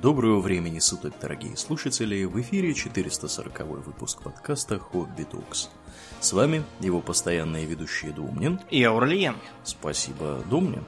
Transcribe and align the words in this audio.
Доброго 0.00 0.40
времени 0.40 0.78
суток, 0.78 1.12
дорогие 1.20 1.56
слушатели! 1.56 2.24
В 2.24 2.40
эфире 2.40 2.72
440 2.72 3.60
выпуск 3.84 4.22
подкаста 4.22 4.78
«Хобби 4.78 5.24
Токс». 5.24 5.68
С 6.20 6.32
вами 6.32 6.64
его 6.80 7.00
постоянные 7.00 7.66
ведущие 7.66 8.12
Думнин 8.12 8.58
и 8.70 8.82
Аурлиен. 8.84 9.36
Спасибо, 9.64 10.42
Думнин. 10.48 10.84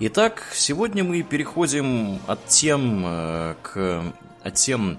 Итак, 0.00 0.42
сегодня 0.52 1.04
мы 1.04 1.22
переходим 1.22 2.18
от 2.26 2.44
тем 2.46 3.04
э, 3.06 3.54
к 3.62 4.14
от 4.42 4.54
тем 4.54 4.98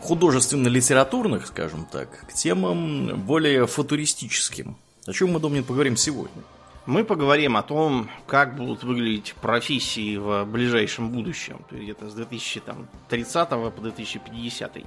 художественно-литературных, 0.00 1.48
скажем 1.48 1.86
так, 1.90 2.26
к 2.28 2.32
темам 2.32 3.20
более 3.26 3.66
футуристическим. 3.66 4.76
О 5.06 5.12
чем 5.12 5.32
мы, 5.32 5.40
Думнин, 5.40 5.64
поговорим 5.64 5.96
сегодня? 5.96 6.42
Мы 6.84 7.04
поговорим 7.04 7.56
о 7.56 7.62
том, 7.62 8.10
как 8.26 8.56
будут 8.56 8.82
выглядеть 8.82 9.34
профессии 9.40 10.16
в 10.16 10.44
ближайшем 10.44 11.10
будущем, 11.10 11.64
то 11.68 11.76
есть 11.76 11.84
где-то 11.84 12.10
с 12.10 12.14
2030 12.14 13.48
по 13.48 13.70
2050. 13.80 14.78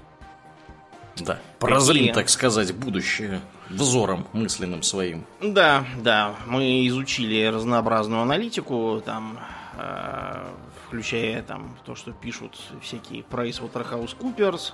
Да, 1.17 1.39
прозрим, 1.59 2.13
так 2.13 2.27
сказать, 2.27 2.75
будущее 2.75 3.39
взором 3.69 4.27
мысленным 4.33 4.83
своим. 4.83 5.23
Да, 5.41 5.85
да, 6.01 6.35
мы 6.45 6.85
изучили 6.87 7.45
разнообразную 7.45 8.21
аналитику, 8.21 9.01
там, 9.05 9.39
э, 9.77 10.45
включая 10.85 11.41
там 11.43 11.77
то, 11.85 11.95
что 11.95 12.11
пишут 12.11 12.59
всякие 12.81 13.21
PricewaterhouseCoopers, 13.21 14.73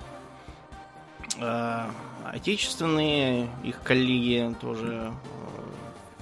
э, 1.38 1.84
отечественные 2.24 3.48
их 3.62 3.80
коллеги 3.82 4.52
тоже 4.60 5.12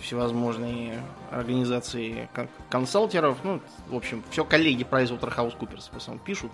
всевозможные 0.01 1.01
организации 1.31 2.29
консалтеров. 2.69 3.39
Ну, 3.45 3.61
в 3.89 3.97
общем, 3.97 4.23
все 4.31 4.45
коллеги 4.45 4.87
PricewaterhouseCoopers 4.89 5.91
основном 5.97 6.25
пишут. 6.25 6.51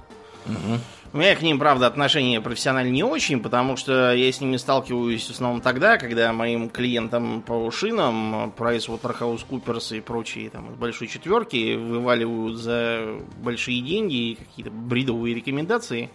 Угу. 0.46 0.78
У 1.14 1.18
меня 1.18 1.34
к 1.34 1.42
ним, 1.42 1.58
правда, 1.58 1.86
отношения 1.86 2.40
профессионально 2.40 2.90
не 2.90 3.02
очень, 3.02 3.40
потому 3.40 3.76
что 3.76 4.14
я 4.14 4.30
с 4.30 4.40
ними 4.40 4.56
сталкиваюсь 4.56 5.26
в 5.26 5.30
основном 5.30 5.60
тогда, 5.60 5.98
когда 5.98 6.32
моим 6.32 6.68
клиентам 6.68 7.42
по 7.42 7.68
шинам 7.70 8.52
PricewaterhouseCoopers 8.56 9.98
и 9.98 10.00
прочие 10.00 10.50
там 10.50 10.70
из 10.70 10.76
большой 10.76 11.08
четверки 11.08 11.74
вываливают 11.76 12.58
за 12.58 13.18
большие 13.38 13.80
деньги 13.80 14.38
какие-то 14.38 14.70
бредовые 14.70 15.34
рекомендации, 15.34 16.10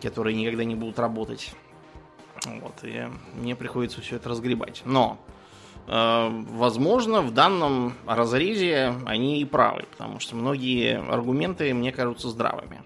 которые 0.00 0.36
никогда 0.36 0.64
не 0.64 0.76
будут 0.76 0.98
работать. 0.98 1.52
Вот, 2.46 2.74
и 2.84 3.06
мне 3.34 3.56
приходится 3.56 4.00
все 4.00 4.16
это 4.16 4.28
разгребать. 4.28 4.82
Но 4.84 5.18
возможно, 5.86 7.22
в 7.22 7.32
данном 7.32 7.94
разрезе 8.06 8.94
они 9.06 9.40
и 9.40 9.44
правы, 9.44 9.84
потому 9.90 10.20
что 10.20 10.36
многие 10.36 10.98
аргументы 10.98 11.74
мне 11.74 11.92
кажутся 11.92 12.28
здравыми. 12.28 12.82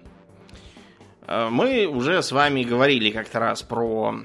Э, 1.27 1.49
мы 1.49 1.85
уже 1.85 2.21
с 2.21 2.31
вами 2.31 2.63
говорили 2.63 3.11
как-то 3.11 3.39
раз 3.39 3.63
про 3.63 4.15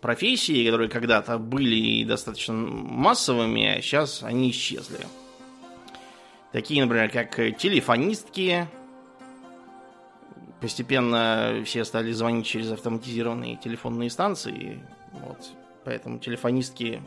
профессии, 0.00 0.64
которые 0.64 0.88
когда-то 0.88 1.38
были 1.38 2.04
достаточно 2.04 2.54
массовыми, 2.54 3.78
а 3.78 3.82
сейчас 3.82 4.22
они 4.22 4.50
исчезли. 4.50 5.06
Такие, 6.52 6.82
например, 6.82 7.10
как 7.10 7.34
телефонистки. 7.58 8.66
Постепенно 10.60 11.62
все 11.64 11.84
стали 11.84 12.10
звонить 12.10 12.46
через 12.46 12.72
автоматизированные 12.72 13.56
телефонные 13.56 14.10
станции. 14.10 14.82
Вот. 15.12 15.38
Поэтому 15.84 16.18
телефонистки 16.18 17.00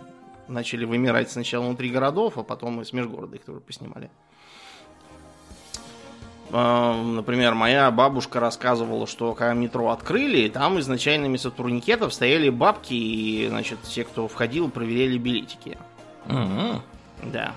начали 0.48 0.86
вымирать 0.86 1.32
сначала 1.32 1.66
внутри 1.66 1.90
городов, 1.90 2.38
а 2.38 2.44
потом 2.44 2.82
и 2.82 2.86
с 2.86 2.94
межгорода 2.94 3.36
их 3.36 3.44
тоже 3.44 3.60
поснимали. 3.60 4.10
А, 6.54 7.02
например, 7.02 7.54
моя 7.54 7.90
бабушка 7.92 8.40
рассказывала, 8.40 9.08
что 9.08 9.34
когда 9.34 9.54
метро 9.54 9.90
открыли, 9.90 10.50
там 10.50 10.80
изначально 10.80 11.28
вместо 11.28 11.50
турникетов 11.50 12.14
стояли 12.14 12.50
бабки, 12.50 12.94
и, 12.94 13.48
значит, 13.48 13.82
те, 13.84 14.04
кто 14.04 14.28
входил, 14.28 14.70
проверяли 14.70 15.18
билетики. 15.18 15.78
Угу. 16.26 16.82
Да. 17.32 17.54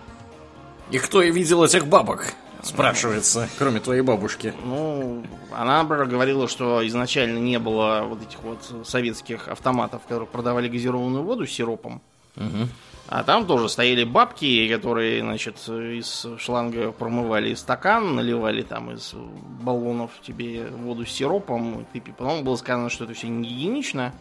И 0.91 0.99
кто 0.99 1.23
и 1.23 1.33
видел 1.33 1.65
этих 1.65 1.87
бабок? 1.87 2.35
Спрашивается, 2.63 3.49
кроме 3.59 3.81
твоей 3.81 4.01
бабушки. 4.01 4.55
Ну, 4.65 5.23
она, 5.53 5.85
говорила, 5.85 6.49
что 6.49 6.87
изначально 6.87 7.39
не 7.39 7.59
было 7.59 8.05
вот 8.09 8.23
этих 8.23 8.43
вот 8.43 8.87
советских 8.87 9.49
автоматов, 9.49 10.03
которые 10.03 10.27
продавали 10.27 10.69
газированную 10.69 11.25
воду 11.25 11.47
с 11.47 11.51
сиропом. 11.51 12.01
Угу. 12.37 12.69
А 13.09 13.23
там 13.23 13.47
тоже 13.47 13.69
стояли 13.69 14.05
бабки, 14.05 14.69
которые, 14.69 15.21
значит, 15.21 15.57
из 15.69 16.27
шланга 16.39 16.91
промывали 16.91 17.55
стакан, 17.55 18.15
наливали 18.15 18.63
там 18.63 18.93
из 18.93 19.15
баллонов 19.15 20.11
тебе 20.23 20.67
воду 20.69 21.05
с 21.05 21.11
сиропом. 21.11 21.87
И 21.93 22.01
потом 22.01 22.45
было 22.45 22.57
сказано, 22.57 22.89
что 22.89 23.05
это 23.05 23.13
все 23.13 23.29
не 23.29 23.47
гигиенично. 23.47 24.15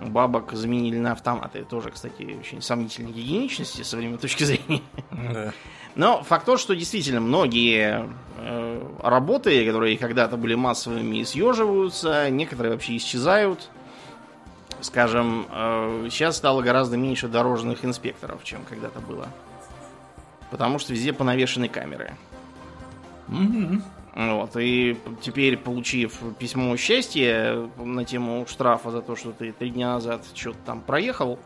Бабок 0.00 0.52
заменили 0.52 0.98
на 0.98 1.12
автоматы. 1.12 1.64
Тоже, 1.64 1.90
кстати, 1.90 2.36
очень 2.38 2.62
сомнительной 2.62 3.12
гигиеничности 3.12 3.82
со 3.82 3.96
временной 3.96 4.18
точки 4.18 4.44
зрения. 4.44 4.82
Да. 5.10 5.52
Но 5.94 6.22
факт 6.24 6.46
тот, 6.46 6.58
что 6.58 6.74
действительно 6.74 7.20
многие 7.20 8.08
э, 8.38 8.88
работы, 9.02 9.64
которые 9.64 9.96
когда-то 9.96 10.36
были 10.36 10.54
массовыми, 10.56 11.22
съеживаются, 11.22 12.30
некоторые 12.30 12.72
вообще 12.72 12.96
исчезают 12.96 13.70
скажем, 14.80 15.46
э, 15.50 16.08
сейчас 16.10 16.36
стало 16.36 16.62
гораздо 16.62 16.96
меньше 16.96 17.28
дорожных 17.28 17.84
инспекторов, 17.84 18.44
чем 18.44 18.64
когда-то 18.64 19.00
было. 19.00 19.28
Потому 20.50 20.78
что 20.78 20.92
везде 20.92 21.12
понавешены 21.12 21.68
камеры. 21.68 22.14
Mm-hmm. 23.28 23.82
Вот, 24.14 24.56
и 24.56 24.96
теперь, 25.22 25.56
получив 25.56 26.20
письмо 26.38 26.76
счастья 26.76 27.68
на 27.76 28.04
тему 28.04 28.46
штрафа 28.48 28.90
за 28.92 29.02
то, 29.02 29.16
что 29.16 29.32
ты 29.32 29.50
три 29.50 29.70
дня 29.70 29.94
назад 29.94 30.22
что-то 30.34 30.58
там 30.64 30.80
проехал, 30.82 31.40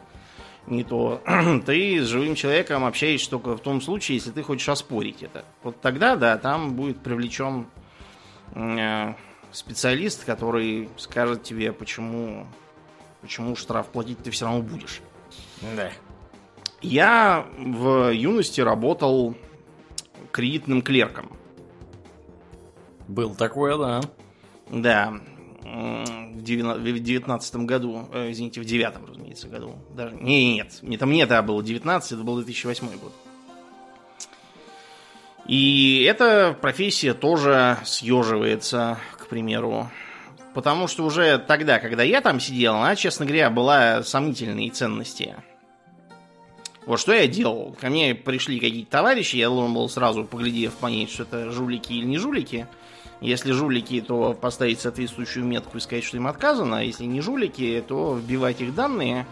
не 0.67 0.85
то, 0.85 1.23
ты 1.67 2.03
с 2.03 2.07
живым 2.07 2.35
человеком 2.35 2.85
общаешься 2.85 3.31
только 3.31 3.57
в 3.57 3.61
том 3.61 3.81
случае, 3.81 4.17
если 4.17 4.33
ты 4.33 4.43
хочешь 4.43 4.69
оспорить 4.69 5.23
это. 5.23 5.47
Вот 5.63 5.81
тогда, 5.81 6.17
да, 6.17 6.37
там 6.37 6.75
будет 6.75 6.99
привлечен 7.01 7.67
э, 8.55 9.15
специалист, 9.51 10.27
который 10.27 10.91
скажет 10.99 11.43
тебе, 11.43 11.73
почему 11.73 12.47
Почему 13.21 13.57
штраф 13.57 13.89
платить 13.89 14.23
ты 14.23 14.31
все 14.31 14.47
равно 14.47 14.63
будешь? 14.63 15.01
Да. 15.77 15.91
Я 16.81 17.47
в 17.59 18.13
юности 18.13 18.61
работал 18.61 19.35
кредитным 20.31 20.83
клерком. 20.83 21.37
Был 23.09 23.35
такое, 23.35 23.77
да. 23.77 24.01
Да. 24.71 25.21
В 25.63 26.43
девятнадцатом 26.43 27.67
году, 27.67 28.09
э, 28.13 28.31
извините, 28.31 28.61
в 28.61 28.65
девятом, 28.65 29.05
разумеется, 29.07 29.49
году. 29.49 29.75
Даже, 29.95 30.15
не, 30.17 30.55
нет, 30.55 30.79
не 30.83 30.97
там 30.97 31.11
мне 31.11 31.23
это 31.23 31.43
было 31.43 31.63
19, 31.63 32.13
это 32.13 32.23
был 32.23 32.37
2008 32.37 32.87
год. 32.99 33.13
И 35.47 36.05
эта 36.09 36.57
профессия 36.59 37.15
тоже 37.15 37.79
съеживается, 37.85 38.99
к 39.19 39.27
примеру, 39.29 39.91
Потому 40.59 40.89
что 40.89 41.05
уже 41.05 41.39
тогда, 41.39 41.79
когда 41.79 42.03
я 42.03 42.21
там 42.21 42.41
сидел, 42.41 42.75
она, 42.75 42.97
честно 42.97 43.25
говоря, 43.25 43.49
была 43.49 44.03
сомнительной 44.03 44.71
ценности. 44.71 45.37
Вот 46.85 46.99
что 46.99 47.13
я 47.13 47.29
делал. 47.29 47.77
Ко 47.81 47.89
мне 47.89 48.13
пришли 48.17 48.59
какие-то 48.59 48.91
товарищи, 48.91 49.37
я 49.37 49.51
должен 49.51 49.73
был 49.73 49.89
сразу, 49.89 50.25
поглядев, 50.25 50.73
понять, 50.73 51.13
что 51.13 51.23
это 51.23 51.53
жулики 51.53 51.93
или 51.93 52.07
не 52.07 52.19
жулики. 52.19 52.67
Если 53.21 53.53
жулики, 53.53 54.01
то 54.01 54.35
поставить 54.35 54.81
соответствующую 54.81 55.45
метку 55.45 55.79
и 55.79 55.81
сказать, 55.81 56.03
что 56.03 56.17
им 56.17 56.27
отказано. 56.27 56.79
А 56.79 56.83
если 56.83 57.05
не 57.05 57.21
жулики, 57.21 57.85
то 57.87 58.17
вбивать 58.17 58.61
их 58.61 58.75
данные 58.75 59.27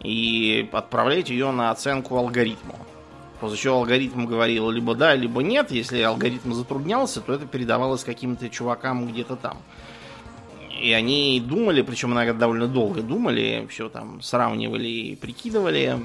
и 0.00 0.66
отправлять 0.72 1.28
ее 1.28 1.50
на 1.50 1.72
оценку 1.72 2.16
алгоритму. 2.16 2.78
После 3.38 3.58
чего 3.58 3.74
алгоритм 3.74 4.24
говорил 4.24 4.70
либо 4.70 4.94
да, 4.94 5.14
либо 5.14 5.42
нет. 5.42 5.72
Если 5.72 6.00
алгоритм 6.00 6.54
затруднялся, 6.54 7.20
то 7.20 7.34
это 7.34 7.44
передавалось 7.44 8.02
каким-то 8.02 8.48
чувакам 8.48 9.06
где-то 9.06 9.36
там. 9.36 9.58
И 10.80 10.92
они 10.92 11.40
думали, 11.40 11.82
причем 11.82 12.12
иногда 12.12 12.32
довольно 12.32 12.66
долго 12.66 13.02
думали, 13.02 13.66
все 13.70 13.88
там 13.88 14.20
сравнивали 14.22 14.88
и 14.88 15.16
прикидывали, 15.16 15.98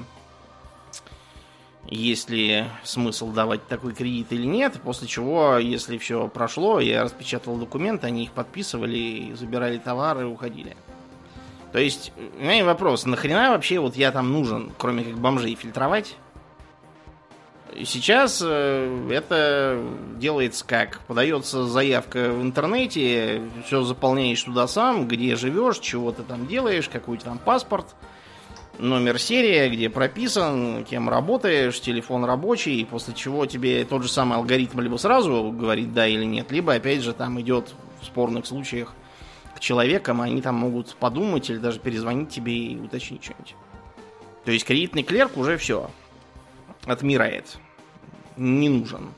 есть 1.88 2.30
ли 2.30 2.64
смысл 2.84 3.32
давать 3.32 3.66
такой 3.66 3.94
кредит 3.94 4.32
или 4.32 4.46
нет. 4.46 4.80
После 4.82 5.08
чего, 5.08 5.58
если 5.58 5.98
все 5.98 6.28
прошло, 6.28 6.78
я 6.78 7.02
распечатал 7.02 7.56
документы, 7.56 8.06
они 8.06 8.24
их 8.24 8.32
подписывали, 8.32 9.32
забирали 9.34 9.78
товары 9.78 10.22
и 10.22 10.24
уходили. 10.24 10.76
То 11.72 11.78
есть, 11.78 12.12
у 12.38 12.42
меня 12.42 12.64
вопрос, 12.64 13.06
нахрена 13.06 13.50
вообще 13.50 13.78
вот 13.78 13.96
я 13.96 14.12
там 14.12 14.32
нужен, 14.32 14.72
кроме 14.76 15.04
как 15.04 15.18
бомжей 15.18 15.54
фильтровать? 15.54 16.16
Сейчас 17.84 18.42
э, 18.44 19.08
это 19.10 19.80
делается 20.16 20.64
как? 20.64 21.00
Подается 21.06 21.66
заявка 21.66 22.30
в 22.30 22.42
интернете, 22.42 23.42
все 23.66 23.82
заполняешь 23.82 24.42
туда 24.42 24.66
сам, 24.66 25.06
где 25.06 25.36
живешь, 25.36 25.78
чего 25.78 26.10
ты 26.10 26.22
там 26.22 26.46
делаешь, 26.46 26.88
какой-то 26.88 27.26
там 27.26 27.38
паспорт, 27.38 27.94
номер 28.78 29.18
серия, 29.18 29.68
где 29.68 29.88
прописан, 29.88 30.84
кем 30.84 31.08
работаешь, 31.08 31.80
телефон 31.80 32.24
рабочий, 32.24 32.84
после 32.84 33.14
чего 33.14 33.46
тебе 33.46 33.84
тот 33.84 34.02
же 34.02 34.08
самый 34.08 34.38
алгоритм 34.38 34.80
либо 34.80 34.96
сразу 34.96 35.52
говорит 35.52 35.92
да 35.92 36.08
или 36.08 36.24
нет, 36.24 36.50
либо 36.50 36.74
опять 36.74 37.02
же 37.02 37.12
там 37.12 37.40
идет 37.40 37.72
в 38.00 38.06
спорных 38.06 38.46
случаях 38.46 38.94
к 39.54 39.60
человекам, 39.60 40.20
они 40.20 40.42
там 40.42 40.56
могут 40.56 40.96
подумать 40.96 41.50
или 41.50 41.58
даже 41.58 41.78
перезвонить 41.78 42.30
тебе 42.30 42.54
и 42.54 42.76
уточнить 42.78 43.22
что-нибудь. 43.22 43.54
То 44.44 44.50
есть 44.50 44.64
кредитный 44.64 45.02
клерк 45.02 45.36
уже 45.36 45.56
все 45.56 45.90
отмирает. 46.84 47.58
Не 48.36 48.68
нужен. 48.68 49.12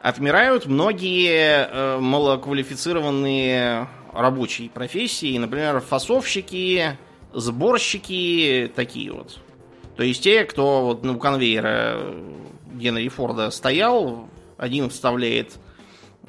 Отмирают 0.00 0.66
многие 0.66 1.68
э, 1.68 1.98
малоквалифицированные 1.98 3.88
рабочие 4.12 4.70
профессии, 4.70 5.36
например, 5.36 5.80
фасовщики, 5.80 6.96
сборщики, 7.32 8.70
такие 8.74 9.12
вот. 9.12 9.38
То 9.96 10.02
есть 10.02 10.22
те, 10.22 10.44
кто 10.44 10.84
вот 10.84 11.04
у 11.04 11.18
конвейера 11.18 12.14
Генри 12.72 13.08
Форда 13.08 13.50
стоял, 13.50 14.28
один 14.56 14.90
вставляет 14.90 15.56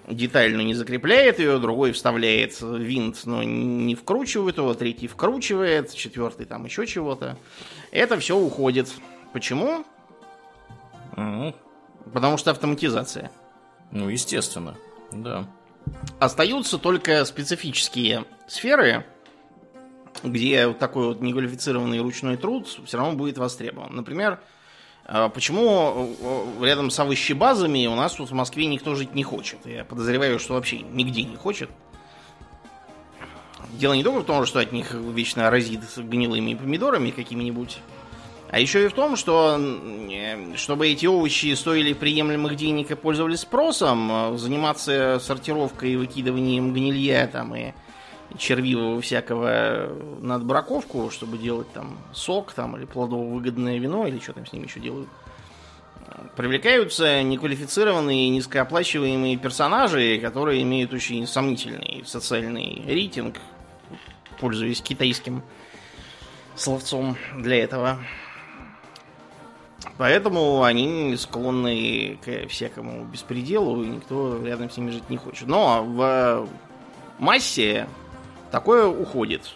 деталь, 0.08 0.56
но 0.56 0.62
не 0.62 0.74
закрепляет 0.74 1.40
ее, 1.40 1.60
другой 1.60 1.92
вставляет 1.92 2.60
винт, 2.62 3.26
но 3.26 3.44
не 3.44 3.96
вкручивает 3.96 4.58
его, 4.58 4.74
третий 4.74 5.08
вкручивает, 5.08 5.94
четвертый 5.94 6.46
там 6.46 6.66
еще 6.66 6.88
чего-то. 6.88 7.38
Это 7.92 8.18
все 8.20 8.38
уходит. 8.38 8.90
Почему? 9.38 9.86
Мгм. 11.16 11.54
Потому 12.12 12.38
что 12.38 12.50
автоматизация. 12.50 13.30
Ну, 13.92 14.10
естественно, 14.10 14.76
да. 15.12 15.46
Остаются 16.20 16.80
только 16.80 17.24
специфические 17.24 18.26
сферы, 18.48 19.06
где 20.24 20.66
вот 20.66 20.80
такой 20.80 21.10
вот 21.10 21.22
неквалифицированный 21.22 22.00
ручной 22.00 22.36
труд 22.36 22.68
все 22.84 22.98
равно 22.98 23.16
будет 23.16 23.38
востребован. 23.38 23.96
Например, 23.96 24.40
э, 25.06 25.30
почему 25.32 26.16
э, 26.60 26.66
рядом 26.66 26.90
с 26.90 27.00
овощебазами 27.00 27.86
у 27.86 27.94
нас 27.94 28.14
тут 28.14 28.32
в 28.32 28.34
Москве 28.34 28.66
никто 28.66 28.96
жить 28.96 29.14
не 29.14 29.22
хочет? 29.22 29.68
Я 29.68 29.86
подозреваю, 29.86 30.40
что 30.40 30.56
вообще 30.56 30.80
нигде 30.80 31.22
не 31.22 31.36
хочет. 31.36 31.70
Дело 33.74 33.94
не 33.94 34.04
только 34.04 34.22
в 34.22 34.26
том, 34.26 34.48
что 34.48 34.60
от 34.60 34.72
них 34.72 34.94
вечно 34.94 35.52
разит 35.52 35.82
гнилыми 35.96 36.56
помидорами 36.56 37.12
какими-нибудь, 37.12 37.78
а 38.50 38.60
еще 38.60 38.86
и 38.86 38.88
в 38.88 38.94
том, 38.94 39.16
что 39.18 39.60
чтобы 40.56 40.88
эти 40.88 41.06
овощи 41.06 41.54
стоили 41.54 41.94
приемлемых 41.94 42.56
денег 42.56 42.92
и 42.92 42.96
пользовались 42.96 43.42
спросом, 43.42 44.10
э, 44.12 44.38
заниматься 44.38 45.20
сортировкой 45.22 45.92
и 45.92 45.96
выкидыванием 45.98 46.74
гнилья 46.74 47.28
там 47.28 47.54
и 47.56 47.74
червивого 48.38 49.02
всякого 49.02 49.90
на 50.22 50.36
отбраковку, 50.36 51.10
чтобы 51.12 51.38
делать 51.38 51.72
там 51.74 51.98
сок 52.14 52.54
там 52.54 52.78
или 52.78 52.86
плодово-выгодное 52.86 53.78
вино 53.80 54.08
или 54.08 54.20
что 54.20 54.34
там 54.34 54.46
с 54.46 54.54
ними 54.54 54.66
еще 54.66 54.80
делают. 54.80 55.10
Привлекаются 56.36 57.22
неквалифицированные, 57.24 58.30
низкооплачиваемые 58.30 59.38
персонажи, 59.38 60.20
которые 60.20 60.62
имеют 60.64 60.94
очень 60.94 61.28
сомнительный 61.28 62.04
социальный 62.06 62.84
рейтинг, 62.86 63.38
пользуясь 64.40 64.82
китайским 64.82 65.44
словцом 66.56 67.18
для 67.36 67.64
этого. 67.64 68.00
Поэтому 69.98 70.64
они 70.64 71.16
склонны 71.18 72.20
к 72.24 72.48
всякому 72.50 73.06
беспределу, 73.06 73.84
и 73.84 73.88
никто 73.88 74.44
рядом 74.44 74.70
с 74.70 74.78
ними 74.78 74.92
жить 74.92 75.10
не 75.10 75.18
хочет. 75.18 75.48
Но 75.48 75.84
в 75.84 76.48
массе 77.20 77.88
такое 78.52 78.88
уходит. 78.88 79.54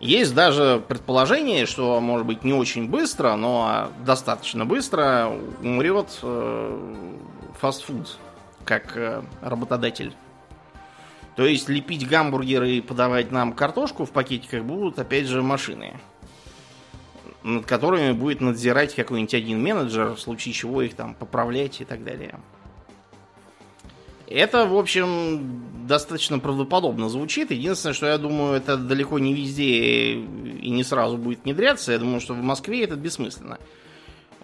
Есть 0.00 0.34
даже 0.34 0.82
предположение, 0.86 1.66
что, 1.66 2.00
может 2.00 2.26
быть, 2.26 2.44
не 2.44 2.52
очень 2.52 2.88
быстро, 2.88 3.36
но 3.36 3.88
достаточно 4.04 4.66
быстро 4.66 5.32
умрет 5.62 6.18
э, 6.22 6.94
фастфуд 7.58 8.18
как 8.64 8.96
э, 8.96 9.22
работодатель. 9.40 10.14
То 11.36 11.46
есть 11.46 11.68
лепить 11.68 12.06
гамбургеры 12.06 12.72
и 12.72 12.80
подавать 12.80 13.32
нам 13.32 13.52
картошку 13.52 14.04
в 14.04 14.10
пакетиках 14.10 14.62
будут, 14.62 14.98
опять 14.98 15.26
же, 15.26 15.42
машины 15.42 15.94
над 17.44 17.66
которыми 17.66 18.12
будет 18.12 18.40
надзирать 18.40 18.94
какой-нибудь 18.94 19.34
один 19.34 19.62
менеджер, 19.62 20.14
в 20.14 20.20
случае 20.20 20.54
чего 20.54 20.82
их 20.82 20.94
там 20.94 21.14
поправлять 21.14 21.80
и 21.80 21.84
так 21.84 22.02
далее. 22.02 22.40
Это, 24.26 24.66
в 24.66 24.76
общем, 24.76 25.86
достаточно 25.86 26.38
правдоподобно 26.38 27.10
звучит. 27.10 27.50
Единственное, 27.50 27.92
что 27.92 28.06
я 28.06 28.16
думаю, 28.16 28.54
это 28.54 28.78
далеко 28.78 29.18
не 29.18 29.34
везде 29.34 30.14
и 30.14 30.70
не 30.70 30.82
сразу 30.82 31.18
будет 31.18 31.44
внедряться. 31.44 31.92
Я 31.92 31.98
думаю, 31.98 32.20
что 32.20 32.32
в 32.32 32.42
Москве 32.42 32.82
это 32.82 32.96
бессмысленно. 32.96 33.58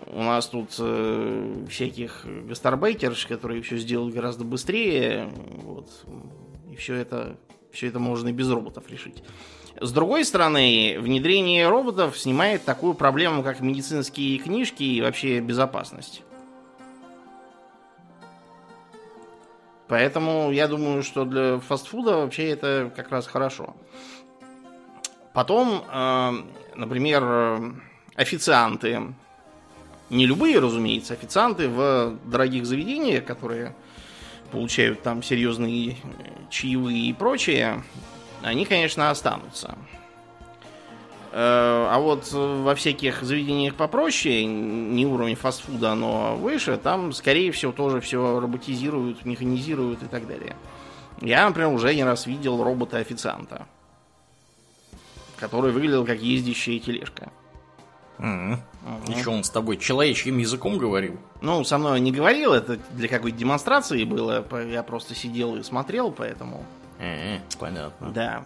У 0.07 0.23
нас 0.23 0.47
тут 0.49 0.75
э, 0.79 1.67
всяких 1.71 2.27
гастарбайтерш, 2.47 3.27
которые 3.27 3.63
все 3.63 3.79
сделают 3.79 4.15
гораздо 4.15 4.45
быстрее. 4.45 5.31
Вот, 5.63 5.89
и 6.71 6.77
все 6.77 6.97
это, 6.97 7.39
все 7.73 7.87
это 7.87 7.99
можно 7.99 8.29
и 8.29 8.33
без 8.33 8.51
роботов 8.51 8.85
решить. 8.89 9.23
С 9.81 9.93
другой 9.93 10.27
стороны, 10.27 10.99
внедрение 11.01 11.67
роботов 11.67 12.19
снимает 12.19 12.67
такую 12.67 12.93
проблему, 12.93 13.43
как 13.43 13.61
медицинские 13.61 14.39
книжки 14.39 14.83
и 14.83 15.01
вообще 15.01 15.41
безопасность. 15.41 16.23
Поэтому 19.89 20.53
я 20.53 20.69
думаю, 20.69 21.03
что 21.03 21.25
для 21.25 21.61
фастфуда 21.61 22.17
вообще 22.17 22.51
это 22.51 22.93
как 22.95 23.11
раз 23.11 23.27
хорошо. 23.27 23.75
Потом, 25.33 25.83
э, 25.91 26.31
например, 26.75 27.23
э, 27.25 27.73
официанты. 28.17 29.15
Не 30.11 30.27
любые, 30.27 30.59
разумеется, 30.59 31.15
официанты 31.15 31.71
в 31.71 32.19
дорогих 32.27 32.67
заведениях, 32.67 33.25
которые 33.25 33.75
получают 34.53 35.03
там 35.03 35.23
серьезные 35.23 35.97
чаевые 36.51 37.07
и 37.07 37.13
прочее, 37.15 37.83
они, 38.43 38.65
конечно, 38.65 39.11
останутся. 39.11 39.77
Э, 41.33 41.87
а 41.91 41.99
вот 42.01 42.33
во 42.33 42.75
всяких 42.75 43.23
заведениях 43.23 43.75
попроще, 43.75 44.45
не 44.45 45.07
уровень 45.07 45.37
фастфуда, 45.37 45.95
но 45.95 46.37
выше, 46.37 46.77
там, 46.77 47.13
скорее 47.13 47.53
всего, 47.53 47.73
тоже 47.73 48.01
все 48.01 48.41
роботизируют, 48.41 49.25
механизируют 49.25 50.03
и 50.03 50.07
так 50.07 50.27
далее. 50.27 50.57
Я, 51.21 51.47
например, 51.47 51.71
уже 51.71 51.95
не 51.95 52.03
раз 52.03 52.27
видел 52.27 52.63
робота-официанта, 52.63 53.67
который 55.37 55.71
выглядел 55.71 56.05
как 56.05 56.21
ездящая 56.21 56.79
тележка. 56.79 57.31
Мгм. 58.19 58.61
И 59.09 59.21
что, 59.21 59.31
он 59.31 59.45
с 59.45 59.51
тобой 59.51 59.77
человечьим 59.77 60.39
языком 60.39 60.79
говорил? 60.79 61.19
Ну, 61.41 61.65
со 61.65 61.79
мной 61.79 62.01
не 62.01 62.13
говорил, 62.13 62.53
это 62.53 62.79
для 62.91 63.09
какой-то 63.09 63.37
демонстрации 63.37 64.05
было, 64.05 64.45
я 64.65 64.83
просто 64.83 65.15
сидел 65.15 65.57
и 65.57 65.63
смотрел, 65.63 66.11
поэтому... 66.11 66.65
Понятно. 67.59 68.11
Да. 68.11 68.45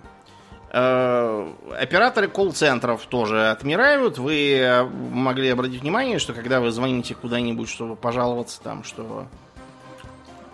Э, 0.76 1.52
Операторы 1.78 2.26
колл-центров 2.26 3.06
тоже 3.06 3.48
отмирают. 3.48 4.18
Вы 4.18 4.56
э, 4.58 4.82
могли 4.84 5.48
обратить 5.50 5.82
внимание, 5.82 6.18
что 6.18 6.32
когда 6.32 6.60
вы 6.60 6.72
звоните 6.72 7.14
куда-нибудь, 7.14 7.68
чтобы 7.68 7.94
пожаловаться 7.94 8.60
там, 8.60 8.82
что 8.82 9.26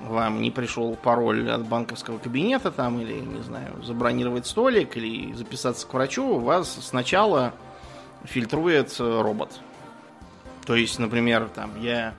вам 0.01 0.43
не 0.43 0.51
пришел 0.51 0.95
пароль 0.95 1.51
от 1.51 1.67
банковского 1.67 2.19
кабинета 2.19 2.71
там, 2.71 3.01
или, 3.01 3.15
не 3.21 3.43
знаю, 3.43 3.83
забронировать 3.83 4.47
столик, 4.47 4.97
или 4.99 5.33
записаться 5.33 5.87
к 5.87 5.95
врачу, 5.95 6.39
вас 6.39 6.79
сначала 6.83 7.55
фильтрует 8.25 8.95
э, 9.01 9.23
робот. 9.23 9.59
То 10.67 10.75
есть, 10.75 10.99
например, 10.99 11.49
там 11.55 11.81
я 11.81 12.13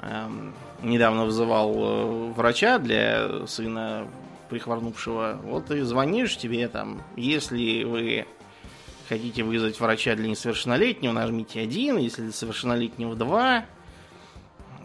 эм, 0.00 0.54
недавно 0.82 1.26
вызывал 1.26 2.32
врача 2.32 2.78
для 2.78 3.46
сына 3.46 4.06
прихворнувшего. 4.50 5.40
Вот 5.44 5.66
ты 5.66 5.82
звонишь 5.84 6.36
тебе 6.36 6.68
там, 6.68 7.02
если 7.16 7.84
вы 7.84 8.26
хотите 9.08 9.42
вызвать 9.42 9.80
врача 9.80 10.14
для 10.14 10.28
несовершеннолетнего, 10.28 11.12
нажмите 11.12 11.60
один, 11.60 11.96
если 11.96 12.22
для 12.22 12.32
совершеннолетнего 12.32 13.16
два. 13.16 13.64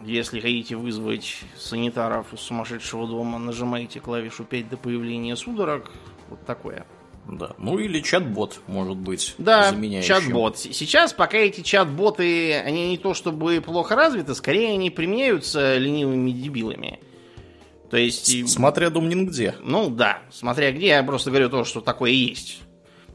Если 0.04 0.40
хотите 0.40 0.76
вызвать 0.76 1.40
санитаров 1.58 2.32
из 2.32 2.40
сумасшедшего 2.40 3.06
дома, 3.08 3.38
нажимаете 3.38 3.98
клавишу 4.00 4.44
5 4.44 4.68
до 4.68 4.76
появления 4.76 5.34
судорог. 5.36 5.90
Вот 6.28 6.44
такое. 6.46 6.86
Да. 7.28 7.54
Ну 7.58 7.78
или 7.78 8.00
чат-бот, 8.00 8.60
может 8.68 8.96
быть, 8.96 9.34
Да, 9.38 9.70
заменяющим. 9.70 10.08
чат-бот. 10.08 10.58
Сейчас, 10.58 11.12
пока 11.12 11.38
эти 11.38 11.60
чат-боты, 11.60 12.54
они 12.54 12.90
не 12.90 12.98
то 12.98 13.14
чтобы 13.14 13.60
плохо 13.60 13.96
развиты, 13.96 14.34
скорее 14.36 14.74
они 14.74 14.90
применяются 14.90 15.76
ленивыми 15.76 16.30
дебилами. 16.30 17.00
То 17.90 17.96
есть... 17.96 18.48
Смотря 18.50 18.90
Думнин 18.90 19.26
где. 19.26 19.54
Ну 19.62 19.90
да, 19.90 20.18
смотря 20.30 20.72
где, 20.72 20.88
я 20.88 21.02
просто 21.02 21.30
говорю 21.30 21.48
то, 21.50 21.64
что 21.64 21.80
такое 21.80 22.10
есть. 22.10 22.60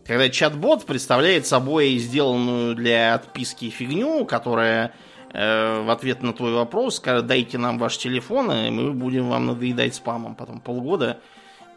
Когда 0.05 0.29
чат-бот 0.29 0.85
представляет 0.85 1.45
собой 1.45 1.97
сделанную 1.97 2.75
для 2.75 3.15
отписки 3.15 3.69
фигню, 3.69 4.25
которая 4.25 4.93
э, 5.31 5.81
в 5.83 5.89
ответ 5.89 6.23
на 6.23 6.33
твой 6.33 6.53
вопрос 6.53 6.95
скажет, 6.97 7.27
дайте 7.27 7.57
нам 7.57 7.77
ваш 7.77 7.97
телефон, 7.97 8.51
и 8.51 8.69
мы 8.71 8.93
будем 8.93 9.29
вам 9.29 9.47
надоедать 9.47 9.93
спамом 9.95 10.35
потом 10.35 10.59
полгода, 10.59 11.19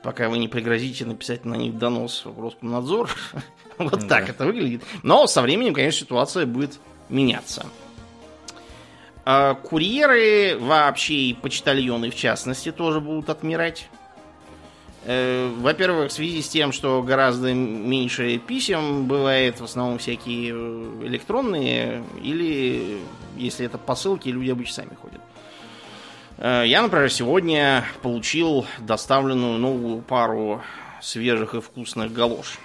пока 0.02 0.28
вы 0.28 0.38
не 0.38 0.48
пригрозите 0.48 1.04
написать 1.04 1.44
на 1.44 1.54
них 1.54 1.76
донос 1.78 2.22
в 2.24 2.40
Роскомнадзор. 2.40 3.10
Вот 3.76 4.02
Да. 4.02 4.06
так 4.06 4.28
это 4.28 4.44
выглядит. 4.44 4.84
Но 5.02 5.26
со 5.26 5.42
временем, 5.42 5.74
конечно, 5.74 6.06
ситуация 6.06 6.46
будет 6.46 6.78
меняться. 7.08 7.66
А 9.24 9.54
Курьеры 9.54 10.58
вообще 10.58 11.14
и 11.14 11.34
почтальоны 11.34 12.10
в 12.10 12.14
частности 12.14 12.72
тоже 12.72 13.00
будут 13.00 13.30
отмирать. 13.30 13.88
Э, 15.06 15.50
во-первых, 15.58 16.10
в 16.10 16.12
связи 16.12 16.42
с 16.42 16.48
тем, 16.48 16.72
что 16.72 17.02
гораздо 17.02 17.52
меньше 17.52 18.38
писем 18.38 19.06
бывает, 19.06 19.60
в 19.60 19.64
основном 19.64 19.98
всякие 19.98 20.52
э, 20.54 21.06
электронные, 21.06 22.02
или 22.22 22.98
если 23.36 23.66
это 23.66 23.78
посылки, 23.78 24.28
люди 24.28 24.50
обычно 24.50 24.84
сами 24.84 24.94
ходят. 24.94 25.20
Э, 26.38 26.64
я, 26.66 26.82
например, 26.82 27.10
сегодня 27.10 27.84
получил 28.02 28.66
доставленную 28.78 29.58
новую 29.58 30.02
пару 30.02 30.62
свежих 31.02 31.54
и 31.54 31.60
вкусных 31.60 32.12
галош. 32.12 32.58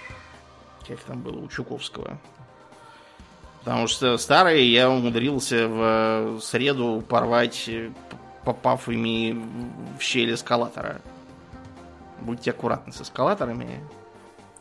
Как 0.86 0.98
там 1.00 1.20
было 1.20 1.38
у 1.38 1.48
Чуковского. 1.48 2.18
Потому 3.60 3.86
что 3.86 4.16
старые 4.16 4.72
я 4.72 4.90
умудрился 4.90 5.68
в 5.68 6.40
среду 6.40 7.04
порвать, 7.06 7.70
попав 8.44 8.88
ими 8.88 9.38
в 9.98 10.02
щель 10.02 10.34
эскалатора. 10.34 11.00
Будьте 12.20 12.50
аккуратны 12.50 12.92
с 12.92 13.02
эскалаторами. 13.02 13.80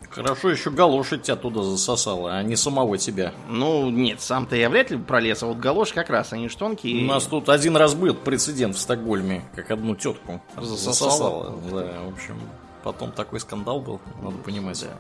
Хорошо, 0.10 0.50
еще 0.50 0.72
галоши 0.72 1.18
тебя 1.18 1.36
туда 1.36 1.62
засосала, 1.62 2.36
а 2.36 2.44
не 2.44 2.56
самого 2.56 2.98
тебя. 2.98 3.34
Ну, 3.48 3.90
нет, 3.90 4.22
сам-то 4.22 4.56
я 4.56 4.70
вряд 4.70 4.92
ли 4.92 4.98
пролез, 4.98 5.44
а 5.44 5.48
вот 5.48 5.58
галоши 5.58 5.94
как 5.94 6.10
раз, 6.10 6.34
они 6.34 6.50
ж 6.50 6.56
тонкие. 6.56 7.04
У 7.04 7.08
нас 7.08 7.26
тут 7.26 7.48
один 7.50 7.78
раз 7.78 7.94
был 7.94 8.16
прецедент 8.16 8.76
в 8.76 8.80
Стокгольме, 8.80 9.44
как 9.56 9.72
одну 9.72 9.96
тетку 9.96 10.42
засосала. 10.58 11.54
засосала. 11.54 11.60
Да, 11.72 12.02
в 12.06 12.14
общем, 12.14 12.40
потом 12.84 13.12
такой 13.12 13.40
скандал 13.40 13.82
был, 13.82 14.00
надо 14.22 14.38
понимать. 14.38 14.82
Да. 14.82 14.98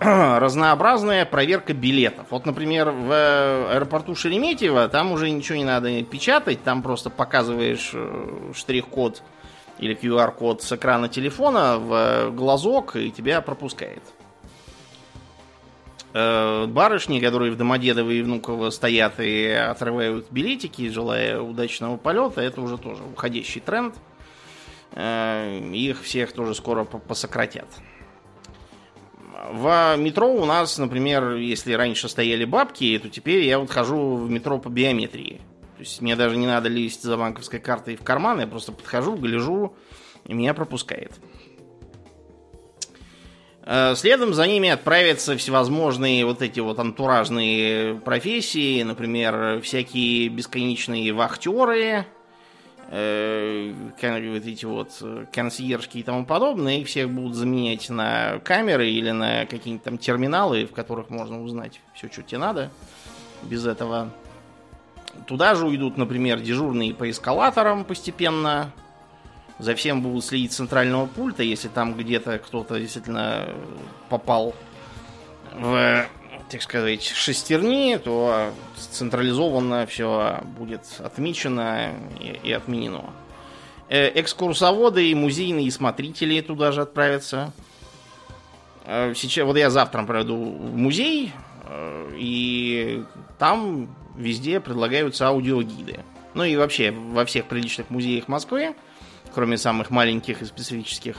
Разнообразная 0.00 1.24
проверка 1.24 1.72
билетов. 1.72 2.26
Вот, 2.30 2.46
например, 2.46 2.90
в 2.90 3.12
аэропорту 3.72 4.14
Шереметьево 4.14 4.88
там 4.88 5.12
уже 5.12 5.30
ничего 5.30 5.56
не 5.56 5.64
надо 5.64 6.02
печатать, 6.02 6.62
там 6.64 6.82
просто 6.82 7.10
показываешь 7.10 7.90
э, 7.94 8.52
штрих-код 8.54 9.22
или 9.78 9.96
QR-код 9.96 10.62
с 10.62 10.72
экрана 10.72 11.08
телефона 11.08 11.78
в 11.78 12.30
глазок 12.30 12.96
и 12.96 13.10
тебя 13.10 13.40
пропускает. 13.40 14.02
Э, 16.12 16.66
барышни, 16.66 17.20
которые 17.20 17.52
в 17.52 17.56
Домодедово 17.56 18.10
и 18.10 18.22
Внуково 18.22 18.70
стоят 18.70 19.18
и 19.18 19.46
отрывают 19.48 20.30
билетики, 20.30 20.88
желая 20.88 21.40
удачного 21.40 21.96
полета, 21.96 22.40
это 22.40 22.60
уже 22.60 22.78
тоже 22.78 23.02
уходящий 23.02 23.60
тренд. 23.60 23.94
Э, 24.92 25.60
их 25.72 26.02
всех 26.02 26.32
тоже 26.32 26.54
скоро 26.54 26.84
посократят. 26.84 27.66
В 29.46 29.96
метро 29.98 30.32
у 30.32 30.46
нас, 30.46 30.78
например, 30.78 31.34
если 31.34 31.74
раньше 31.74 32.08
стояли 32.08 32.46
бабки, 32.46 32.98
то 32.98 33.10
теперь 33.10 33.44
я 33.44 33.58
вот 33.58 33.70
хожу 33.70 34.16
в 34.16 34.30
метро 34.30 34.58
по 34.58 34.70
биометрии. 34.70 35.42
То 35.76 35.80
есть 35.80 36.00
мне 36.00 36.16
даже 36.16 36.36
не 36.36 36.46
надо 36.46 36.68
лезть 36.68 37.02
за 37.02 37.16
банковской 37.18 37.60
картой 37.60 37.96
в 37.96 38.02
карман, 38.02 38.40
я 38.40 38.46
просто 38.46 38.72
подхожу, 38.72 39.16
гляжу, 39.16 39.74
и 40.24 40.32
меня 40.32 40.54
пропускает. 40.54 41.12
Э, 43.66 43.94
следом 43.96 44.32
за 44.32 44.46
ними 44.46 44.70
отправятся 44.70 45.36
всевозможные 45.36 46.24
вот 46.24 46.40
эти 46.40 46.60
вот 46.60 46.78
антуражные 46.78 47.96
профессии, 47.96 48.82
например, 48.82 49.60
всякие 49.60 50.28
бесконечные 50.28 51.12
вахтеры, 51.12 52.06
вот 52.94 54.46
эти 54.46 54.64
вот 54.64 55.02
консьержки 55.32 55.98
и 55.98 56.02
тому 56.02 56.24
подобное, 56.24 56.78
их 56.78 56.86
всех 56.86 57.10
будут 57.10 57.34
заменять 57.34 57.90
на 57.90 58.38
камеры 58.44 58.88
или 58.88 59.10
на 59.10 59.46
какие-нибудь 59.46 59.84
там 59.84 59.98
терминалы, 59.98 60.66
в 60.66 60.72
которых 60.72 61.10
можно 61.10 61.42
узнать 61.42 61.80
все, 61.94 62.08
что 62.10 62.22
тебе 62.22 62.38
надо 62.38 62.70
без 63.42 63.66
этого. 63.66 64.10
Туда 65.26 65.54
же 65.54 65.66
уйдут, 65.66 65.96
например, 65.96 66.40
дежурные 66.40 66.94
по 66.94 67.10
эскалаторам 67.10 67.84
постепенно. 67.84 68.70
За 69.58 69.74
всем 69.74 70.02
будут 70.02 70.24
следить 70.24 70.52
центрального 70.52 71.06
пульта, 71.06 71.44
если 71.44 71.68
там 71.68 71.94
где-то 71.94 72.38
кто-то 72.38 72.78
действительно 72.80 73.48
попал 74.08 74.54
в, 75.52 76.06
так 76.50 76.62
сказать, 76.62 77.02
шестерни, 77.02 77.96
то 77.96 78.52
централизованно 78.90 79.86
все 79.86 80.40
будет 80.58 80.82
отмечено 80.98 81.94
и, 82.20 82.38
и 82.42 82.52
отменено. 82.52 83.10
Э, 83.88 84.10
экскурсоводы 84.20 85.10
и 85.10 85.14
музейные 85.14 85.70
смотрители 85.70 86.40
туда 86.40 86.72
же 86.72 86.82
отправятся. 86.82 87.52
Э, 88.86 89.12
сейчас, 89.14 89.46
вот 89.46 89.56
я 89.56 89.70
завтра 89.70 90.02
пройду 90.04 90.36
в 90.36 90.76
музей, 90.76 91.32
э, 91.64 92.12
и 92.16 93.04
там 93.38 93.94
везде 94.16 94.60
предлагаются 94.60 95.28
аудиогиды. 95.28 96.00
Ну 96.34 96.44
и 96.44 96.56
вообще 96.56 96.90
во 96.90 97.24
всех 97.24 97.46
приличных 97.46 97.90
музеях 97.90 98.28
Москвы, 98.28 98.74
кроме 99.34 99.58
самых 99.58 99.90
маленьких 99.90 100.42
и 100.42 100.44
специфических, 100.44 101.18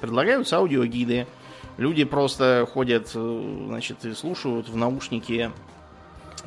предлагаются 0.00 0.58
аудиогиды. 0.58 1.26
Люди 1.76 2.04
просто 2.04 2.68
ходят, 2.72 3.10
э, 3.14 3.64
значит, 3.66 4.04
и 4.04 4.14
слушают 4.14 4.68
в 4.68 4.76
наушники. 4.76 5.50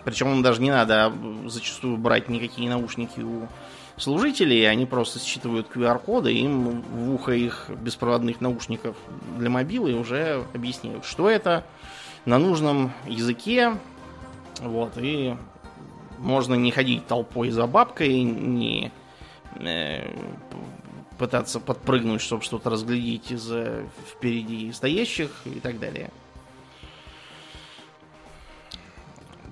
Причем 0.05 0.31
им 0.31 0.41
даже 0.41 0.61
не 0.61 0.71
надо 0.71 1.11
зачастую 1.47 1.97
брать 1.97 2.29
никакие 2.29 2.69
наушники 2.69 3.19
у 3.19 3.47
служителей, 3.97 4.69
они 4.69 4.85
просто 4.85 5.19
считывают 5.19 5.67
QR-коды, 5.73 6.31
им 6.31 6.81
в 6.81 7.13
ухо 7.13 7.33
их 7.33 7.69
беспроводных 7.81 8.39
наушников 8.41 8.95
для 9.37 9.49
мобилы 9.49 9.95
уже 9.95 10.45
объясняют, 10.53 11.03
что 11.03 11.29
это 11.29 11.65
на 12.25 12.37
нужном 12.37 12.93
языке, 13.07 13.75
вот, 14.61 14.93
и 14.97 15.35
можно 16.19 16.53
не 16.53 16.71
ходить 16.71 17.07
толпой 17.07 17.49
за 17.49 17.65
бабкой, 17.67 18.21
не 18.21 18.91
э, 19.55 20.07
пытаться 21.17 21.59
подпрыгнуть, 21.59 22.21
чтобы 22.21 22.43
что-то 22.43 22.69
разглядеть 22.69 23.31
из 23.31 23.51
впереди 24.11 24.71
стоящих 24.71 25.31
и 25.45 25.59
так 25.59 25.79
далее. 25.79 26.11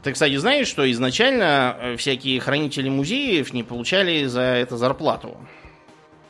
Ты, 0.06 0.12
кстати, 0.12 0.36
знаешь, 0.38 0.68
что 0.68 0.90
изначально 0.92 1.76
э, 1.80 1.96
всякие 1.98 2.40
хранители 2.40 2.90
музеев 2.90 3.52
не 3.54 3.64
получали 3.64 4.26
за 4.26 4.42
это 4.42 4.78
зарплату? 4.78 5.36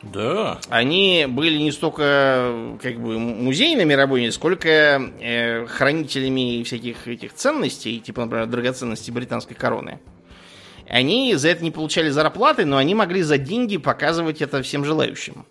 Да. 0.02 0.58
Они 0.70 1.26
были 1.28 1.58
не 1.58 1.70
столько 1.72 2.78
как 2.80 2.98
бы 2.98 3.18
музейными 3.18 3.92
работниками, 3.92 4.30
сколько 4.30 4.68
э, 5.20 5.66
хранителями 5.66 6.62
всяких 6.62 7.06
этих 7.06 7.34
ценностей, 7.34 8.00
типа, 8.00 8.22
например, 8.22 8.46
драгоценностей 8.46 9.12
британской 9.12 9.54
короны. 9.54 9.98
Они 10.88 11.34
за 11.34 11.48
это 11.48 11.64
не 11.64 11.70
получали 11.70 12.10
зарплаты, 12.10 12.64
но 12.64 12.76
они 12.76 12.94
могли 12.94 13.22
за 13.22 13.38
деньги 13.38 13.76
показывать 13.76 14.40
это 14.40 14.62
всем 14.62 14.84
желающим. 14.84 15.46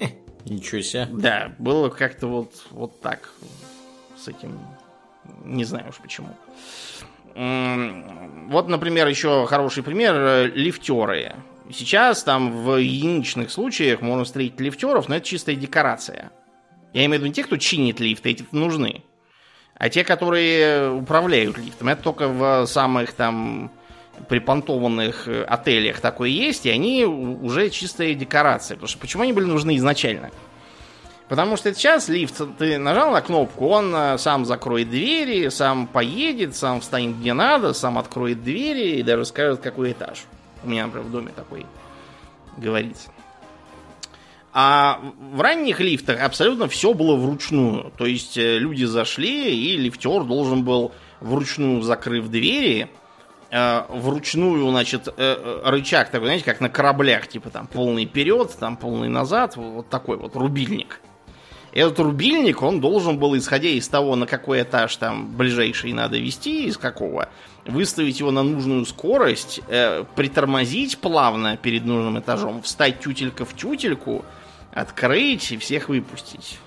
Ничего 0.44 0.80
себе. 0.80 1.08
Да, 1.10 1.52
было 1.58 1.88
как-то 1.88 2.26
вот, 2.26 2.52
вот 2.70 3.00
так 3.00 3.30
с 4.16 4.28
этим. 4.28 4.58
Не 5.44 5.64
знаю 5.64 5.88
уж 5.88 5.96
почему. 5.96 6.28
Вот, 7.34 8.68
например, 8.68 9.08
еще 9.08 9.46
хороший 9.46 9.82
пример 9.82 10.14
э, 10.14 10.46
лифтеры. 10.46 11.34
Сейчас 11.72 12.22
там 12.22 12.52
в 12.62 12.76
единичных 12.76 13.50
случаях 13.50 14.02
можно 14.02 14.24
встретить 14.24 14.60
лифтеров, 14.60 15.08
но 15.08 15.16
это 15.16 15.26
чистая 15.26 15.56
декорация. 15.56 16.30
Я 16.92 17.06
имею 17.06 17.12
в 17.12 17.14
виду 17.14 17.26
не 17.26 17.32
те, 17.32 17.42
кто 17.42 17.56
чинит 17.56 17.98
лифты, 17.98 18.30
эти 18.30 18.44
нужны. 18.52 19.02
А 19.74 19.88
те, 19.88 20.04
которые 20.04 20.92
управляют 20.92 21.58
лифтом. 21.58 21.88
Это 21.88 22.02
только 22.02 22.28
в 22.28 22.66
самых 22.66 23.12
там 23.14 23.72
припонтованных 24.28 25.28
э, 25.28 25.44
отелях 25.44 26.00
такое 26.00 26.28
есть, 26.28 26.66
и 26.66 26.70
они 26.70 27.04
уже 27.04 27.70
чистая 27.70 28.14
декорация. 28.14 28.76
Потому 28.76 28.88
что 28.88 28.98
почему 28.98 29.22
они 29.22 29.32
были 29.32 29.46
нужны 29.46 29.76
изначально? 29.76 30.30
Потому 31.28 31.56
что 31.56 31.72
сейчас 31.74 32.08
лифт, 32.08 32.40
ты 32.58 32.78
нажал 32.78 33.10
на 33.10 33.22
кнопку, 33.22 33.68
он 33.68 33.94
э, 33.94 34.18
сам 34.18 34.44
закроет 34.44 34.90
двери, 34.90 35.48
сам 35.48 35.86
поедет, 35.86 36.54
сам 36.54 36.80
встанет 36.80 37.18
где 37.18 37.32
надо, 37.32 37.72
сам 37.72 37.98
откроет 37.98 38.42
двери 38.44 38.96
и 38.96 39.02
даже 39.02 39.24
скажет, 39.24 39.60
какой 39.60 39.92
этаж. 39.92 40.24
У 40.62 40.68
меня, 40.68 40.86
например, 40.86 41.06
в 41.06 41.10
доме 41.10 41.32
такой 41.34 41.66
говорится. 42.56 43.10
А 44.52 45.00
в 45.32 45.40
ранних 45.40 45.80
лифтах 45.80 46.20
абсолютно 46.22 46.68
все 46.68 46.94
было 46.94 47.16
вручную. 47.16 47.92
То 47.96 48.06
есть 48.06 48.36
э, 48.36 48.58
люди 48.58 48.84
зашли, 48.84 49.52
и 49.52 49.76
лифтер 49.76 50.24
должен 50.24 50.62
был 50.62 50.92
вручную, 51.20 51.82
закрыв 51.82 52.28
двери, 52.28 52.88
вручную, 53.88 54.68
значит, 54.70 55.06
э, 55.06 55.12
э, 55.16 55.60
рычаг 55.64 56.10
такой, 56.10 56.26
знаете, 56.26 56.44
как 56.44 56.60
на 56.60 56.68
кораблях, 56.68 57.28
типа 57.28 57.50
там 57.50 57.68
полный 57.68 58.04
вперед, 58.04 58.50
там 58.58 58.76
полный 58.76 59.08
назад, 59.08 59.56
вот 59.56 59.88
такой 59.88 60.16
вот 60.16 60.34
рубильник. 60.34 61.00
Этот 61.72 62.00
рубильник, 62.00 62.62
он 62.62 62.80
должен 62.80 63.18
был, 63.18 63.36
исходя 63.36 63.68
из 63.68 63.86
того, 63.88 64.16
на 64.16 64.26
какой 64.26 64.62
этаж 64.62 64.96
там 64.96 65.36
ближайший 65.36 65.92
надо 65.92 66.18
вести, 66.18 66.66
из 66.66 66.76
какого, 66.76 67.28
выставить 67.64 68.18
его 68.18 68.32
на 68.32 68.42
нужную 68.42 68.84
скорость, 68.86 69.60
э, 69.68 70.04
притормозить 70.16 70.98
плавно 70.98 71.56
перед 71.56 71.84
нужным 71.84 72.18
этажом, 72.18 72.60
встать 72.62 72.98
тютелька 72.98 73.44
в 73.44 73.54
тютельку, 73.54 74.24
открыть 74.72 75.52
и 75.52 75.58
всех 75.58 75.88
выпустить. 75.88 76.58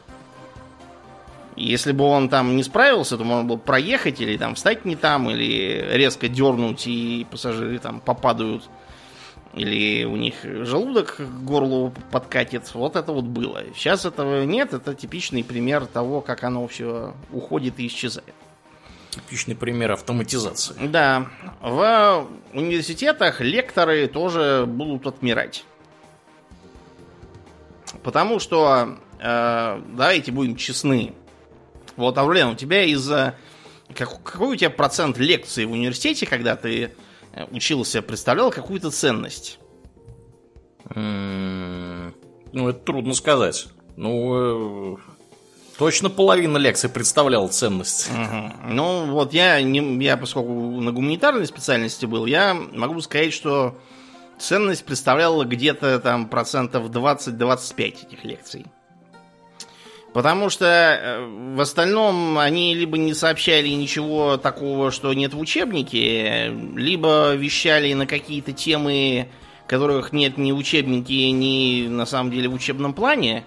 Если 1.57 1.91
бы 1.91 2.03
он 2.05 2.29
там 2.29 2.55
не 2.55 2.63
справился, 2.63 3.17
то 3.17 3.23
можно 3.23 3.43
было 3.43 3.57
проехать 3.57 4.21
или 4.21 4.37
там 4.37 4.55
встать 4.55 4.85
не 4.85 4.95
там, 4.95 5.29
или 5.29 5.87
резко 5.91 6.27
дернуть, 6.27 6.85
и 6.85 7.25
пассажиры 7.29 7.79
там 7.79 7.99
попадают 7.99 8.69
или 9.57 10.05
у 10.05 10.15
них 10.15 10.35
желудок 10.43 11.15
к 11.15 11.43
горлу 11.43 11.93
подкатит. 12.11 12.73
Вот 12.75 12.95
это 12.95 13.11
вот 13.11 13.25
было. 13.25 13.63
Сейчас 13.75 14.05
этого 14.05 14.43
нет. 14.43 14.73
Это 14.73 14.93
типичный 14.93 15.43
пример 15.43 15.87
того, 15.87 16.21
как 16.21 16.43
оно 16.43 16.67
все 16.67 17.15
уходит 17.31 17.79
и 17.79 17.87
исчезает. 17.87 18.35
Типичный 19.09 19.55
пример 19.55 19.93
автоматизации. 19.93 20.75
Да. 20.87 21.27
В 21.61 22.27
университетах 22.53 23.41
лекторы 23.41 24.07
тоже 24.07 24.65
будут 24.67 25.07
отмирать. 25.07 25.65
Потому 28.03 28.39
что, 28.39 28.99
э, 29.19 29.81
давайте 29.95 30.31
будем 30.31 30.55
честны. 30.55 31.13
Вот, 31.97 32.17
Аурлен, 32.17 32.49
у 32.49 32.55
тебя 32.55 32.83
из-за... 32.83 33.35
Как, 33.93 34.23
какой 34.23 34.53
у 34.53 34.55
тебя 34.55 34.69
процент 34.69 35.17
лекций 35.17 35.65
в 35.65 35.71
университете, 35.71 36.25
когда 36.25 36.55
ты 36.55 36.91
э, 37.33 37.45
учился, 37.51 38.01
представлял 38.01 38.51
какую-то 38.51 38.91
ценность? 38.91 39.59
Ну, 40.93 42.69
это 42.69 42.79
трудно 42.79 43.13
сказать. 43.13 43.67
Ну, 43.95 44.95
э, 44.95 44.97
точно 45.77 46.09
половина 46.09 46.57
лекций 46.57 46.89
представляла 46.89 47.47
ценность. 47.47 48.09
Угу. 48.09 48.71
Ну, 48.73 49.05
вот 49.07 49.33
я, 49.33 49.61
не, 49.61 50.03
я, 50.03 50.17
поскольку 50.17 50.51
на 50.51 50.91
гуманитарной 50.91 51.47
специальности 51.47 52.05
был, 52.05 52.25
я 52.25 52.53
могу 52.53 53.01
сказать, 53.01 53.33
что 53.33 53.77
ценность 54.37 54.85
представляла 54.85 55.43
где-то 55.43 55.99
там 55.99 56.27
процентов 56.27 56.89
20-25 56.89 58.07
этих 58.07 58.23
лекций. 58.23 58.65
Потому 60.17 60.49
что 60.49 60.65
э, 60.65 61.53
в 61.53 61.61
остальном 61.61 62.39
они 62.39 62.73
либо 62.73 62.97
не 62.97 63.13
сообщали 63.13 63.67
ничего 63.67 64.37
такого, 64.37 64.89
что 64.89 65.13
нет 65.13 65.35
в 65.35 65.39
учебнике, 65.39 66.51
либо 66.75 67.35
вещали 67.35 67.93
на 67.93 68.07
какие-то 68.07 68.51
темы, 68.51 69.27
которых 69.67 70.13
нет 70.13 70.39
ни 70.39 70.51
в 70.51 70.57
учебнике, 70.57 71.29
ни 71.29 71.87
на 71.87 72.07
самом 72.07 72.31
деле 72.31 72.49
в 72.49 72.55
учебном 72.55 72.95
плане, 72.95 73.45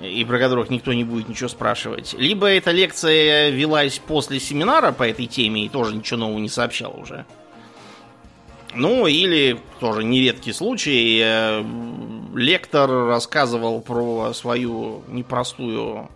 и 0.00 0.24
про 0.24 0.38
которых 0.38 0.70
никто 0.70 0.92
не 0.92 1.02
будет 1.02 1.28
ничего 1.28 1.48
спрашивать. 1.48 2.14
Либо 2.16 2.46
эта 2.46 2.70
лекция 2.70 3.48
велась 3.48 3.98
после 3.98 4.38
семинара 4.38 4.92
по 4.92 5.02
этой 5.02 5.26
теме 5.26 5.66
и 5.66 5.68
тоже 5.68 5.96
ничего 5.96 6.20
нового 6.20 6.38
не 6.38 6.48
сообщала 6.48 6.94
уже. 6.94 7.26
Ну, 8.74 9.06
или 9.06 9.58
тоже 9.80 10.04
нередкий 10.04 10.52
случай, 10.52 11.20
э, 11.22 11.64
лектор 12.34 12.88
рассказывал 13.06 13.80
про 13.80 14.32
свою 14.32 15.02
непростую 15.08 16.08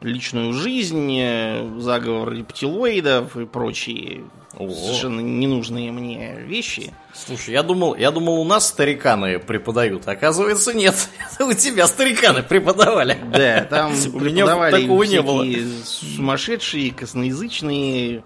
личную 0.00 0.52
жизнь, 0.52 1.16
э, 1.18 1.78
заговор 1.78 2.32
рептилоидов 2.32 3.36
и 3.36 3.44
прочие 3.44 4.22
О. 4.56 4.70
совершенно 4.70 5.20
ненужные 5.20 5.92
мне 5.92 6.36
вещи. 6.40 6.92
Слушай, 7.12 7.52
я 7.52 7.62
думал, 7.62 7.94
я 7.96 8.10
думал, 8.10 8.40
у 8.40 8.44
нас 8.44 8.68
стариканы 8.68 9.38
преподают, 9.38 10.08
оказывается, 10.08 10.72
нет. 10.72 10.94
у 11.40 11.52
тебя 11.52 11.86
стариканы 11.86 12.42
преподавали. 12.42 13.18
Да, 13.32 13.64
там 13.64 13.92
у 14.14 14.20
меня 14.20 14.46
такого 14.70 15.02
не 15.02 15.20
было. 15.20 15.44
Сумасшедшие, 15.84 16.92
косноязычные 16.92 18.22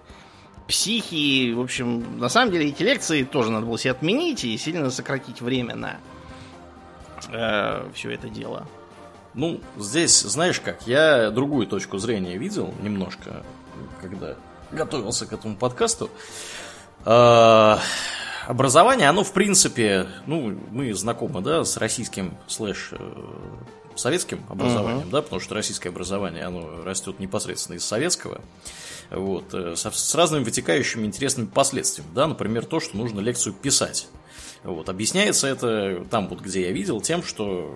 психи. 0.67 1.53
В 1.53 1.61
общем, 1.61 2.19
на 2.19 2.29
самом 2.29 2.51
деле 2.51 2.69
эти 2.69 2.83
лекции 2.83 3.23
тоже 3.23 3.51
надо 3.51 3.65
было 3.65 3.77
себе 3.77 3.91
отменить 3.91 4.43
и 4.43 4.57
сильно 4.57 4.89
сократить 4.89 5.41
время 5.41 5.75
на 5.75 5.97
э, 7.31 7.89
все 7.93 8.11
это 8.11 8.29
дело. 8.29 8.67
Ну, 9.33 9.59
здесь, 9.77 10.21
знаешь 10.21 10.59
как, 10.59 10.87
я 10.87 11.29
другую 11.29 11.67
точку 11.67 11.97
зрения 11.97 12.37
видел 12.37 12.73
немножко, 12.81 13.43
когда 14.01 14.35
готовился 14.71 15.25
к 15.25 15.33
этому 15.33 15.55
подкасту. 15.55 16.09
Э, 17.05 17.77
образование, 18.47 19.09
оно 19.09 19.23
в 19.23 19.33
принципе, 19.33 20.07
ну, 20.25 20.57
мы 20.71 20.93
знакомы, 20.93 21.41
да, 21.41 21.63
с 21.65 21.77
российским 21.77 22.37
слэш 22.47 22.89
э, 22.93 22.97
советским 23.95 24.43
образованием, 24.49 25.07
uh-huh. 25.07 25.11
да, 25.11 25.21
потому 25.21 25.41
что 25.41 25.55
российское 25.55 25.89
образование, 25.89 26.43
оно 26.43 26.83
растет 26.83 27.19
непосредственно 27.19 27.77
из 27.77 27.85
советского 27.85 28.41
вот, 29.11 29.53
э, 29.53 29.75
с, 29.75 30.15
разными 30.15 30.43
вытекающими 30.43 31.05
интересными 31.05 31.47
последствиями. 31.47 32.11
Да? 32.13 32.27
Например, 32.27 32.65
то, 32.65 32.79
что 32.79 32.97
нужно 32.97 33.19
лекцию 33.19 33.53
писать. 33.53 34.07
Вот. 34.63 34.89
Объясняется 34.89 35.47
это 35.47 36.03
там, 36.09 36.27
вот, 36.27 36.41
где 36.41 36.63
я 36.63 36.71
видел, 36.71 36.99
тем, 36.99 37.21
что 37.21 37.71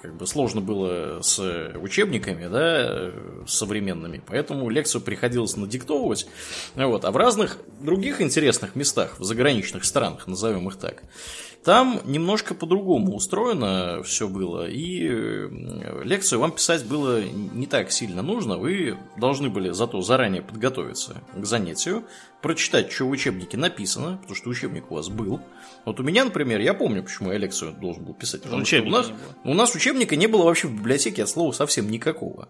как 0.00 0.16
бы, 0.16 0.26
сложно 0.28 0.60
было 0.60 1.20
с 1.22 1.72
учебниками 1.74 2.46
да, 2.46 3.10
современными, 3.48 4.22
поэтому 4.24 4.70
лекцию 4.70 5.00
приходилось 5.00 5.56
надиктовывать. 5.56 6.28
Вот. 6.76 7.04
А 7.04 7.10
в 7.10 7.16
разных 7.16 7.58
других 7.80 8.20
интересных 8.20 8.76
местах, 8.76 9.18
в 9.18 9.24
заграничных 9.24 9.84
странах, 9.84 10.28
назовем 10.28 10.68
их 10.68 10.76
так, 10.76 11.02
там 11.64 12.00
немножко 12.04 12.54
по-другому 12.54 13.14
устроено 13.14 14.02
все 14.02 14.28
было, 14.28 14.66
и 14.66 15.06
э, 15.10 16.02
лекцию 16.04 16.40
вам 16.40 16.52
писать 16.52 16.86
было 16.86 17.22
не 17.22 17.66
так 17.66 17.92
сильно 17.92 18.22
нужно. 18.22 18.56
Вы 18.56 18.96
должны 19.18 19.50
были 19.50 19.70
зато 19.70 20.00
заранее 20.00 20.40
подготовиться 20.40 21.22
к 21.34 21.44
занятию, 21.44 22.04
прочитать, 22.40 22.90
что 22.90 23.04
в 23.04 23.10
учебнике 23.10 23.58
написано, 23.58 24.18
потому 24.22 24.34
что 24.36 24.48
учебник 24.48 24.90
у 24.90 24.94
вас 24.94 25.10
был. 25.10 25.40
Вот 25.84 26.00
у 26.00 26.02
меня, 26.02 26.24
например, 26.24 26.60
я 26.60 26.72
помню, 26.72 27.02
почему 27.02 27.30
я 27.30 27.38
лекцию 27.38 27.72
должен 27.72 28.04
был 28.04 28.14
писать. 28.14 28.42
Потому 28.42 28.64
что 28.64 28.82
у 28.82 28.88
нас, 28.88 29.12
у 29.44 29.52
нас 29.52 29.74
учебника 29.74 30.16
не 30.16 30.28
было 30.28 30.44
вообще 30.44 30.68
в 30.68 30.74
библиотеке 30.74 31.24
от 31.24 31.28
слова 31.28 31.52
совсем 31.52 31.90
никакого. 31.90 32.48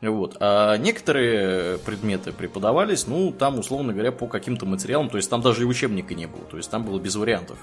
Вот. 0.00 0.36
А 0.40 0.76
некоторые 0.76 1.78
предметы 1.78 2.32
преподавались, 2.32 3.06
ну, 3.06 3.32
там, 3.32 3.58
условно 3.58 3.92
говоря, 3.92 4.12
по 4.12 4.26
каким-то 4.26 4.66
материалам, 4.66 5.08
то 5.08 5.16
есть 5.16 5.30
там 5.30 5.40
даже 5.40 5.62
и 5.62 5.64
учебника 5.64 6.14
не 6.14 6.26
было, 6.26 6.44
то 6.44 6.56
есть 6.56 6.70
там 6.70 6.84
было 6.84 6.98
без 7.00 7.16
вариантов. 7.16 7.58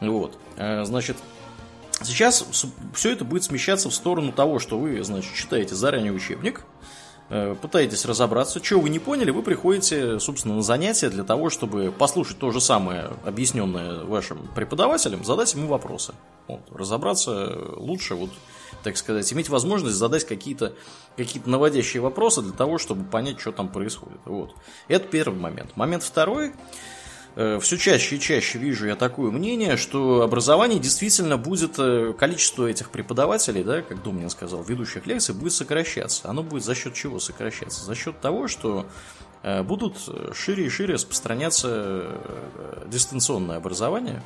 Вот. 0.00 0.38
Э, 0.56 0.84
значит, 0.84 1.16
сейчас 2.02 2.44
все 2.94 3.12
это 3.12 3.24
будет 3.24 3.44
смещаться 3.44 3.90
в 3.90 3.94
сторону 3.94 4.32
того, 4.32 4.58
что 4.58 4.78
вы, 4.78 5.02
значит, 5.04 5.34
читаете 5.34 5.74
заранее 5.74 6.12
учебник, 6.12 6.64
э, 7.28 7.54
пытаетесь 7.60 8.04
разобраться, 8.04 8.62
что 8.64 8.80
вы 8.80 8.88
не 8.88 8.98
поняли, 8.98 9.30
вы 9.30 9.42
приходите, 9.42 10.18
собственно, 10.18 10.56
на 10.56 10.62
занятия 10.62 11.10
для 11.10 11.24
того, 11.24 11.50
чтобы 11.50 11.92
послушать 11.92 12.38
то 12.38 12.50
же 12.50 12.60
самое, 12.60 13.10
объясненное 13.24 14.04
вашим 14.04 14.48
преподавателем, 14.54 15.24
задать 15.24 15.52
ему 15.54 15.68
вопросы. 15.68 16.14
Вот, 16.48 16.60
разобраться 16.72 17.58
лучше, 17.76 18.14
вот, 18.14 18.30
так 18.82 18.96
сказать, 18.96 19.30
иметь 19.32 19.50
возможность 19.50 19.96
задать 19.96 20.24
какие-то 20.24 20.72
какие 21.16 21.42
наводящие 21.44 22.00
вопросы 22.00 22.40
для 22.40 22.52
того, 22.52 22.78
чтобы 22.78 23.04
понять, 23.04 23.38
что 23.38 23.52
там 23.52 23.68
происходит. 23.68 24.20
Вот. 24.24 24.54
Это 24.88 25.06
первый 25.06 25.38
момент. 25.38 25.76
Момент 25.76 26.02
второй– 26.02 26.52
все 27.34 27.76
чаще 27.76 28.16
и 28.16 28.20
чаще 28.20 28.58
вижу 28.58 28.86
я 28.86 28.96
такое 28.96 29.30
мнение, 29.30 29.76
что 29.76 30.22
образование 30.22 30.78
действительно 30.78 31.36
будет, 31.36 31.78
э, 31.78 32.12
количество 32.18 32.66
этих 32.66 32.90
преподавателей, 32.90 33.62
да, 33.62 33.82
как 33.82 34.02
Думнин 34.02 34.30
сказал, 34.30 34.62
ведущих 34.62 35.06
лекций, 35.06 35.34
будет 35.34 35.52
сокращаться. 35.52 36.28
Оно 36.28 36.42
будет 36.42 36.64
за 36.64 36.74
счет 36.74 36.94
чего 36.94 37.20
сокращаться? 37.20 37.84
За 37.84 37.94
счет 37.94 38.20
того, 38.20 38.48
что 38.48 38.86
э, 39.42 39.62
будут 39.62 39.96
шире 40.34 40.66
и 40.66 40.68
шире 40.68 40.94
распространяться 40.94 42.08
дистанционное 42.86 43.58
образование, 43.58 44.22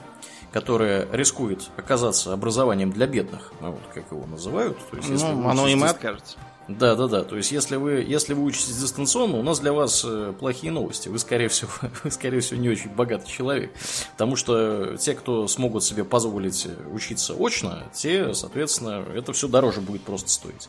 которое 0.52 1.08
рискует 1.12 1.68
оказаться 1.76 2.32
образованием 2.32 2.90
для 2.90 3.06
бедных, 3.06 3.52
ну, 3.60 3.72
вот 3.72 3.82
как 3.92 4.10
его 4.10 4.24
называют. 4.26 4.78
То 4.90 4.96
есть, 4.96 5.10
ну, 5.10 5.48
оно 5.48 5.68
им 5.68 5.84
и 5.84 5.88
откажется. 5.88 6.38
Да, 6.68 6.94
да, 6.94 7.08
да. 7.08 7.24
То 7.24 7.36
есть, 7.36 7.52
если 7.52 7.76
вы, 7.76 8.04
если 8.06 8.32
вы 8.32 8.42
учитесь 8.44 8.76
дистанционно, 8.76 9.38
у 9.38 9.42
нас 9.42 9.60
для 9.60 9.72
вас 9.72 10.02
э, 10.06 10.32
плохие 10.38 10.72
новости. 10.72 11.08
Вы, 11.08 11.18
скорее 11.18 11.48
всего, 11.48 11.70
вы, 12.04 12.10
скорее 12.10 12.40
всего, 12.40 12.58
не 12.58 12.70
очень 12.70 12.90
богатый 12.90 13.30
человек. 13.30 13.72
Потому 14.12 14.36
что 14.36 14.96
те, 14.96 15.14
кто 15.14 15.46
смогут 15.46 15.84
себе 15.84 16.04
позволить 16.04 16.66
учиться 16.90 17.34
очно, 17.34 17.84
те, 17.92 18.32
соответственно, 18.32 19.04
это 19.14 19.32
все 19.32 19.46
дороже 19.46 19.80
будет 19.80 20.02
просто 20.02 20.30
стоить. 20.30 20.68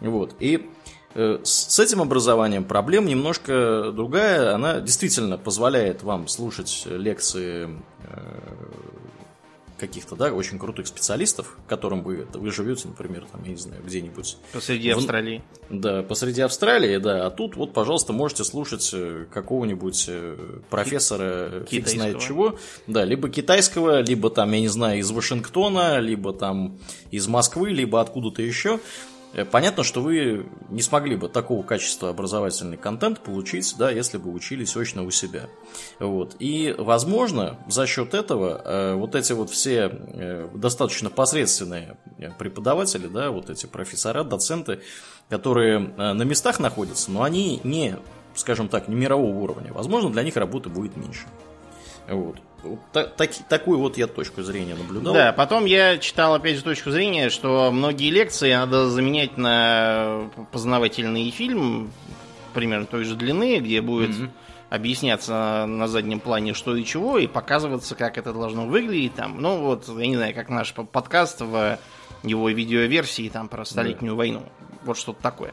Вот. 0.00 0.34
И 0.38 0.70
э, 1.14 1.40
с 1.42 1.78
этим 1.80 2.00
образованием 2.00 2.62
проблема 2.62 3.08
немножко 3.08 3.90
другая. 3.92 4.54
Она 4.54 4.80
действительно 4.80 5.38
позволяет 5.38 6.04
вам 6.04 6.28
слушать 6.28 6.84
лекции 6.86 7.68
э, 8.04 8.62
каких-то, 9.82 10.14
да, 10.14 10.32
очень 10.32 10.60
крутых 10.60 10.86
специалистов, 10.86 11.58
которым 11.66 12.04
вы, 12.04 12.24
вы 12.34 12.52
живете, 12.52 12.86
например, 12.86 13.26
там, 13.32 13.42
я 13.42 13.50
не 13.50 13.56
знаю, 13.56 13.82
где-нибудь. 13.84 14.36
Посреди 14.52 14.92
в... 14.92 14.98
Австралии. 14.98 15.42
Да, 15.70 16.04
посреди 16.04 16.40
Австралии, 16.42 16.98
да. 16.98 17.26
А 17.26 17.30
тут 17.30 17.56
вот, 17.56 17.72
пожалуйста, 17.72 18.12
можете 18.12 18.44
слушать 18.44 18.88
э, 18.92 19.26
какого-нибудь 19.32 20.04
э, 20.06 20.36
профессора, 20.70 21.64
фиг 21.68 21.88
знает 21.88 22.20
чего. 22.20 22.58
Да, 22.86 23.04
либо 23.04 23.28
китайского, 23.28 24.02
либо 24.02 24.30
там, 24.30 24.52
я 24.52 24.60
не 24.60 24.68
знаю, 24.68 25.00
из 25.00 25.10
Вашингтона, 25.10 25.98
либо 25.98 26.32
там 26.32 26.78
из 27.10 27.26
Москвы, 27.26 27.70
либо 27.70 28.00
откуда-то 28.00 28.40
еще. 28.40 28.78
Э, 29.32 29.44
понятно, 29.44 29.82
что 29.82 30.02
вы 30.02 30.46
не 30.68 30.82
смогли 30.82 31.16
бы 31.16 31.28
такого 31.28 31.62
качества 31.62 32.10
образовательный 32.10 32.76
контент 32.76 33.20
получить, 33.20 33.74
да, 33.78 33.90
если 33.90 34.18
бы 34.18 34.30
учились 34.32 34.76
очно 34.76 35.04
у 35.04 35.10
себя. 35.10 35.48
Вот. 35.98 36.36
И, 36.38 36.74
возможно, 36.78 37.58
за 37.68 37.86
счет 37.86 38.14
этого 38.14 38.60
э, 38.64 38.94
вот 38.94 39.14
эти 39.14 39.32
вот 39.32 39.50
все 39.50 39.90
э, 39.90 40.48
достаточно 40.54 41.10
посредственные 41.10 41.96
преподаватели, 42.38 43.06
да, 43.06 43.30
вот 43.30 43.50
эти 43.50 43.66
профессора, 43.66 44.24
доценты, 44.24 44.80
которые 45.28 45.78
на 45.78 46.22
местах 46.24 46.60
находятся, 46.60 47.10
но 47.10 47.22
они 47.22 47.60
не, 47.64 47.96
скажем 48.34 48.68
так, 48.68 48.88
не 48.88 48.94
мирового 48.94 49.36
уровня. 49.36 49.72
Возможно, 49.72 50.10
для 50.10 50.22
них 50.22 50.36
работы 50.36 50.68
будет 50.68 50.96
меньше. 50.96 51.26
Вот. 52.08 52.36
Вот 52.62 52.78
та, 52.92 53.04
таки, 53.04 53.42
такую 53.48 53.78
вот 53.78 53.96
я 53.96 54.06
точку 54.06 54.42
зрения 54.42 54.74
наблюдал. 54.74 55.14
Да, 55.14 55.32
потом 55.32 55.64
я 55.64 55.98
читал 55.98 56.34
опять 56.34 56.56
же 56.56 56.62
точку 56.62 56.90
зрения, 56.90 57.28
что 57.30 57.70
многие 57.72 58.10
лекции 58.10 58.52
надо 58.52 58.88
заменять 58.88 59.36
на 59.36 60.30
познавательный 60.52 61.30
фильм, 61.30 61.92
примерно 62.54 62.86
той 62.86 63.04
же 63.04 63.16
длины, 63.16 63.58
где 63.58 63.80
будет 63.80 64.10
mm-hmm. 64.10 64.30
объясняться 64.70 65.64
на 65.66 65.88
заднем 65.88 66.20
плане 66.20 66.54
что 66.54 66.76
и 66.76 66.84
чего, 66.84 67.18
и 67.18 67.26
показываться, 67.26 67.94
как 67.94 68.16
это 68.18 68.32
должно 68.32 68.66
выглядеть. 68.66 69.14
Там. 69.14 69.40
Ну 69.40 69.58
вот, 69.58 69.88
я 69.88 70.06
не 70.06 70.16
знаю, 70.16 70.34
как 70.34 70.48
наш 70.48 70.72
подкаст 70.72 71.40
в 71.40 71.78
его 72.22 72.48
видеоверсии 72.48 73.28
там 73.28 73.48
про 73.48 73.64
Столетнюю 73.64 74.12
да. 74.12 74.18
войну. 74.18 74.42
Вот 74.84 74.96
что-то 74.98 75.20
такое. 75.20 75.52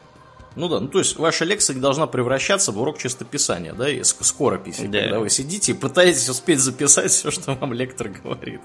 Ну 0.56 0.68
да, 0.68 0.80
ну 0.80 0.88
то 0.88 0.98
есть 0.98 1.16
ваша 1.16 1.44
лекция 1.44 1.76
должна 1.76 2.06
превращаться 2.06 2.72
в 2.72 2.80
урок 2.80 2.98
чистописания, 2.98 3.72
да, 3.72 3.88
и 3.88 4.02
скорописи, 4.02 4.86
да. 4.86 5.00
когда 5.00 5.20
вы 5.20 5.30
сидите 5.30 5.72
и 5.72 5.74
пытаетесь 5.74 6.28
успеть 6.28 6.58
записать 6.58 7.10
все, 7.12 7.30
что 7.30 7.54
вам 7.54 7.72
лектор 7.72 8.08
говорит. 8.08 8.60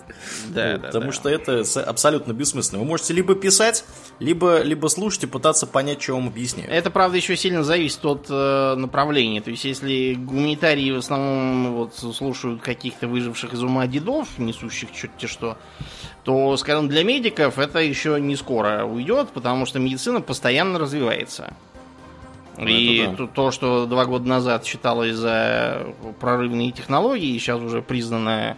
Да, 0.48 0.74
вот, 0.74 0.82
да. 0.82 0.88
Потому 0.88 1.06
да. 1.08 1.12
что 1.12 1.30
это 1.30 1.64
абсолютно 1.86 2.34
бессмысленно. 2.34 2.80
Вы 2.80 2.88
можете 2.88 3.14
либо 3.14 3.36
писать, 3.36 3.86
либо, 4.20 4.62
либо 4.62 4.88
слушать 4.88 5.24
и 5.24 5.28
пытаться 5.28 5.68
понять, 5.68 6.02
что 6.02 6.14
вам 6.14 6.28
объясняют. 6.28 6.72
Это, 6.72 6.90
правда, 6.90 7.18
еще 7.18 7.38
сильно 7.38 7.64
зависит 7.64 8.04
от 8.04 8.26
э, 8.30 8.76
направления. 8.76 9.42
То 9.42 9.52
есть, 9.52 9.66
если 9.66 10.16
гуманитарии 10.16 10.92
в 10.92 10.98
основном 10.98 11.76
вот, 11.76 11.96
слушают 11.96 12.62
каких-то 12.62 13.08
выживших 13.08 13.54
из 13.54 13.62
ума 13.62 13.86
дедов, 13.86 14.28
несущих 14.38 14.92
черти 14.92 15.28
что, 15.28 15.58
то, 16.24 16.58
скажем, 16.58 16.90
для 16.90 17.04
медиков 17.04 17.60
это 17.60 17.80
еще 17.80 18.20
не 18.20 18.36
скоро 18.36 18.86
уйдет, 18.86 19.30
потому 19.30 19.66
что 19.68 19.80
медицина 19.80 20.22
постоянно 20.22 20.80
развивается. 20.80 21.54
Ну, 22.58 22.68
и 22.68 23.08
да. 23.08 23.28
то, 23.28 23.52
что 23.52 23.86
два 23.86 24.06
года 24.06 24.28
назад 24.28 24.66
считалось 24.66 25.16
за 25.16 25.88
прорывные 26.20 26.72
технологии, 26.72 27.38
сейчас 27.38 27.60
уже 27.62 27.82
признано 27.82 28.58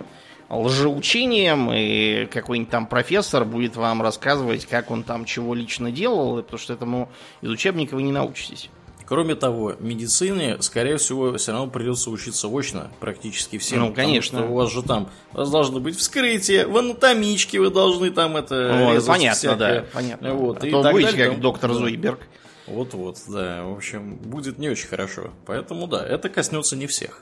лжеучением, 0.49 1.71
и 1.73 2.25
какой-нибудь 2.27 2.71
там 2.71 2.88
профессор 2.88 3.43
будет 3.43 3.75
вам 3.75 4.01
рассказывать, 4.01 4.65
как 4.65 4.91
он 4.91 5.03
там 5.03 5.25
чего 5.25 5.53
лично 5.53 5.91
делал, 5.91 6.38
потому 6.38 6.60
что 6.60 6.73
этому 6.73 7.10
из 7.41 7.49
учебника 7.49 7.95
вы 7.95 8.03
не 8.03 8.12
научитесь. 8.12 8.69
Кроме 9.05 9.36
того, 9.36 9.73
медицине, 9.79 10.57
скорее 10.62 10.97
всего, 10.97 11.38
все 11.38 11.53
равно 11.53 11.71
придется 11.71 12.10
учиться 12.10 12.49
очно 12.49 12.91
практически 12.99 13.57
всем. 13.57 13.79
Ну, 13.79 13.93
конечно. 13.93 14.45
у 14.45 14.55
вас 14.55 14.69
же 14.69 14.83
там 14.83 15.10
у 15.33 15.38
вас 15.38 15.49
должно 15.49 15.79
быть 15.79 15.97
вскрытие, 15.97 16.67
в 16.67 16.77
анатомичке 16.77 17.62
вы 17.62 17.69
должны 17.69 18.12
там 18.12 18.36
это 18.36 18.95
О, 18.95 19.01
понятно, 19.07 19.38
всякое. 19.38 19.55
да, 19.55 19.86
понятно. 19.93 20.33
Вот, 20.33 20.62
а 20.62 20.67
и 20.67 20.71
то 20.71 20.81
будете 20.91 21.12
далее, 21.12 21.29
как 21.29 21.39
доктор 21.39 21.71
да. 21.71 21.77
Зуйберг. 21.77 22.19
Вот-вот, 22.67 23.17
да. 23.27 23.63
В 23.63 23.75
общем, 23.75 24.17
будет 24.17 24.58
не 24.58 24.69
очень 24.69 24.88
хорошо. 24.88 25.32
Поэтому 25.45 25.88
да, 25.88 26.06
это 26.06 26.30
коснется 26.30 26.75
не 26.75 26.86
всех. 26.86 27.21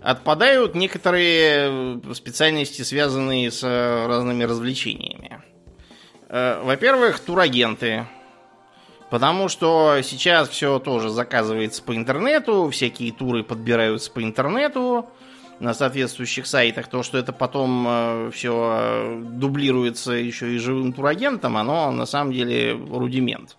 Отпадают 0.00 0.74
некоторые 0.74 2.00
э, 2.04 2.14
специальности, 2.14 2.82
связанные 2.82 3.50
с 3.50 3.62
э, 3.62 4.06
разными 4.06 4.44
развлечениями. 4.44 5.42
Э, 6.28 6.62
во-первых, 6.62 7.20
турагенты. 7.20 8.06
Потому 9.10 9.48
что 9.48 9.98
сейчас 10.02 10.48
все 10.48 10.78
тоже 10.78 11.10
заказывается 11.10 11.82
по 11.82 11.94
интернету, 11.94 12.70
всякие 12.70 13.12
туры 13.12 13.42
подбираются 13.42 14.10
по 14.10 14.22
интернету 14.22 15.10
на 15.58 15.74
соответствующих 15.74 16.46
сайтах. 16.46 16.88
То, 16.88 17.02
что 17.02 17.18
это 17.18 17.32
потом 17.32 18.30
все 18.30 19.20
дублируется 19.20 20.12
еще 20.12 20.54
и 20.54 20.58
живым 20.58 20.92
турагентом, 20.92 21.56
оно 21.56 21.90
на 21.90 22.06
самом 22.06 22.32
деле 22.32 22.72
рудимент. 22.72 23.56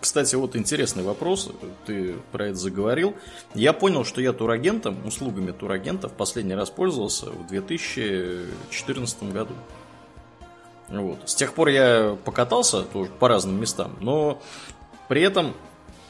Кстати, 0.00 0.34
вот 0.34 0.56
интересный 0.56 1.04
вопрос, 1.04 1.50
ты 1.86 2.14
про 2.32 2.46
это 2.46 2.56
заговорил. 2.56 3.14
Я 3.54 3.72
понял, 3.72 4.04
что 4.04 4.20
я 4.20 4.32
турагентом, 4.32 5.06
услугами 5.06 5.52
турагента 5.52 6.08
в 6.08 6.12
последний 6.14 6.54
раз 6.54 6.68
пользовался 6.68 7.26
в 7.26 7.46
2014 7.46 9.22
году. 9.32 9.54
Вот. 10.88 11.28
С 11.28 11.34
тех 11.36 11.52
пор 11.52 11.68
я 11.68 12.16
покатался 12.24 12.82
тоже 12.82 13.10
по 13.20 13.28
разным 13.28 13.60
местам, 13.60 13.96
но 14.00 14.42
при 15.06 15.22
этом 15.22 15.54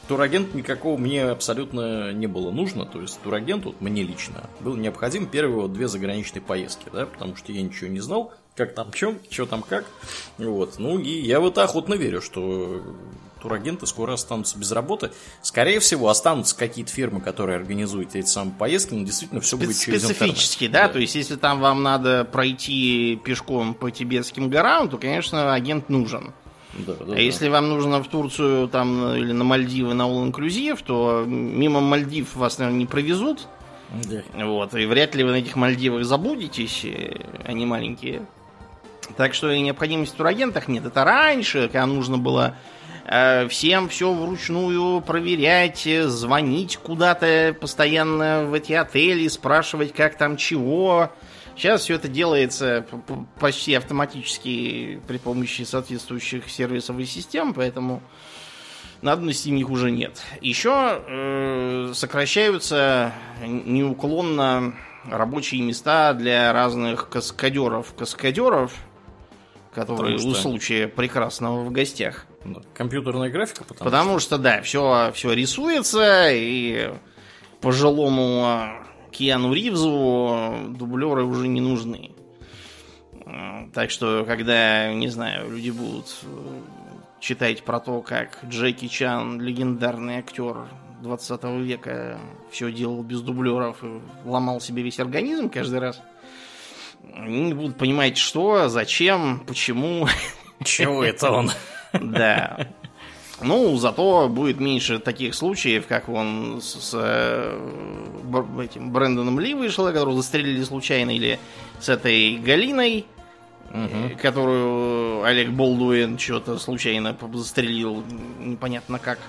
турагент 0.07 0.55
никакого 0.55 0.97
мне 0.97 1.25
абсолютно 1.25 2.11
не 2.11 2.25
было 2.25 2.49
нужно. 2.49 2.85
То 2.87 3.01
есть 3.01 3.21
турагент 3.21 3.65
вот 3.65 3.81
мне 3.81 4.01
лично 4.01 4.49
был 4.61 4.75
необходим 4.77 5.27
первые 5.27 5.61
вот 5.61 5.73
две 5.73 5.87
заграничные 5.87 6.41
поездки, 6.41 6.87
да, 6.91 7.05
потому 7.05 7.35
что 7.35 7.51
я 7.51 7.61
ничего 7.61 7.89
не 7.89 7.99
знал, 7.99 8.33
как 8.55 8.73
там 8.73 8.91
чем, 8.91 9.19
что 9.29 9.45
там 9.45 9.63
как. 9.63 9.85
Вот. 10.37 10.79
Ну 10.79 10.99
и 10.99 11.09
я 11.21 11.39
вот 11.39 11.57
охотно 11.57 11.93
верю, 11.93 12.21
что 12.21 12.81
турагенты 13.41 13.87
скоро 13.87 14.13
останутся 14.13 14.57
без 14.57 14.71
работы. 14.71 15.11
Скорее 15.41 15.79
всего, 15.79 16.09
останутся 16.09 16.55
какие-то 16.55 16.91
фирмы, 16.91 17.21
которые 17.21 17.55
организуют 17.55 18.15
эти 18.15 18.27
самые 18.27 18.55
поездки, 18.55 18.93
но 18.93 19.05
действительно 19.05 19.41
все 19.41 19.57
будет 19.57 19.77
через 19.77 20.03
Специфически, 20.03 20.67
да? 20.67 20.87
да? 20.87 20.93
То 20.93 20.99
есть, 20.99 21.15
если 21.15 21.35
там 21.35 21.59
вам 21.59 21.83
надо 21.83 22.25
пройти 22.25 23.19
пешком 23.23 23.73
по 23.73 23.89
тибетским 23.91 24.49
горам, 24.49 24.89
то, 24.89 24.97
конечно, 24.97 25.53
агент 25.53 25.89
нужен. 25.89 26.33
Да, 26.73 26.93
да, 26.93 27.05
а 27.05 27.07
да. 27.07 27.17
если 27.17 27.49
вам 27.49 27.69
нужно 27.69 28.03
в 28.03 28.07
Турцию 28.07 28.67
там 28.67 29.15
или 29.15 29.31
на 29.31 29.43
Мальдивы 29.43 29.93
на 29.93 30.03
All 30.03 30.31
Inclusive, 30.31 30.79
то 30.85 31.23
мимо 31.25 31.79
Мальдив 31.79 32.35
вас, 32.35 32.59
наверное, 32.59 32.79
не 32.79 32.85
провезут. 32.85 33.47
Да. 33.91 34.21
Вот, 34.45 34.75
и 34.75 34.85
вряд 34.85 35.15
ли 35.15 35.23
вы 35.23 35.31
на 35.31 35.35
этих 35.37 35.55
Мальдивах 35.55 36.05
заблудитесь, 36.05 36.85
э, 36.85 37.15
они 37.43 37.65
маленькие. 37.65 38.27
Так 39.17 39.33
что 39.33 39.51
и 39.51 39.59
необходимости 39.61 40.13
в 40.13 40.17
турагентах 40.17 40.67
нет. 40.67 40.85
Это 40.85 41.03
раньше, 41.03 41.63
когда 41.63 41.85
нужно 41.85 42.17
было 42.17 42.55
Э, 43.11 43.47
всем 43.47 43.89
все 43.89 44.13
вручную 44.13 45.01
проверять, 45.01 45.87
звонить 46.05 46.77
куда-то 46.77 47.55
постоянно 47.59 48.45
в 48.45 48.53
эти 48.53 48.73
отели, 48.73 49.27
спрашивать, 49.27 49.93
как 49.93 50.15
там 50.15 50.37
чего. 50.37 51.11
Сейчас 51.55 51.81
все 51.81 51.95
это 51.95 52.07
делается 52.07 52.85
почти 53.39 53.73
автоматически 53.73 55.01
при 55.07 55.17
помощи 55.17 55.63
соответствующих 55.63 56.51
сервисов 56.51 56.99
и 56.99 57.05
систем, 57.05 57.55
поэтому 57.55 58.03
надобности 59.01 59.49
в 59.49 59.53
них 59.53 59.71
уже 59.71 59.89
нет. 59.89 60.21
Еще 60.41 60.71
э, 60.71 61.91
сокращаются 61.95 63.11
неуклонно 63.43 64.75
рабочие 65.09 65.63
места 65.63 66.13
для 66.13 66.53
разных 66.53 67.09
каскадеров. 67.09 67.91
Каскадеров, 67.97 68.71
которые 69.73 70.17
что... 70.17 70.29
у 70.29 70.33
случая 70.33 70.87
прекрасного 70.87 71.63
в 71.63 71.71
гостях. 71.71 72.25
Да, 72.43 72.61
компьютерная 72.73 73.29
графика, 73.29 73.63
потому, 73.63 73.85
потому 73.85 74.19
что... 74.19 74.35
что 74.35 74.37
да, 74.37 74.61
все, 74.61 75.11
все 75.13 75.33
рисуется, 75.33 76.29
и 76.31 76.93
пожилому 77.61 78.43
а, 78.45 78.87
Киану 79.11 79.53
Ривзу 79.53 80.69
дублеры 80.69 81.23
уже 81.23 81.47
не 81.47 81.61
нужны. 81.61 82.11
Так 83.73 83.91
что, 83.91 84.25
когда, 84.25 84.91
не 84.93 85.07
знаю, 85.09 85.51
люди 85.51 85.69
будут 85.69 86.07
э, 86.23 86.61
читать 87.19 87.63
про 87.63 87.79
то, 87.79 88.01
как 88.01 88.39
Джеки 88.45 88.87
Чан, 88.87 89.39
легендарный 89.39 90.17
актер 90.17 90.67
20 91.01 91.43
века, 91.61 92.17
все 92.49 92.71
делал 92.71 93.03
без 93.03 93.21
дублеров 93.21 93.83
и 93.83 94.01
ломал 94.25 94.59
себе 94.59 94.81
весь 94.81 94.99
организм 94.99 95.49
каждый 95.49 95.79
раз, 95.79 96.01
не 97.15 97.53
будут 97.53 97.77
понимать, 97.77 98.17
что, 98.17 98.69
зачем, 98.69 99.41
почему. 99.45 100.07
Чего 100.63 101.03
это 101.03 101.31
он? 101.31 101.51
Да. 101.93 102.67
Ну, 103.41 103.77
зато 103.77 104.27
будет 104.27 104.59
меньше 104.59 104.99
таких 104.99 105.33
случаев, 105.33 105.87
как 105.87 106.09
он 106.09 106.59
с, 106.61 106.89
с 106.89 106.91
э, 106.93 107.57
этим 108.61 108.91
Брэндоном 108.91 109.39
Ли 109.39 109.53
вышел, 109.53 109.85
которого 109.85 110.17
застрелили 110.17 110.61
случайно, 110.63 111.15
или 111.15 111.39
с 111.79 111.87
этой 111.87 112.35
Галиной, 112.35 113.05
угу. 113.69 114.17
которую 114.21 115.23
Олег 115.23 115.51
Болдуин 115.51 116.19
что-то 116.19 116.57
случайно 116.59 117.15
застрелил, 117.33 118.03
непонятно 118.39 118.99
как. 118.99 119.19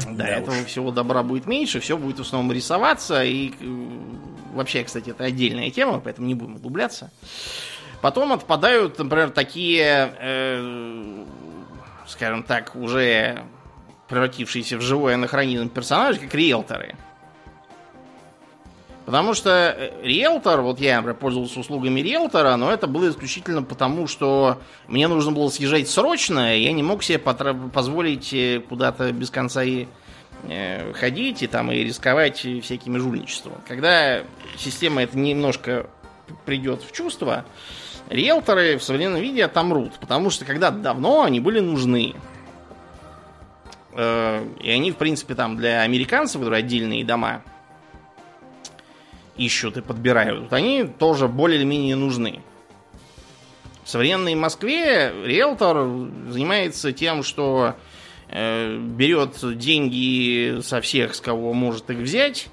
Да, 0.00 0.12
да 0.12 0.28
этого 0.28 0.60
уж. 0.60 0.66
всего 0.66 0.90
добра 0.90 1.22
будет 1.22 1.46
меньше, 1.46 1.80
все 1.80 1.96
будет 1.96 2.18
в 2.18 2.22
основном 2.22 2.52
рисоваться, 2.52 3.24
и 3.24 3.52
э, 3.58 3.86
вообще, 4.54 4.84
кстати, 4.84 5.10
это 5.10 5.24
отдельная 5.24 5.70
тема, 5.70 6.00
поэтому 6.00 6.26
не 6.26 6.34
будем 6.34 6.56
углубляться. 6.56 7.10
Потом 8.00 8.32
отпадают, 8.32 8.98
например, 8.98 9.30
такие, 9.30 10.14
э, 10.18 11.24
скажем 12.06 12.42
так, 12.42 12.76
уже 12.76 13.42
превратившиеся 14.08 14.76
в 14.76 14.82
живой 14.82 15.14
анахронизм 15.14 15.68
персонажи, 15.68 16.20
как 16.20 16.34
риэлторы. 16.34 16.96
Потому 19.06 19.34
что 19.34 19.50
э, 19.50 19.90
риэлтор, 20.02 20.62
вот 20.62 20.80
я, 20.80 20.96
например, 20.96 21.16
пользовался 21.16 21.60
услугами 21.60 22.00
риэлтора, 22.00 22.56
но 22.56 22.72
это 22.72 22.86
было 22.86 23.10
исключительно 23.10 23.62
потому, 23.62 24.06
что 24.06 24.60
мне 24.86 25.08
нужно 25.08 25.32
было 25.32 25.50
съезжать 25.50 25.88
срочно, 25.88 26.56
и 26.56 26.62
я 26.62 26.72
не 26.72 26.82
мог 26.82 27.02
себе 27.02 27.18
позволить 27.18 28.32
э, 28.32 28.62
куда-то 28.66 29.12
без 29.12 29.30
конца 29.30 29.62
и 29.62 29.86
ходить 30.94 31.42
и 31.42 31.46
там 31.46 31.70
и 31.72 31.84
рисковать 31.84 32.38
всякими 32.38 32.98
жульничеством. 32.98 33.54
Когда 33.66 34.22
система 34.56 35.02
это 35.02 35.18
немножко 35.18 35.88
придет 36.44 36.82
в 36.82 36.92
чувство, 36.92 37.44
риэлторы 38.08 38.78
в 38.78 38.82
современном 38.82 39.20
виде 39.20 39.44
отомрут, 39.44 39.94
потому 40.00 40.30
что 40.30 40.44
когда-то 40.44 40.78
давно 40.78 41.22
они 41.22 41.40
были 41.40 41.60
нужны. 41.60 42.14
Э, 43.92 44.44
и 44.60 44.70
они, 44.70 44.90
в 44.90 44.96
принципе, 44.96 45.34
там 45.34 45.56
для 45.56 45.82
американцев, 45.82 46.40
которые 46.40 46.60
отдельные 46.60 47.04
дома, 47.04 47.42
ищут 49.36 49.76
и 49.76 49.80
подбирают, 49.82 50.52
они 50.52 50.84
тоже 50.84 51.26
более 51.28 51.58
или 51.58 51.64
менее 51.64 51.96
нужны. 51.96 52.40
В 53.82 53.88
современной 53.88 54.34
Москве 54.34 55.12
риэлтор 55.24 55.76
занимается 56.28 56.92
тем, 56.92 57.22
что 57.22 57.74
э, 57.76 57.83
берет 58.34 59.36
деньги 59.56 60.60
со 60.60 60.80
всех, 60.80 61.14
с 61.14 61.20
кого 61.20 61.52
может 61.52 61.88
их 61.90 61.98
взять, 61.98 62.48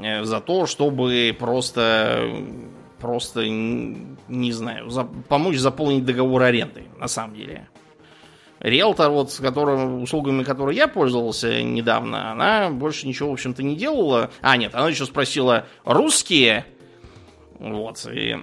э, 0.00 0.24
за 0.24 0.40
то, 0.40 0.66
чтобы 0.66 1.34
просто, 1.38 2.28
просто 2.98 3.46
не 3.46 4.52
знаю, 4.52 4.90
за, 4.90 5.04
помочь 5.04 5.58
заполнить 5.58 6.04
договор 6.04 6.42
аренды, 6.42 6.84
на 6.98 7.06
самом 7.06 7.36
деле. 7.36 7.68
Риэлтор, 8.58 9.10
вот, 9.10 9.30
с 9.30 9.38
которым, 9.38 10.02
услугами 10.02 10.42
которой 10.42 10.74
я 10.74 10.88
пользовался 10.88 11.62
недавно, 11.62 12.32
она 12.32 12.70
больше 12.70 13.06
ничего, 13.06 13.30
в 13.30 13.34
общем-то, 13.34 13.62
не 13.62 13.76
делала. 13.76 14.30
А, 14.40 14.56
нет, 14.56 14.74
она 14.74 14.88
еще 14.88 15.04
спросила, 15.04 15.66
русские? 15.84 16.66
Вот, 17.60 18.04
и 18.12 18.38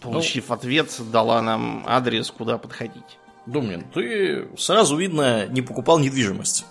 получив 0.00 0.50
ну, 0.50 0.54
ответ, 0.54 0.94
дала 1.10 1.42
нам 1.42 1.82
адрес, 1.86 2.30
куда 2.30 2.58
подходить. 2.58 3.17
Думнин, 3.48 3.82
ты 3.94 4.46
сразу 4.58 4.94
видно 4.96 5.46
не 5.46 5.62
покупал 5.62 5.98
недвижимость. 5.98 6.66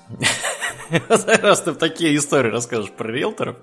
Раз 1.10 1.62
ты 1.62 1.72
в 1.72 1.76
такие 1.76 2.16
истории 2.16 2.52
расскажешь 2.52 2.92
про 2.92 3.12
риэлторов. 3.12 3.58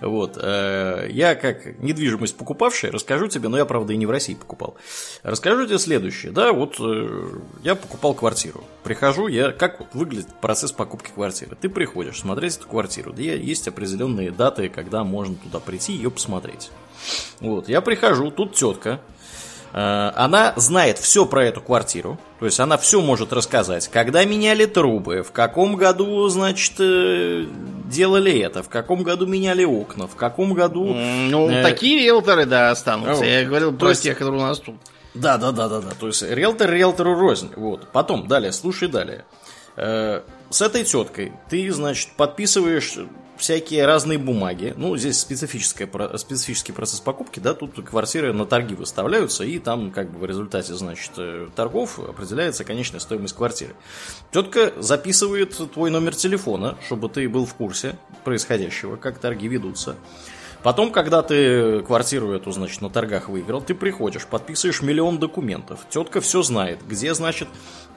Вот. 0.00 0.36
Э, 0.42 1.06
я, 1.08 1.36
как 1.36 1.78
недвижимость 1.78 2.36
покупавший, 2.36 2.90
расскажу 2.90 3.28
тебе, 3.28 3.48
но 3.48 3.58
я, 3.58 3.64
правда, 3.64 3.92
и 3.92 3.96
не 3.96 4.06
в 4.06 4.10
России 4.10 4.34
покупал. 4.34 4.76
Расскажу 5.22 5.66
тебе 5.66 5.78
следующее. 5.78 6.32
Да, 6.32 6.52
вот 6.52 6.80
э, 6.80 7.26
я 7.62 7.76
покупал 7.76 8.14
квартиру. 8.14 8.64
Прихожу, 8.82 9.28
я... 9.28 9.52
Как 9.52 9.78
вот 9.78 9.94
выглядит 9.94 10.34
процесс 10.40 10.72
покупки 10.72 11.12
квартиры? 11.14 11.56
Ты 11.58 11.68
приходишь 11.68 12.18
смотреть 12.18 12.56
эту 12.56 12.66
квартиру. 12.66 13.12
Да 13.12 13.22
есть 13.22 13.68
определенные 13.68 14.32
даты, 14.32 14.68
когда 14.68 15.04
можно 15.04 15.36
туда 15.36 15.60
прийти 15.60 15.92
и 15.92 15.96
ее 15.96 16.10
посмотреть. 16.10 16.72
Вот. 17.38 17.68
Я 17.68 17.80
прихожу, 17.82 18.32
тут 18.32 18.54
тетка 18.54 19.00
она 19.72 20.54
знает 20.56 20.98
все 20.98 21.26
про 21.26 21.44
эту 21.44 21.60
квартиру, 21.60 22.18
то 22.38 22.46
есть 22.46 22.60
она 22.60 22.78
все 22.78 23.00
может 23.00 23.32
рассказать, 23.32 23.88
когда 23.88 24.24
меняли 24.24 24.64
трубы, 24.64 25.22
в 25.22 25.32
каком 25.32 25.76
году, 25.76 26.28
значит, 26.28 26.74
э, 26.78 27.46
делали 27.84 28.38
это, 28.38 28.62
в 28.62 28.68
каком 28.68 29.02
году 29.02 29.26
меняли 29.26 29.64
окна, 29.64 30.06
в 30.06 30.14
каком 30.14 30.54
году... 30.54 30.94
Ну, 30.94 31.50
э... 31.50 31.62
такие 31.62 31.98
риэлторы, 31.98 32.46
да, 32.46 32.70
останутся. 32.70 33.24
Я 33.24 33.44
говорил 33.44 33.72
про 33.72 33.90
есть... 33.90 34.02
тех, 34.02 34.16
которые 34.16 34.42
у 34.42 34.46
нас 34.46 34.60
тут. 34.60 34.76
Да, 35.14 35.36
да, 35.36 35.52
да, 35.52 35.68
да, 35.68 35.80
да. 35.80 35.90
То 35.98 36.06
есть 36.06 36.22
риэлтор 36.22 36.70
риэлтору 36.70 37.18
рознь. 37.18 37.50
Вот. 37.56 37.88
Потом, 37.92 38.28
далее, 38.28 38.52
слушай 38.52 38.88
далее. 38.88 39.24
Э, 39.76 40.22
с 40.50 40.62
этой 40.62 40.84
теткой 40.84 41.32
ты, 41.48 41.70
значит, 41.72 42.10
подписываешь 42.16 42.98
всякие 43.38 43.86
разные 43.86 44.18
бумаги. 44.18 44.74
Ну, 44.76 44.96
здесь 44.96 45.18
специфическая, 45.18 45.88
специфический 46.16 46.72
процесс 46.72 47.00
покупки, 47.00 47.40
да, 47.40 47.54
тут 47.54 47.82
квартиры 47.84 48.32
на 48.32 48.44
торги 48.44 48.74
выставляются, 48.74 49.44
и 49.44 49.58
там 49.58 49.90
как 49.90 50.10
бы 50.10 50.18
в 50.18 50.24
результате, 50.26 50.74
значит, 50.74 51.12
э, 51.16 51.48
торгов 51.54 51.98
определяется 51.98 52.64
конечная 52.64 53.00
стоимость 53.00 53.34
квартиры. 53.34 53.74
Тетка 54.32 54.72
записывает 54.76 55.56
твой 55.72 55.90
номер 55.90 56.14
телефона, 56.14 56.76
чтобы 56.84 57.08
ты 57.08 57.28
был 57.28 57.46
в 57.46 57.54
курсе 57.54 57.96
происходящего, 58.24 58.96
как 58.96 59.18
торги 59.18 59.48
ведутся. 59.48 59.96
Потом, 60.62 60.90
когда 60.90 61.22
ты 61.22 61.82
квартиру 61.82 62.32
эту, 62.32 62.50
значит, 62.50 62.80
на 62.80 62.90
торгах 62.90 63.28
выиграл, 63.28 63.60
ты 63.60 63.74
приходишь, 63.74 64.26
подписываешь 64.26 64.82
миллион 64.82 65.18
документов. 65.18 65.86
Тетка 65.88 66.20
все 66.20 66.42
знает, 66.42 66.80
где, 66.86 67.14
значит, 67.14 67.48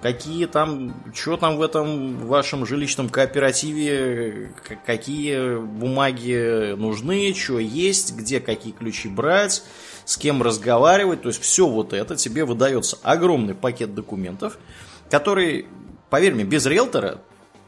какие 0.01 0.45
там, 0.45 0.93
что 1.13 1.37
там 1.37 1.57
в 1.57 1.61
этом 1.61 2.27
вашем 2.27 2.65
жилищном 2.65 3.09
кооперативе, 3.09 4.53
какие 4.85 5.57
бумаги 5.57 6.75
нужны, 6.75 7.33
что 7.33 7.57
есть, 7.57 8.15
где 8.15 8.39
какие 8.39 8.73
ключи 8.73 9.09
брать, 9.09 9.63
с 10.05 10.15
кем 10.17 10.43
разговаривать. 10.43 11.23
То 11.23 11.29
есть 11.29 11.41
все 11.41 11.67
вот 11.67 11.93
это 11.93 12.15
тебе 12.15 12.45
выдается 12.45 12.97
огромный 13.01 13.55
пакет 13.55 13.95
документов, 13.95 14.59
который, 15.09 15.65
поверь 16.11 16.35
мне, 16.35 16.43
без 16.43 16.65
риэлтора 16.67 17.21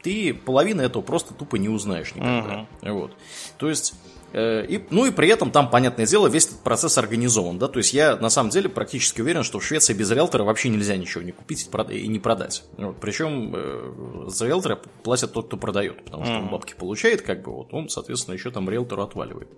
ты 0.04 0.34
половину 0.34 0.82
этого 0.82 1.02
просто 1.02 1.32
тупо 1.32 1.56
не 1.56 1.70
узнаешь 1.70 2.14
никогда. 2.14 2.66
Uh-huh. 2.82 2.92
Вот. 2.92 3.16
То 3.56 3.70
есть 3.70 3.94
и, 4.34 4.84
ну 4.90 5.06
и 5.06 5.10
при 5.12 5.28
этом 5.28 5.50
там, 5.50 5.70
понятное 5.70 6.06
дело, 6.06 6.26
весь 6.26 6.46
этот 6.46 6.60
процесс 6.60 6.98
организован. 6.98 7.58
Да? 7.58 7.68
То 7.68 7.78
есть 7.78 7.94
я 7.94 8.16
на 8.16 8.30
самом 8.30 8.50
деле 8.50 8.68
практически 8.68 9.20
уверен, 9.20 9.44
что 9.44 9.60
в 9.60 9.64
Швеции 9.64 9.94
без 9.94 10.10
риэлтора 10.10 10.42
вообще 10.42 10.68
нельзя 10.68 10.96
ничего 10.96 11.22
не 11.22 11.32
купить 11.32 11.68
и 11.90 12.08
не 12.08 12.18
продать. 12.18 12.64
Вот. 12.76 12.96
Причем 13.00 13.52
э, 13.54 14.26
за 14.28 14.46
риэлтора 14.46 14.80
платят 15.04 15.32
тот, 15.32 15.46
кто 15.46 15.56
продает, 15.56 16.04
потому 16.04 16.24
что 16.24 16.34
он 16.34 16.48
бабки 16.48 16.74
получает, 16.74 17.22
как 17.22 17.42
бы 17.42 17.52
вот 17.52 17.72
он, 17.72 17.88
соответственно, 17.88 18.34
еще 18.34 18.50
там 18.50 18.68
риэлтору 18.68 19.02
отваливает. 19.02 19.48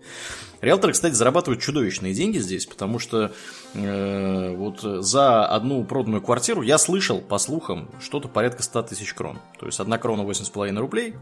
Риэлторы, 0.61 0.93
кстати, 0.93 1.15
зарабатывают 1.15 1.63
чудовищные 1.63 2.13
деньги 2.13 2.39
здесь, 2.39 2.67
потому 2.67 2.99
что 2.99 3.33
э, 3.75 4.55
вот 4.57 4.81
за 4.81 5.47
одну 5.47 5.85
проданную 5.85 6.21
квартиру 6.21 6.63
я 6.63 6.77
слышал, 6.77 7.21
по 7.21 7.39
слухам, 7.39 7.89
что-то 8.01 8.29
порядка 8.29 8.63
100 8.63 8.83
тысяч 8.83 9.15
крон. 9.15 9.39
То 9.59 9.67
есть 9.67 9.81
одна 9.81 9.97
крона 9.97 10.23
8,5 10.23 10.79
рублей, 10.79 11.15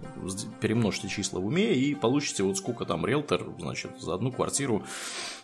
перемножьте 0.60 1.08
числа 1.08 1.38
в 1.38 1.46
уме 1.46 1.72
и 1.74 1.94
получите 1.94 2.42
вот 2.42 2.56
сколько 2.56 2.84
там 2.84 3.06
риэлтор 3.06 3.43
значит, 3.58 3.90
за 4.00 4.14
одну 4.14 4.32
квартиру, 4.32 4.84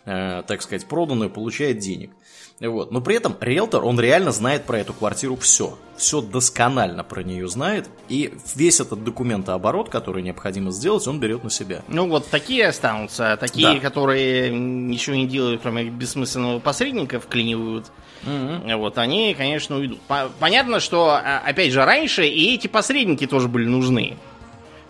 э, 0.05 0.43
так 0.45 0.61
сказать, 0.61 0.85
проданную, 0.87 1.29
получает 1.29 1.79
денег. 1.79 2.11
Вот. 2.59 2.91
Но 2.91 3.01
при 3.01 3.15
этом 3.15 3.35
риэлтор, 3.39 3.83
он 3.83 3.99
реально 3.99 4.31
знает 4.31 4.65
про 4.65 4.79
эту 4.79 4.93
квартиру 4.93 5.35
все. 5.35 5.77
Все 5.97 6.21
досконально 6.21 7.03
про 7.03 7.23
нее 7.23 7.47
знает. 7.47 7.89
И 8.07 8.33
весь 8.55 8.79
этот 8.79 9.03
документооборот, 9.03 9.89
который 9.89 10.21
необходимо 10.21 10.71
сделать, 10.71 11.07
он 11.07 11.19
берет 11.19 11.43
на 11.43 11.49
себя. 11.49 11.81
Ну 11.87 12.07
вот 12.07 12.27
такие 12.27 12.67
останутся. 12.67 13.33
А 13.33 13.37
такие, 13.37 13.73
да. 13.73 13.79
которые 13.79 14.51
ничего 14.51 15.15
не 15.15 15.27
делают, 15.27 15.61
кроме 15.61 15.85
бессмысленного 15.85 16.59
посредника, 16.59 17.19
вклинивают. 17.19 17.91
Угу. 18.23 18.77
Вот 18.77 18.99
они, 18.99 19.33
конечно, 19.33 19.77
уйдут. 19.77 19.99
Понятно, 20.39 20.79
что, 20.79 21.09
а, 21.11 21.41
опять 21.43 21.71
же, 21.71 21.83
раньше 21.83 22.27
и 22.27 22.53
эти 22.53 22.67
посредники 22.67 23.25
тоже 23.25 23.47
были 23.47 23.65
нужны. 23.65 24.17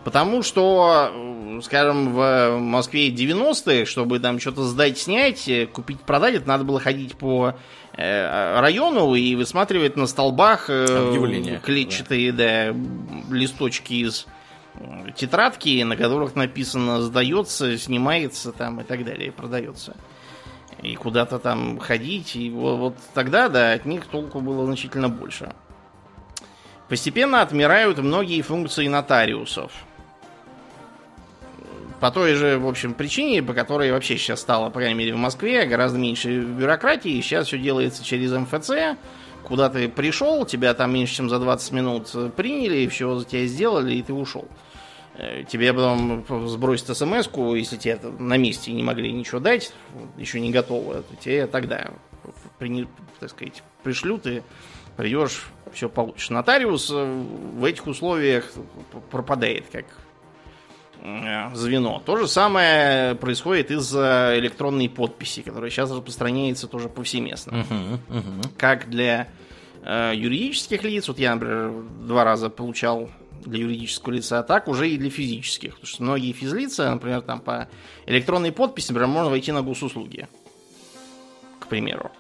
Потому 0.03 0.41
что, 0.41 1.11
скажем, 1.61 2.13
в 2.13 2.57
Москве 2.59 3.09
90-е, 3.09 3.85
чтобы 3.85 4.19
там 4.19 4.39
что-то 4.39 4.63
сдать, 4.63 4.97
снять, 4.97 5.47
э, 5.47 5.65
купить, 5.65 5.99
продать, 6.01 6.35
это 6.35 6.47
надо 6.47 6.63
было 6.63 6.79
ходить 6.79 7.15
по 7.15 7.55
э, 7.93 8.59
району 8.59 9.13
и 9.15 9.35
высматривать 9.35 9.97
на 9.97 10.07
столбах 10.07 10.65
э, 10.69 11.59
клетчатые 11.63 12.31
да. 12.31 12.71
Да, 12.71 13.35
листочки 13.35 13.93
из 13.93 14.27
тетрадки, 15.15 15.83
на 15.83 15.97
которых 15.97 16.35
написано 16.35 17.01
сдается, 17.01 17.77
снимается 17.77 18.51
там 18.51 18.79
и 18.79 18.83
так 18.83 19.03
далее, 19.03 19.31
продается. 19.31 19.95
И 20.81 20.95
куда-то 20.95 21.39
там 21.39 21.77
ходить. 21.79 22.35
И 22.35 22.49
вот, 22.49 22.77
вот 22.77 22.95
тогда, 23.13 23.49
да, 23.49 23.73
от 23.73 23.85
них 23.85 24.05
толку 24.05 24.39
было 24.39 24.65
значительно 24.65 25.09
больше. 25.09 25.53
Постепенно 26.87 27.41
отмирают 27.41 27.97
многие 27.97 28.41
функции 28.41 28.87
нотариусов– 28.87 29.71
по 32.01 32.09
той 32.09 32.33
же, 32.33 32.57
в 32.57 32.67
общем, 32.67 32.95
причине, 32.95 33.43
по 33.43 33.53
которой 33.53 33.91
вообще 33.91 34.17
сейчас 34.17 34.41
стало, 34.41 34.71
по 34.71 34.79
крайней 34.79 34.95
мере, 34.95 35.13
в 35.13 35.17
Москве 35.17 35.65
гораздо 35.67 35.99
меньше 35.99 36.41
бюрократии. 36.41 37.21
Сейчас 37.21 37.45
все 37.45 37.59
делается 37.59 38.03
через 38.03 38.31
МФЦ. 38.31 38.97
Куда 39.43 39.69
ты 39.69 39.87
пришел, 39.87 40.43
тебя 40.45 40.73
там 40.73 40.93
меньше, 40.93 41.15
чем 41.15 41.29
за 41.29 41.37
20 41.37 41.71
минут 41.73 42.11
приняли, 42.35 42.87
все 42.87 43.15
за 43.19 43.25
тебя 43.25 43.45
сделали, 43.45 43.93
и 43.93 44.01
ты 44.01 44.13
ушел. 44.13 44.47
Э, 45.13 45.43
тебе 45.47 45.73
потом 45.73 46.25
сбросят 46.47 46.97
смс 46.97 47.29
если 47.55 47.77
тебе 47.77 47.99
на 48.17 48.37
месте 48.37 48.71
не 48.71 48.81
могли 48.81 49.11
ничего 49.11 49.39
дать, 49.39 49.71
еще 50.17 50.39
не 50.39 50.49
готово, 50.49 51.03
то 51.03 51.15
тебе 51.17 51.45
тогда, 51.45 51.91
так 53.19 53.29
сказать, 53.29 53.61
пришлют, 53.83 54.25
и 54.25 54.41
придешь, 54.97 55.49
все 55.71 55.87
получишь. 55.87 56.31
Нотариус 56.31 56.89
э, 56.91 57.23
в 57.57 57.63
этих 57.63 57.85
условиях 57.85 58.51
пропадает, 59.11 59.65
как 59.71 59.85
звено. 61.53 62.01
То 62.05 62.17
же 62.17 62.27
самое 62.27 63.15
происходит 63.15 63.71
из-за 63.71 64.33
электронной 64.37 64.89
подписи, 64.89 65.41
которая 65.41 65.69
сейчас 65.69 65.91
распространяется 65.91 66.67
тоже 66.67 66.89
повсеместно. 66.89 67.51
Uh-huh, 67.51 67.99
uh-huh. 68.09 68.49
Как 68.57 68.89
для 68.89 69.27
э, 69.83 70.11
юридических 70.15 70.83
лиц, 70.83 71.07
вот 71.07 71.19
я, 71.19 71.33
например, 71.33 71.71
два 72.01 72.23
раза 72.23 72.49
получал 72.49 73.09
для 73.45 73.61
юридического 73.61 74.13
лица, 74.13 74.43
так 74.43 74.67
уже 74.67 74.89
и 74.89 74.97
для 74.97 75.09
физических. 75.09 75.73
Потому 75.73 75.87
что 75.87 76.03
многие 76.03 76.31
физлица, 76.33 76.91
например, 76.91 77.21
там 77.21 77.39
по 77.39 77.67
электронной 78.05 78.51
подписи, 78.51 78.91
например, 78.91 79.07
можно 79.07 79.29
войти 79.29 79.51
на 79.51 79.61
госуслуги. 79.61 80.27
К 81.59 81.67
примеру. 81.67 82.11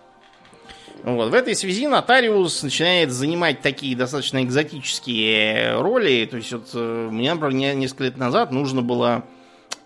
Вот. 1.03 1.31
В 1.31 1.33
этой 1.33 1.55
связи 1.55 1.87
нотариус 1.87 2.63
начинает 2.63 3.11
занимать 3.11 3.61
такие 3.61 3.95
достаточно 3.95 4.43
экзотические 4.43 5.79
роли. 5.79 6.27
То 6.29 6.37
есть, 6.37 6.51
вот 6.53 6.69
э, 6.73 7.09
мне, 7.11 7.33
например, 7.33 7.75
несколько 7.75 8.05
лет 8.05 8.17
назад 8.17 8.51
нужно 8.51 8.81
было 8.81 9.23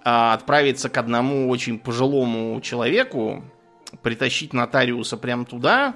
а, 0.03 0.33
отправиться 0.33 0.89
к 0.89 0.97
одному 0.97 1.49
очень 1.49 1.79
пожилому 1.79 2.61
человеку, 2.61 3.43
притащить 4.01 4.53
нотариуса 4.53 5.17
прямо 5.17 5.45
туда, 5.45 5.95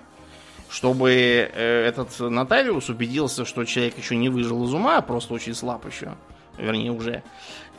чтобы 0.69 1.11
э, 1.11 1.85
этот 1.85 2.19
нотариус 2.19 2.89
убедился, 2.89 3.45
что 3.45 3.65
человек 3.65 3.97
еще 3.97 4.15
не 4.15 4.29
выжил 4.29 4.63
из 4.65 4.73
ума, 4.73 4.97
а 4.97 5.01
просто 5.01 5.33
очень 5.33 5.53
слаб 5.53 5.85
еще. 5.85 6.13
Вернее 6.59 6.91
уже, 6.91 7.23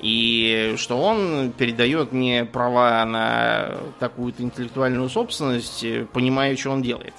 и 0.01 0.75
что 0.79 0.99
он 0.99 1.53
передает 1.53 2.13
мне 2.13 2.45
права 2.45 3.05
на 3.05 3.77
такую-то 3.99 4.43
интеллектуальную 4.43 5.09
собственность, 5.09 5.85
понимая, 6.13 6.57
что 6.57 6.71
он 6.71 6.83
делает. 6.83 7.15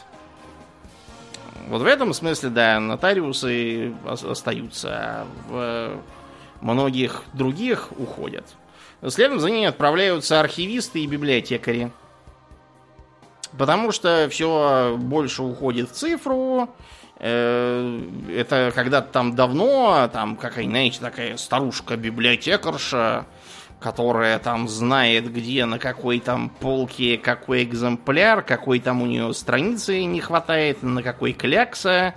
Вот 1.68 1.82
в 1.82 1.86
этом 1.86 2.14
смысле, 2.14 2.50
да, 2.50 2.80
нотариусы 2.80 3.94
остаются, 4.06 4.90
а 4.92 5.28
в 5.48 6.02
многих 6.62 7.24
других 7.34 7.90
уходят. 7.98 8.46
Следом 9.08 9.40
за 9.40 9.50
ними 9.50 9.66
отправляются 9.66 10.40
архивисты 10.40 11.00
и 11.00 11.08
библиотекари. 11.08 11.92
Потому 13.58 13.92
что 13.92 14.28
все 14.30 14.96
больше 14.98 15.44
уходит 15.44 15.90
в 15.90 15.94
цифру. 15.94 16.70
Э, 17.24 18.02
это 18.36 18.72
когда-то 18.74 19.12
там 19.12 19.36
давно, 19.36 20.10
там 20.12 20.36
какая-нибудь, 20.36 20.72
знаете, 20.72 21.00
такая 21.02 21.38
старушка-библиотекарша, 21.38 23.28
которая 23.80 24.40
там 24.40 24.68
знает, 24.68 25.32
где 25.32 25.66
на 25.66 25.78
какой 25.78 26.20
там 26.20 26.50
полке 26.50 27.20
какой 27.20 27.62
экземпляр, 27.62 28.42
какой 28.42 28.80
там 28.80 29.04
у 29.04 29.06
нее 29.06 29.32
страницы 29.36 30.04
не 30.04 30.20
хватает, 30.20 30.82
на 30.82 31.04
какой 31.04 31.34
клякса, 31.34 32.16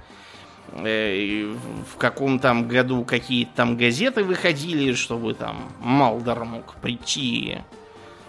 э, 0.73 1.55
в 1.93 1.99
каком 1.99 2.39
там 2.39 2.67
году 2.67 3.05
какие 3.05 3.45
там 3.45 3.77
газеты 3.77 4.25
выходили, 4.25 4.95
чтобы 4.95 5.35
там 5.35 5.71
Малдор 5.81 6.47
мог 6.47 6.77
прийти 6.77 7.59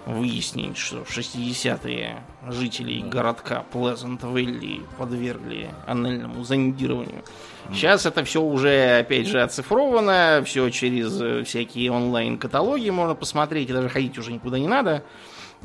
выяснить, 0.06 0.78
что 0.78 1.04
в 1.04 1.18
60-е 1.18 2.24
жителей 2.48 3.02
городка 3.02 3.66
Плезант 3.72 4.24
Вэлли 4.24 4.82
подвергли 4.98 5.72
анальному 5.88 6.44
зондированию. 6.44 7.24
Сейчас 7.72 8.06
это 8.06 8.24
все 8.24 8.42
уже, 8.42 9.00
опять 9.00 9.28
же, 9.28 9.42
оцифровано, 9.42 10.44
все 10.46 10.70
через 10.70 11.20
э, 11.20 11.44
всякие 11.44 11.92
онлайн-каталоги 11.92 12.92
можно 12.92 13.16
посмотреть, 13.16 13.70
и 13.72 13.74
даже 13.74 13.90
ходить 13.90 14.18
уже 14.20 14.32
никуда 14.32 14.60
не 14.60 14.68
надо. 14.68 15.04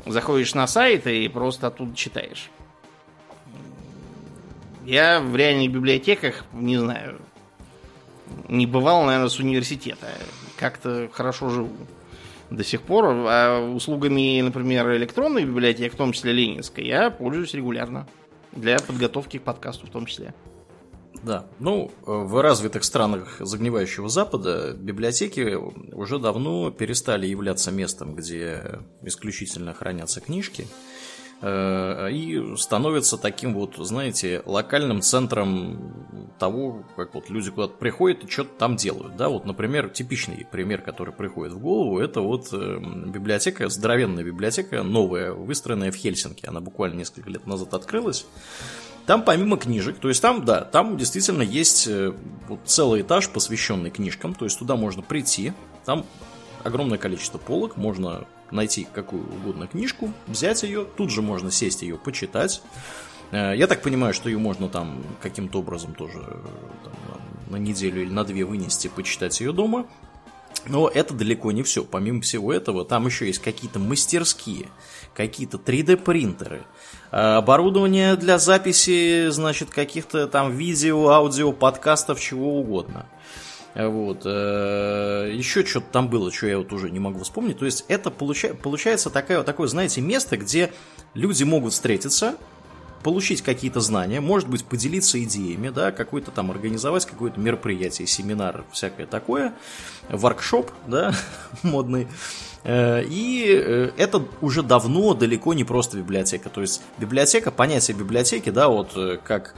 Заходишь 0.07 0.55
на 0.55 0.65
сайт 0.65 1.05
и 1.05 1.27
просто 1.27 1.67
оттуда 1.67 1.95
читаешь. 1.95 2.49
Я 4.83 5.19
в 5.19 5.35
реальных 5.35 5.71
библиотеках, 5.71 6.43
не 6.53 6.77
знаю, 6.77 7.21
не 8.47 8.65
бывал, 8.65 9.05
наверное, 9.05 9.29
с 9.29 9.37
университета. 9.37 10.07
Как-то 10.57 11.07
хорошо 11.13 11.49
живу 11.49 11.69
до 12.51 12.63
сих 12.63 12.81
пор. 12.81 13.05
А 13.07 13.59
услугами, 13.73 14.41
например, 14.41 14.95
электронной 14.95 15.45
библиотеки, 15.45 15.93
в 15.93 15.97
том 15.97 16.11
числе 16.11 16.33
ленинской, 16.33 16.85
я 16.85 17.09
пользуюсь 17.09 17.53
регулярно. 17.53 18.07
Для 18.51 18.77
подготовки 18.79 19.39
к 19.39 19.43
подкасту 19.43 19.87
в 19.87 19.89
том 19.89 20.05
числе. 20.05 20.33
Да, 21.23 21.45
ну, 21.59 21.91
в 22.05 22.41
развитых 22.41 22.83
странах 22.83 23.37
загнивающего 23.39 24.09
Запада 24.09 24.73
библиотеки 24.73 25.55
уже 25.93 26.19
давно 26.19 26.71
перестали 26.71 27.27
являться 27.27 27.71
местом, 27.71 28.15
где 28.15 28.79
исключительно 29.03 29.73
хранятся 29.73 30.19
книжки. 30.19 30.67
Э, 31.41 32.09
и 32.11 32.55
становится 32.55 33.17
таким 33.17 33.55
вот, 33.55 33.75
знаете, 33.77 34.43
локальным 34.45 35.01
центром 35.01 36.31
того, 36.37 36.83
как 36.95 37.15
вот 37.15 37.31
люди 37.31 37.49
куда-то 37.49 37.73
приходят 37.73 38.23
и 38.23 38.29
что-то 38.29 38.51
там 38.57 38.75
делают. 38.75 39.15
Да, 39.15 39.29
вот, 39.29 39.45
например, 39.45 39.89
типичный 39.89 40.45
пример, 40.49 40.81
который 40.81 41.13
приходит 41.13 41.53
в 41.53 41.59
голову, 41.59 41.99
это 41.99 42.21
вот 42.21 42.49
э, 42.51 42.79
библиотека, 43.07 43.69
здоровенная 43.69 44.23
библиотека, 44.23 44.83
новая, 44.83 45.33
выстроенная 45.33 45.91
в 45.91 45.95
Хельсинки. 45.95 46.45
Она 46.45 46.59
буквально 46.59 46.99
несколько 46.99 47.29
лет 47.31 47.47
назад 47.47 47.73
открылась. 47.73 48.25
Там 49.07 49.23
помимо 49.23 49.57
книжек, 49.57 49.97
то 49.97 50.09
есть 50.09 50.21
там, 50.21 50.45
да, 50.45 50.61
там 50.61 50.95
действительно 50.95 51.41
есть 51.41 51.87
э, 51.87 52.13
целый 52.65 53.01
этаж, 53.01 53.29
посвященный 53.29 53.89
книжкам, 53.89 54.35
то 54.35 54.45
есть 54.45 54.59
туда 54.59 54.75
можно 54.75 55.01
прийти, 55.01 55.53
там 55.85 56.05
огромное 56.63 56.99
количество 56.99 57.39
полок, 57.39 57.77
можно 57.77 58.27
найти 58.51 58.87
какую 58.93 59.23
угодно 59.23 59.67
книжку, 59.67 60.13
взять 60.27 60.63
ее, 60.63 60.85
тут 60.85 61.09
же 61.09 61.21
можно 61.21 61.51
сесть 61.51 61.81
ее 61.81 61.97
почитать. 61.97 62.61
Э, 63.31 63.53
я 63.55 63.67
так 63.67 63.81
понимаю, 63.81 64.13
что 64.13 64.29
ее 64.29 64.37
можно 64.37 64.69
там 64.69 65.03
каким-то 65.21 65.59
образом 65.59 65.93
тоже 65.93 66.19
э, 66.19 66.33
там, 66.83 67.21
на 67.49 67.55
неделю 67.57 68.01
или 68.01 68.11
на 68.11 68.23
две 68.23 68.45
вынести, 68.45 68.87
почитать 68.87 69.39
ее 69.39 69.51
дома. 69.51 69.85
Но 70.67 70.87
это 70.87 71.13
далеко 71.13 71.51
не 71.51 71.63
все. 71.63 71.83
Помимо 71.83 72.21
всего 72.21 72.53
этого, 72.53 72.85
там 72.85 73.07
еще 73.07 73.25
есть 73.25 73.39
какие-то 73.39 73.79
мастерские, 73.79 74.67
какие-то 75.15 75.57
3D 75.57 75.97
принтеры, 75.97 76.63
э, 77.11 77.17
оборудование 77.17 78.15
для 78.15 78.37
записи, 78.37 79.29
значит, 79.29 79.69
каких-то 79.69 80.27
там 80.27 80.55
видео, 80.55 81.09
аудио, 81.09 81.51
подкастов, 81.51 82.19
чего 82.19 82.59
угодно. 82.59 83.07
Вот. 83.75 84.23
Э, 84.25 85.31
Еще 85.33 85.65
что-то 85.65 85.87
там 85.91 86.09
было, 86.09 86.31
что 86.31 86.47
я 86.47 86.57
вот 86.57 86.73
уже 86.73 86.89
не 86.89 86.99
могу 86.99 87.19
вспомнить. 87.23 87.59
То 87.59 87.65
есть 87.65 87.85
это 87.87 88.09
получа- 88.09 88.53
получается 88.53 89.09
такое, 89.09 89.43
такое, 89.43 89.67
знаете, 89.67 90.01
место, 90.01 90.37
где 90.37 90.71
люди 91.13 91.43
могут 91.43 91.73
встретиться, 91.73 92.35
получить 93.03 93.41
какие-то 93.41 93.79
знания, 93.79 94.21
может 94.21 94.47
быть, 94.47 94.63
поделиться 94.65 95.21
идеями, 95.23 95.69
да, 95.69 95.91
какой-то 95.91 96.31
там 96.31 96.51
организовать 96.51 97.05
какое-то 97.05 97.39
мероприятие, 97.39 98.07
семинар, 98.07 98.63
всякое 98.71 99.05
такое, 99.07 99.53
воркшоп, 100.09 100.69
да, 100.87 101.13
модный. 101.63 102.07
Э, 102.63 103.03
и 103.03 103.45
э, 103.47 103.91
это 103.97 104.23
уже 104.41 104.63
давно 104.63 105.13
далеко 105.13 105.53
не 105.53 105.63
просто 105.63 105.97
библиотека. 105.97 106.49
То 106.49 106.61
есть 106.61 106.81
библиотека, 106.97 107.51
понятие 107.51 107.97
библиотеки, 107.97 108.49
да, 108.49 108.67
вот 108.69 108.95
э, 108.95 109.17
как 109.23 109.55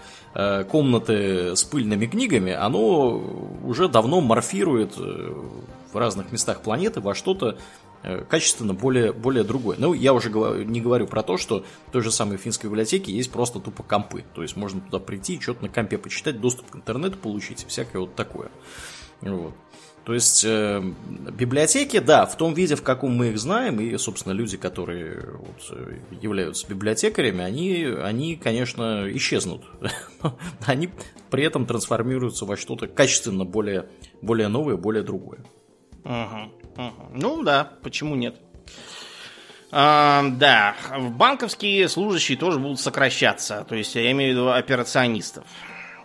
комнаты 0.71 1.55
с 1.55 1.63
пыльными 1.63 2.07
книгами, 2.07 2.53
оно 2.53 3.21
уже 3.63 3.87
давно 3.87 4.19
морфирует 4.19 4.97
в 4.97 5.95
разных 5.95 6.31
местах 6.31 6.61
планеты 6.61 7.01
во 7.01 7.13
что-то 7.13 7.59
качественно 8.29 8.73
более, 8.73 9.13
более 9.13 9.43
другое. 9.43 9.77
Ну, 9.79 9.93
я 9.93 10.11
уже 10.11 10.31
не 10.31 10.81
говорю 10.81 11.05
про 11.05 11.21
то, 11.21 11.37
что 11.37 11.63
в 11.87 11.91
той 11.91 12.01
же 12.01 12.09
самой 12.09 12.37
финской 12.37 12.67
библиотеке 12.67 13.11
есть 13.11 13.31
просто 13.31 13.59
тупо 13.59 13.83
компы. 13.83 14.23
То 14.33 14.41
есть 14.41 14.55
можно 14.55 14.81
туда 14.81 14.97
прийти 14.97 15.35
и 15.35 15.39
что-то 15.39 15.65
на 15.65 15.69
компе 15.69 15.99
почитать, 15.99 16.41
доступ 16.41 16.71
к 16.71 16.75
интернету 16.77 17.19
получить, 17.19 17.67
всякое 17.69 17.99
вот 17.99 18.15
такое. 18.15 18.49
Вот. 19.21 19.53
То 20.05 20.13
есть 20.13 20.43
э, 20.43 20.83
библиотеки, 21.31 21.99
да, 21.99 22.25
в 22.25 22.35
том 22.35 22.53
виде, 22.53 22.75
в 22.75 22.83
каком 22.83 23.15
мы 23.15 23.29
их 23.29 23.39
знаем, 23.39 23.79
и, 23.79 23.97
собственно, 23.97 24.33
люди, 24.33 24.57
которые 24.57 25.37
вот, 25.37 25.77
являются 26.21 26.67
библиотекарями, 26.67 27.41
они, 27.41 27.85
они, 28.01 28.35
конечно, 28.35 29.09
исчезнут. 29.11 29.63
они 30.65 30.89
при 31.29 31.45
этом 31.45 31.65
трансформируются 31.65 32.45
во 32.45 32.57
что-то 32.57 32.87
качественно 32.87 33.45
более, 33.45 33.87
более 34.21 34.49
новое, 34.49 34.75
более 34.75 35.03
другое. 35.03 35.39
Угу, 36.03 36.83
угу. 36.83 37.09
Ну 37.13 37.43
да, 37.43 37.71
почему 37.81 38.15
нет? 38.15 38.41
А, 39.71 40.23
да, 40.35 40.75
банковские 40.99 41.87
служащие 41.87 42.37
тоже 42.37 42.59
будут 42.59 42.79
сокращаться, 42.79 43.65
то 43.67 43.73
есть 43.73 43.95
я 43.95 44.11
имею 44.11 44.33
в 44.33 44.37
виду 44.37 44.51
операционистов. 44.51 45.45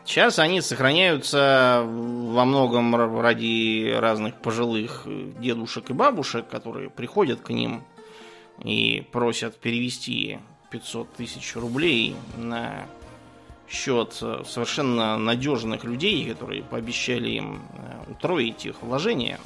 Сейчас 0.09 0.39
они 0.39 0.63
сохраняются 0.63 1.83
во 1.85 2.47
многом 2.47 2.97
ради 3.21 3.95
разных 3.95 4.41
пожилых 4.41 5.03
дедушек 5.39 5.91
и 5.91 5.93
бабушек, 5.93 6.49
которые 6.49 6.89
приходят 6.89 7.43
к 7.43 7.51
ним 7.51 7.85
и 8.65 9.07
просят 9.13 9.59
перевести 9.59 10.39
500 10.71 11.13
тысяч 11.13 11.55
рублей 11.57 12.17
на 12.39 12.87
счет 13.69 14.15
совершенно 14.15 15.19
надежных 15.19 15.85
людей, 15.85 16.31
которые 16.31 16.63
пообещали 16.63 17.29
им 17.29 17.61
э, 17.77 18.11
утроить 18.11 18.65
их 18.65 18.81
вложения. 18.81 19.39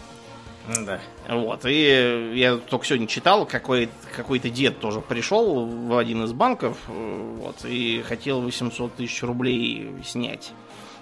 Да. 0.86 1.00
Вот. 1.28 1.64
И 1.66 2.32
я 2.34 2.56
только 2.56 2.86
сегодня 2.86 3.06
читал, 3.06 3.46
какой, 3.46 3.88
какой-то 4.16 4.48
дед 4.48 4.78
тоже 4.80 5.00
пришел 5.00 5.66
в 5.66 5.96
один 5.96 6.24
из 6.24 6.32
банков 6.32 6.78
э, 6.88 7.36
вот, 7.40 7.64
и 7.64 8.02
хотел 8.02 8.40
800 8.40 8.94
тысяч 8.94 9.22
рублей 9.22 9.90
снять. 10.04 10.52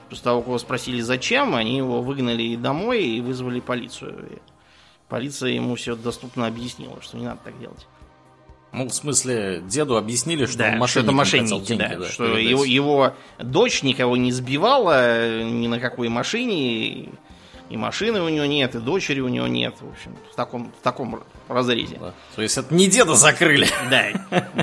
После 0.09 0.25
того, 0.25 0.41
как 0.41 0.49
его 0.49 0.59
спросили, 0.59 1.01
зачем, 1.01 1.55
они 1.55 1.77
его 1.77 2.03
выгнали 2.03 2.57
домой 2.57 3.05
и 3.05 3.21
вызвали 3.21 3.61
полицию. 3.61 4.29
И 4.33 4.39
полиция 5.09 5.51
ему 5.51 5.75
все 5.75 5.95
доступно 5.95 6.47
объяснила, 6.47 7.01
что 7.03 7.17
не 7.17 7.27
надо 7.27 7.41
так 7.45 7.59
делать. 7.61 7.87
Ну, 8.73 8.89
в 8.89 8.95
смысле, 8.95 9.63
деду 9.67 9.97
объяснили, 9.97 10.47
что 10.47 10.59
да, 10.59 10.79
он 10.81 10.87
что 10.87 11.01
это 11.01 11.11
мошенники, 11.11 11.67
деньги, 11.67 11.83
да, 11.83 11.97
да, 11.97 12.09
что 12.09 12.37
его, 12.37 12.65
его 12.65 13.15
дочь 13.39 13.83
никого 13.83 14.17
не 14.17 14.31
сбивала 14.31 15.43
ни 15.43 15.67
на 15.67 15.81
какой 15.81 16.09
машине, 16.09 17.09
и 17.71 17.77
машины 17.77 18.21
у 18.21 18.29
него 18.29 18.47
нет, 18.47 18.75
и 18.75 18.79
дочери 18.81 19.21
у 19.21 19.29
него 19.29 19.47
нет. 19.47 19.77
В 19.81 19.89
общем, 19.89 20.17
в 20.33 20.35
таком, 20.35 20.73
в 20.73 20.83
таком 20.83 21.23
разрезе. 21.49 21.99
Да. 22.01 22.13
То 22.35 22.43
есть 22.43 22.59
это 22.59 22.75
не 22.75 22.89
деда 22.89 23.15
закрыли. 23.15 23.69
Да, 23.89 24.11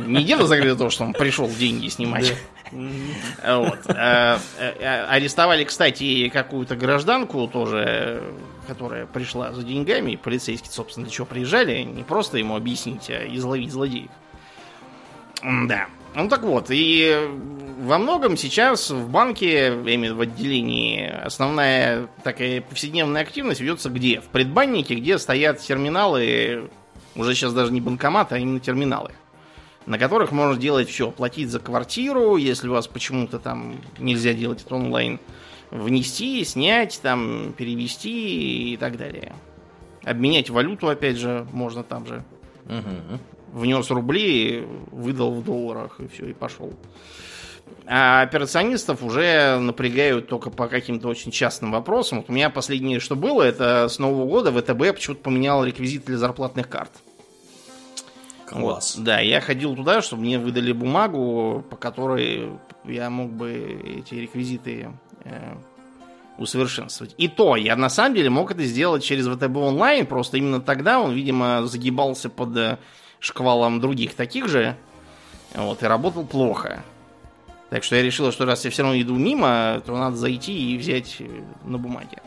не 0.01 0.23
деда 0.25 0.45
закрыли 0.45 0.75
то, 0.75 0.89
что 0.89 1.05
он 1.05 1.13
пришел 1.13 1.49
деньги 1.49 1.87
снимать. 1.87 2.35
Вот. 2.69 3.79
Э, 3.87 4.39
э, 4.59 5.05
арестовали, 5.07 5.63
кстати, 5.63 6.27
какую-то 6.27 6.75
гражданку 6.75 7.47
тоже, 7.47 8.21
которая 8.67 9.05
пришла 9.05 9.53
за 9.53 9.63
деньгами. 9.63 10.17
Полицейские, 10.17 10.71
собственно, 10.71 11.05
для 11.05 11.13
чего 11.13 11.25
приезжали. 11.25 11.83
Не 11.83 12.03
просто 12.03 12.37
ему 12.37 12.57
объяснить, 12.57 13.09
а 13.09 13.25
изловить 13.25 13.71
злодеев. 13.71 14.11
Да. 15.41 15.87
Ну 16.15 16.29
так 16.29 16.43
вот, 16.43 16.67
и 16.69 17.29
во 17.79 17.99
многом 17.99 18.37
сейчас 18.37 18.89
в 18.89 19.09
банке, 19.09 19.67
именно 19.67 20.15
в 20.15 20.21
отделении, 20.21 21.07
основная 21.07 22.07
такая 22.23 22.61
повседневная 22.61 23.21
активность 23.21 23.61
ведется 23.61 23.89
где? 23.89 24.19
В 24.19 24.25
предбаннике, 24.25 24.95
где 24.95 25.19
стоят 25.19 25.59
терминалы, 25.59 26.69
уже 27.15 27.35
сейчас 27.35 27.53
даже 27.53 27.71
не 27.71 27.81
банкоматы, 27.81 28.35
а 28.35 28.37
именно 28.39 28.59
терминалы, 28.59 29.11
на 29.85 29.99
которых 29.99 30.31
можно 30.31 30.59
делать 30.59 30.89
все. 30.89 31.11
Платить 31.11 31.49
за 31.49 31.59
квартиру, 31.59 32.35
если 32.35 32.67
у 32.67 32.73
вас 32.73 32.87
почему-то 32.87 33.37
там 33.37 33.75
нельзя 33.99 34.33
делать 34.33 34.63
это 34.65 34.75
онлайн, 34.75 35.19
внести, 35.69 36.43
снять, 36.45 36.99
там, 37.01 37.53
перевести 37.55 38.73
и 38.73 38.77
так 38.77 38.97
далее. 38.97 39.33
Обменять 40.03 40.49
валюту, 40.49 40.87
опять 40.87 41.17
же, 41.17 41.45
можно 41.51 41.83
там 41.83 42.07
же. 42.07 42.23
Угу. 42.65 43.19
Внес 43.53 43.89
рубли, 43.89 44.67
выдал 44.91 45.33
в 45.33 45.43
долларах, 45.43 45.99
и 45.99 46.07
все, 46.07 46.27
и 46.27 46.33
пошел. 46.33 46.73
А 47.85 48.21
операционистов 48.21 49.01
уже 49.01 49.57
напрягают 49.59 50.27
только 50.27 50.49
по 50.49 50.67
каким-то 50.67 51.07
очень 51.07 51.31
частным 51.31 51.71
вопросам. 51.71 52.19
Вот 52.19 52.29
у 52.29 52.33
меня 52.33 52.49
последнее, 52.49 52.99
что 52.99 53.15
было, 53.15 53.43
это 53.43 53.87
с 53.87 53.97
Нового 53.97 54.25
года 54.25 54.51
ВТБ 54.51 54.95
почему-то 54.95 55.21
поменял 55.21 55.63
реквизиты 55.63 56.07
для 56.07 56.17
зарплатных 56.17 56.67
карт. 56.67 56.91
Класс. 58.45 58.95
Вот, 58.95 59.05
да, 59.05 59.19
я 59.19 59.41
ходил 59.41 59.75
туда, 59.75 60.01
чтобы 60.01 60.23
мне 60.23 60.39
выдали 60.39 60.71
бумагу, 60.71 61.65
по 61.69 61.75
которой 61.75 62.49
я 62.85 63.09
мог 63.09 63.31
бы 63.31 63.51
эти 63.99 64.15
реквизиты 64.15 64.89
э, 65.25 65.55
усовершенствовать. 66.37 67.13
И 67.17 67.27
то, 67.27 67.55
я 67.55 67.75
на 67.75 67.89
самом 67.89 68.15
деле 68.15 68.29
мог 68.29 68.51
это 68.51 68.63
сделать 68.63 69.03
через 69.03 69.27
ВТБ 69.27 69.55
онлайн, 69.57 70.05
просто 70.05 70.37
именно 70.37 70.61
тогда 70.61 70.99
он, 70.99 71.13
видимо, 71.13 71.65
загибался 71.65 72.29
под 72.29 72.55
э, 72.57 72.77
шквалом 73.19 73.79
других 73.79 74.13
таких 74.13 74.47
же, 74.47 74.75
вот, 75.53 75.83
и 75.83 75.85
работал 75.85 76.25
плохо. 76.25 76.83
Так 77.69 77.83
что 77.83 77.95
я 77.95 78.01
решил, 78.01 78.31
что 78.31 78.45
раз 78.45 78.63
я 78.65 78.71
все 78.71 78.83
равно 78.83 78.99
иду 78.99 79.15
мимо, 79.15 79.81
то 79.85 79.97
надо 79.97 80.15
зайти 80.15 80.73
и 80.73 80.77
взять 80.77 81.17
э, 81.19 81.25
на 81.65 81.77
бумаге. 81.77 82.21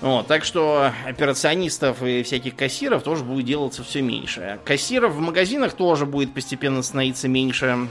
Вот, 0.00 0.26
так 0.26 0.44
что 0.44 0.92
операционистов 1.06 2.02
и 2.02 2.22
всяких 2.22 2.56
кассиров 2.56 3.02
тоже 3.02 3.24
будет 3.24 3.46
делаться 3.46 3.82
все 3.82 4.02
меньше. 4.02 4.58
Кассиров 4.64 5.14
в 5.14 5.20
магазинах 5.20 5.72
тоже 5.72 6.04
будет 6.04 6.34
постепенно 6.34 6.82
становиться 6.82 7.28
меньше. 7.28 7.88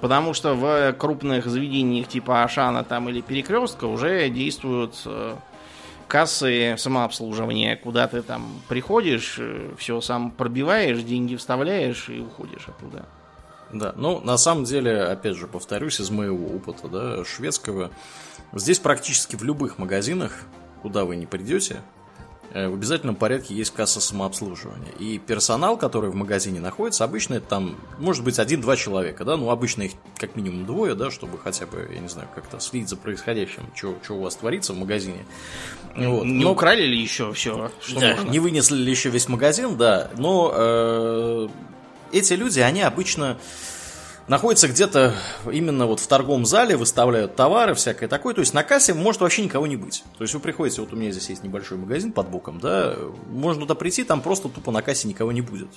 Потому 0.00 0.34
что 0.34 0.54
в 0.54 0.92
крупных 0.94 1.46
заведениях 1.46 2.08
типа 2.08 2.42
Ашана 2.42 2.82
там 2.84 3.08
или 3.08 3.20
Перекрестка 3.20 3.84
уже 3.84 4.28
действуют 4.28 4.94
э, 5.06 5.36
кассы 6.12 6.74
самообслуживания, 6.76 7.74
куда 7.74 8.06
ты 8.06 8.20
там 8.20 8.60
приходишь, 8.68 9.36
э, 9.38 9.70
все 9.78 10.02
сам 10.02 10.30
пробиваешь, 10.30 11.02
деньги 11.02 11.36
вставляешь 11.36 12.10
и 12.10 12.20
уходишь 12.20 12.68
оттуда. 12.68 13.06
Да, 13.72 13.94
ну, 13.96 14.20
на 14.20 14.36
самом 14.36 14.64
деле, 14.64 15.04
опять 15.04 15.36
же, 15.36 15.46
повторюсь, 15.46 16.00
из 16.00 16.10
моего 16.10 16.54
опыта, 16.54 16.88
да, 16.88 17.24
шведского, 17.24 17.90
здесь 18.52 18.78
практически 18.78 19.36
в 19.36 19.42
любых 19.42 19.78
магазинах, 19.78 20.32
куда 20.82 21.06
вы 21.06 21.16
не 21.16 21.24
придете, 21.24 21.80
в 22.50 22.74
обязательном 22.74 23.16
порядке 23.16 23.54
есть 23.54 23.72
касса 23.72 24.00
самообслуживания. 24.00 24.92
И 24.98 25.18
персонал, 25.18 25.78
который 25.78 26.10
в 26.10 26.14
магазине 26.14 26.60
находится, 26.60 27.04
обычно 27.04 27.34
это 27.34 27.46
там, 27.46 27.76
может 27.98 28.22
быть, 28.24 28.38
один-два 28.38 28.76
человека, 28.76 29.24
да, 29.24 29.36
ну, 29.36 29.48
обычно 29.50 29.82
их 29.82 29.92
как 30.18 30.36
минимум 30.36 30.66
двое, 30.66 30.94
да, 30.94 31.10
чтобы 31.10 31.38
хотя 31.38 31.66
бы, 31.66 31.88
я 31.92 32.00
не 32.00 32.08
знаю, 32.08 32.28
как-то 32.34 32.60
следить 32.60 32.90
за 32.90 32.96
происходящим, 32.96 33.62
что, 33.74 33.96
что 34.02 34.14
у 34.14 34.20
вас 34.20 34.36
творится 34.36 34.74
в 34.74 34.76
магазине. 34.76 35.24
Вот. 35.96 36.24
Не 36.24 36.44
но... 36.44 36.52
украли 36.52 36.82
ли 36.82 37.00
еще 37.00 37.32
все, 37.32 37.70
что 37.80 38.00
да, 38.00 38.16
можно? 38.16 38.30
Не 38.30 38.38
вынесли 38.38 38.76
ли 38.76 38.90
еще 38.90 39.08
весь 39.08 39.28
магазин, 39.28 39.76
да, 39.76 40.10
но 40.16 40.52
э, 40.54 41.48
эти 42.12 42.34
люди, 42.34 42.60
они 42.60 42.82
обычно 42.82 43.38
находятся 44.28 44.68
где-то 44.68 45.14
именно 45.50 45.86
вот 45.86 46.00
в 46.00 46.06
торговом 46.06 46.46
зале, 46.46 46.76
выставляют 46.76 47.36
товары, 47.36 47.74
всякое 47.74 48.08
такое. 48.08 48.34
То 48.34 48.40
есть 48.40 48.54
на 48.54 48.62
кассе 48.62 48.94
может 48.94 49.20
вообще 49.20 49.42
никого 49.42 49.66
не 49.66 49.76
быть. 49.76 50.04
То 50.18 50.24
есть 50.24 50.34
вы 50.34 50.40
приходите, 50.40 50.80
вот 50.80 50.92
у 50.92 50.96
меня 50.96 51.10
здесь 51.10 51.28
есть 51.30 51.42
небольшой 51.42 51.78
магазин 51.78 52.12
под 52.12 52.28
боком, 52.28 52.60
да, 52.60 52.96
можно 53.28 53.62
туда 53.62 53.74
прийти, 53.74 54.04
там 54.04 54.20
просто 54.20 54.48
тупо 54.48 54.70
на 54.72 54.82
кассе 54.82 55.08
никого 55.08 55.32
не 55.32 55.40
будет. 55.40 55.68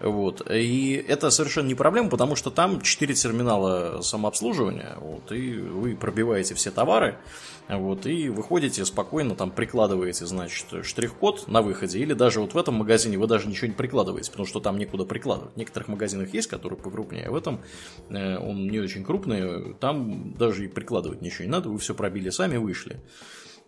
Вот. 0.00 0.42
И 0.50 1.04
это 1.08 1.30
совершенно 1.30 1.68
не 1.68 1.74
проблема, 1.74 2.08
потому 2.08 2.36
что 2.36 2.50
там 2.50 2.80
4 2.80 3.14
терминала 3.14 4.00
самообслуживания, 4.02 4.96
вот, 5.00 5.32
и 5.32 5.54
вы 5.58 5.96
пробиваете 5.96 6.54
все 6.54 6.70
товары, 6.70 7.18
вот, 7.68 8.06
и 8.06 8.28
выходите 8.28 8.84
спокойно, 8.84 9.34
там 9.34 9.50
прикладываете, 9.50 10.26
значит, 10.26 10.66
штрих-код 10.84 11.48
на 11.48 11.62
выходе, 11.62 11.98
или 11.98 12.12
даже 12.12 12.40
вот 12.40 12.54
в 12.54 12.58
этом 12.58 12.74
магазине 12.74 13.18
вы 13.18 13.26
даже 13.26 13.48
ничего 13.48 13.66
не 13.68 13.74
прикладываете, 13.74 14.30
потому 14.30 14.46
что 14.46 14.60
там 14.60 14.78
некуда 14.78 15.04
прикладывать. 15.04 15.54
В 15.54 15.56
некоторых 15.56 15.88
магазинах 15.88 16.32
есть, 16.32 16.48
которые 16.48 16.78
покрупнее, 16.78 17.26
а 17.26 17.30
в 17.30 17.36
этом 17.36 17.60
э, 18.08 18.38
он 18.38 18.68
не 18.68 18.78
очень 18.78 19.04
крупный, 19.04 19.74
там 19.74 20.34
даже 20.34 20.64
и 20.64 20.68
прикладывать 20.68 21.22
ничего 21.22 21.44
не 21.44 21.50
надо, 21.50 21.68
вы 21.68 21.78
все 21.78 21.94
пробили 21.94 22.30
сами, 22.30 22.56
вышли. 22.56 23.00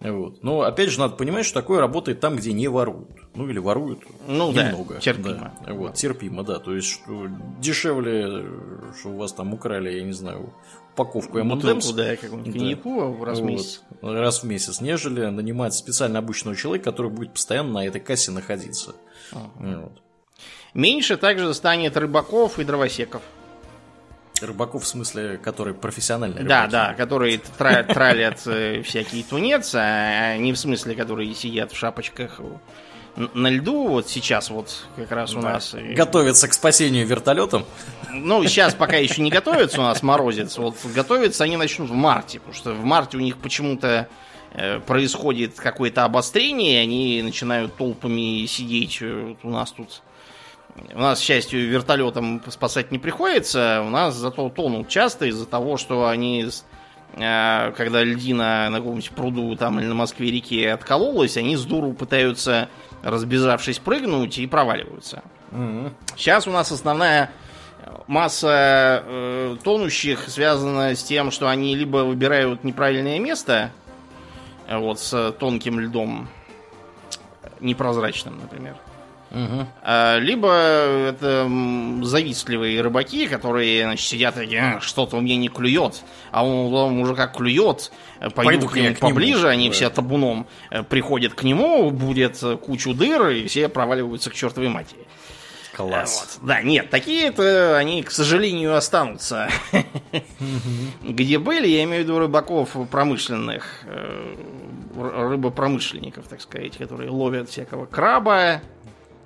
Вот. 0.00 0.44
Но 0.44 0.60
опять 0.60 0.90
же 0.90 1.00
надо 1.00 1.16
понимать, 1.16 1.44
что 1.44 1.60
такое 1.60 1.80
работает 1.80 2.20
там, 2.20 2.36
где 2.36 2.52
не 2.52 2.68
воруют. 2.68 3.08
Ну 3.34 3.48
или 3.48 3.58
воруют 3.58 4.00
ну, 4.28 4.52
немного. 4.52 4.94
Да, 4.94 5.00
терпимо. 5.00 5.52
Да. 5.66 5.74
Вот, 5.74 5.94
терпимо, 5.94 6.44
да. 6.44 6.60
То 6.60 6.74
есть, 6.74 6.88
что 6.88 7.26
дешевле, 7.58 8.46
что 8.98 9.08
у 9.08 9.16
вас 9.16 9.32
там 9.32 9.54
украли, 9.54 9.90
я 9.90 10.04
не 10.04 10.12
знаю, 10.12 10.54
упаковку 10.98 11.38
M&M's. 11.38 11.94
да, 11.94 12.16
какую-нибудь 12.16 12.52
коньяку 12.52 13.16
да. 13.20 13.24
раз 13.26 13.38
в 13.38 13.44
месяц. 13.44 13.82
Раз 14.02 14.42
в 14.42 14.46
месяц, 14.46 14.80
нежели 14.80 15.26
нанимать 15.26 15.74
специально 15.74 16.18
обычного 16.18 16.56
человека, 16.56 16.90
который 16.90 17.10
будет 17.10 17.32
постоянно 17.32 17.72
на 17.74 17.86
этой 17.86 18.00
кассе 18.00 18.30
находиться. 18.30 18.94
Ага. 19.32 19.48
Вот. 19.82 20.02
Меньше 20.74 21.16
также 21.16 21.52
станет 21.54 21.96
рыбаков 21.96 22.58
и 22.58 22.64
дровосеков. 22.64 23.22
Рыбаков, 24.40 24.84
в 24.84 24.86
смысле, 24.86 25.36
которые 25.38 25.74
профессиональные 25.74 26.44
Да, 26.44 26.66
рыбаки. 26.66 26.72
да, 26.72 26.94
которые 26.94 27.38
тра- 27.38 27.82
тралят 27.82 28.46
э, 28.46 28.82
всякие 28.82 29.24
тунец, 29.24 29.72
а 29.74 30.36
не 30.36 30.52
в 30.52 30.58
смысле, 30.58 30.94
которые 30.94 31.34
сидят 31.34 31.72
в 31.72 31.76
шапочках 31.76 32.40
на 33.34 33.48
льду. 33.50 33.88
Вот 33.88 34.08
сейчас 34.08 34.50
вот 34.50 34.86
как 34.96 35.10
раз 35.10 35.34
у 35.34 35.40
нас... 35.40 35.74
Готовятся 35.94 36.48
к 36.48 36.52
спасению 36.52 37.06
вертолетом. 37.06 37.64
Ну, 38.10 38.44
сейчас 38.44 38.74
пока 38.74 38.96
еще 38.96 39.22
не 39.22 39.30
готовятся 39.30 39.80
у 39.80 39.84
нас 39.84 40.02
морозец. 40.02 40.58
Вот 40.58 40.76
готовятся 40.94 41.44
они 41.44 41.56
начнут 41.56 41.90
в 41.90 41.94
марте, 41.94 42.38
потому 42.38 42.54
что 42.54 42.72
в 42.72 42.84
марте 42.84 43.16
у 43.16 43.20
них 43.20 43.36
почему-то 43.38 44.08
э, 44.52 44.80
происходит 44.80 45.58
какое-то 45.58 46.04
обострение, 46.04 46.80
они 46.80 47.22
начинают 47.22 47.76
толпами 47.76 48.46
сидеть 48.46 48.98
э, 49.00 49.34
у 49.42 49.50
нас 49.50 49.72
тут 49.72 50.02
у 50.94 50.98
нас, 50.98 51.20
к 51.20 51.22
счастью, 51.22 51.68
вертолетом 51.68 52.42
спасать 52.48 52.90
не 52.90 52.98
приходится. 52.98 53.82
У 53.84 53.90
нас 53.90 54.14
зато 54.14 54.48
тонут 54.50 54.88
часто 54.88 55.26
из-за 55.26 55.46
того, 55.46 55.76
что 55.76 56.08
они, 56.08 56.46
э, 57.14 57.72
когда 57.76 58.04
льдина 58.04 58.68
на 58.70 58.78
каком-нибудь 58.78 59.10
пруду 59.10 59.56
там 59.56 59.80
или 59.80 59.86
на 59.86 59.94
Москве-реке 59.94 60.72
откололась, 60.72 61.36
они 61.36 61.56
с 61.56 61.64
дуру 61.64 61.92
пытаются, 61.92 62.68
разбежавшись, 63.02 63.78
прыгнуть 63.78 64.38
и 64.38 64.46
проваливаются. 64.46 65.22
Mm-hmm. 65.50 65.92
Сейчас 66.16 66.46
у 66.46 66.50
нас 66.50 66.72
основная 66.72 67.30
масса 68.06 69.04
э, 69.06 69.56
тонущих 69.62 70.28
связана 70.28 70.94
с 70.94 71.02
тем, 71.02 71.30
что 71.30 71.48
они 71.48 71.76
либо 71.76 71.98
выбирают 71.98 72.64
неправильное 72.64 73.18
место, 73.18 73.70
э, 74.66 74.76
вот 74.76 74.98
с 74.98 75.32
тонким 75.32 75.78
льдом, 75.78 76.28
непрозрачным, 77.60 78.38
например, 78.40 78.76
Угу. 79.30 79.66
Либо 80.20 80.52
это 80.52 81.50
завистливые 82.02 82.80
рыбаки, 82.80 83.26
которые 83.26 83.84
значит, 83.84 84.06
сидят 84.06 84.38
и 84.38 84.80
что-то 84.80 85.16
у 85.16 85.20
меня 85.20 85.36
не 85.36 85.48
клюет, 85.48 86.02
а 86.30 86.44
он 86.46 87.00
уже 87.00 87.14
как 87.14 87.36
клюет, 87.36 87.92
пойду, 88.18 88.32
пойду 88.34 88.68
к 88.68 88.76
нему 88.76 88.94
к 88.94 88.98
поближе, 88.98 89.40
нему. 89.40 89.48
они 89.48 89.68
да. 89.68 89.74
все 89.74 89.90
табуном 89.90 90.46
э, 90.70 90.82
приходят 90.82 91.34
к 91.34 91.42
нему, 91.42 91.90
будет 91.90 92.42
кучу 92.62 92.94
дыр, 92.94 93.28
и 93.28 93.46
все 93.46 93.68
проваливаются 93.68 94.30
к 94.30 94.34
чертовой 94.34 94.68
матери. 94.68 95.06
Класс. 95.78 96.38
Вот. 96.40 96.48
Да, 96.48 96.60
нет, 96.60 96.90
такие-то 96.90 97.76
они, 97.76 98.02
к 98.02 98.10
сожалению, 98.10 98.74
останутся. 98.74 99.48
Где 101.02 101.38
были, 101.38 101.68
я 101.68 101.84
имею 101.84 102.02
в 102.02 102.04
виду 102.04 102.18
рыбаков 102.18 102.76
промышленных, 102.90 103.84
э, 103.84 104.34
рыбопромышленников, 104.96 106.26
так 106.26 106.40
сказать, 106.40 106.76
которые 106.76 107.10
ловят 107.10 107.48
всякого 107.48 107.86
краба, 107.86 108.60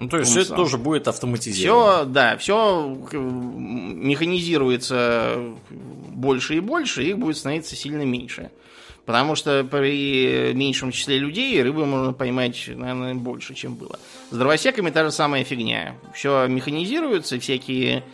ну, 0.02 0.08
то 0.08 0.18
есть 0.18 0.30
все 0.30 0.42
это 0.42 0.54
тоже 0.54 0.78
будет 0.78 1.08
автоматизировано. 1.08 2.02
Все, 2.02 2.04
да, 2.06 2.36
все 2.36 2.96
механизируется 3.12 5.38
больше 5.70 6.56
и 6.56 6.60
больше, 6.60 7.04
и 7.04 7.10
их 7.10 7.18
будет 7.18 7.36
становиться 7.36 7.76
сильно 7.76 8.02
меньше. 8.02 8.50
Потому 9.04 9.34
что 9.34 9.64
при 9.64 10.52
меньшем 10.54 10.92
числе 10.92 11.18
людей 11.18 11.60
рыбы 11.60 11.86
можно 11.86 12.12
поймать, 12.12 12.68
наверное, 12.68 13.14
больше, 13.14 13.54
чем 13.54 13.74
было. 13.74 13.98
С 14.30 14.36
дровосеками 14.36 14.90
та 14.90 15.04
же 15.04 15.10
самая 15.10 15.42
фигня. 15.42 15.96
Все 16.14 16.46
механизируется, 16.46 17.40
всякие 17.40 18.04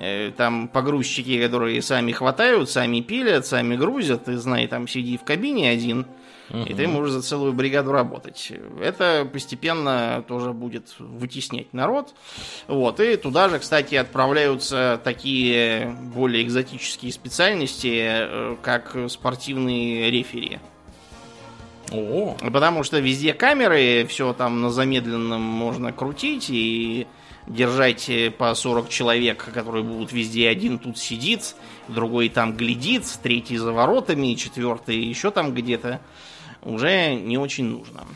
Э, 0.00 0.30
там 0.36 0.68
погрузчики, 0.68 1.42
которые 1.42 1.82
сами 1.82 2.12
хватают, 2.12 2.70
сами 2.70 3.00
пилят, 3.00 3.46
сами 3.46 3.74
грузят. 3.74 4.26
Ты 4.26 4.38
знай, 4.38 4.68
там 4.68 4.86
сиди 4.86 5.16
в 5.16 5.24
кабине 5.24 5.70
один, 5.70 6.06
угу. 6.50 6.62
и 6.62 6.74
ты 6.74 6.86
можешь 6.86 7.12
за 7.12 7.22
целую 7.22 7.52
бригаду 7.52 7.92
работать. 7.92 8.52
Это 8.80 9.28
постепенно 9.30 10.24
тоже 10.26 10.52
будет 10.52 10.94
вытеснять 10.98 11.72
народ. 11.72 12.14
Вот. 12.66 13.00
И 13.00 13.16
туда 13.16 13.48
же, 13.48 13.58
кстати, 13.58 13.94
отправляются 13.94 15.00
такие 15.02 15.96
более 16.14 16.42
экзотические 16.42 17.12
специальности, 17.12 17.98
э, 18.00 18.56
как 18.62 18.96
спортивные 19.08 20.10
рефери. 20.10 20.58
О. 21.90 22.36
Потому 22.52 22.82
что 22.82 22.98
везде 22.98 23.32
камеры, 23.32 24.06
все 24.08 24.32
там 24.32 24.60
на 24.60 24.70
замедленном 24.70 25.40
можно 25.40 25.92
крутить, 25.92 26.50
и 26.50 27.06
держать 27.48 28.10
по 28.36 28.54
40 28.54 28.88
человек, 28.88 29.50
которые 29.52 29.82
будут 29.82 30.12
везде. 30.12 30.48
Один 30.48 30.78
тут 30.78 30.98
сидит, 30.98 31.56
другой 31.88 32.28
там 32.28 32.54
глядит, 32.56 33.04
третий 33.22 33.56
за 33.56 33.72
воротами, 33.72 34.34
четвертый 34.34 34.98
еще 34.98 35.30
там 35.30 35.54
где-то. 35.54 36.00
Уже 36.62 37.14
не 37.14 37.38
очень 37.38 37.64
нужно. 37.64 38.06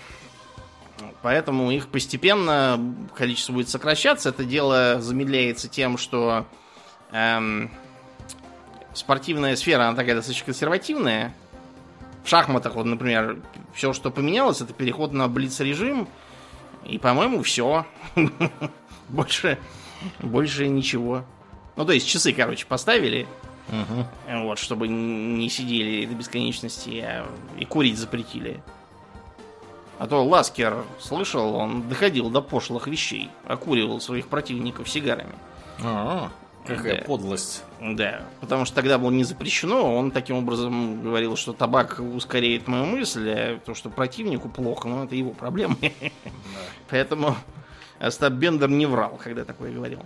Поэтому 1.22 1.70
их 1.70 1.88
постепенно 1.88 2.80
количество 3.14 3.52
будет 3.52 3.68
сокращаться. 3.68 4.30
Это 4.30 4.44
дело 4.44 5.00
замедляется 5.00 5.68
тем, 5.68 5.96
что 5.96 6.46
эм, 7.12 7.70
спортивная 8.92 9.56
сфера, 9.56 9.88
она 9.88 9.96
такая 9.96 10.16
достаточно 10.16 10.46
консервативная. 10.46 11.34
В 12.24 12.28
шахматах, 12.28 12.74
вот, 12.74 12.86
например, 12.86 13.38
все, 13.74 13.92
что 13.92 14.10
поменялось, 14.10 14.60
это 14.60 14.72
переход 14.72 15.12
на 15.12 15.28
блиц-режим. 15.28 16.08
И, 16.84 16.98
по-моему, 16.98 17.42
все. 17.42 17.86
Больше, 19.08 19.58
больше 20.20 20.68
ничего. 20.68 21.24
Ну, 21.76 21.84
то 21.84 21.92
есть 21.92 22.08
часы, 22.08 22.32
короче, 22.32 22.64
поставили. 22.64 23.26
Угу. 23.72 24.42
Вот, 24.42 24.58
чтобы 24.58 24.86
не 24.86 25.48
сидели 25.48 26.04
до 26.04 26.14
бесконечности, 26.14 27.02
а 27.04 27.26
и 27.58 27.64
курить 27.64 27.98
запретили. 27.98 28.62
А 29.98 30.06
то 30.06 30.24
Ласкер 30.24 30.84
слышал, 30.98 31.54
он 31.54 31.88
доходил 31.88 32.28
до 32.28 32.42
пошлых 32.42 32.86
вещей, 32.86 33.30
окуривал 33.46 34.00
своих 34.00 34.28
противников 34.28 34.90
сигарами. 34.90 35.34
А, 35.82 36.30
какая 36.66 36.98
да. 36.98 37.04
подлость. 37.04 37.64
Да, 37.80 38.22
потому 38.40 38.64
что 38.64 38.74
тогда 38.74 38.98
было 38.98 39.10
не 39.10 39.24
запрещено, 39.24 39.94
он 39.94 40.10
таким 40.10 40.36
образом 40.36 41.02
говорил, 41.02 41.36
что 41.36 41.52
табак 41.52 42.00
ускоряет 42.00 42.68
мою 42.68 42.86
мысль, 42.86 43.30
а 43.30 43.58
то, 43.64 43.74
что 43.74 43.90
противнику 43.90 44.48
плохо, 44.48 44.88
ну 44.88 45.04
это 45.04 45.14
его 45.14 45.30
проблемы. 45.30 45.76
Да. 45.80 45.88
Поэтому 46.90 47.36
Остап 47.98 48.32
Бендер 48.32 48.68
не 48.68 48.86
врал, 48.86 49.18
когда 49.22 49.44
такое 49.44 49.72
говорил. 49.72 50.00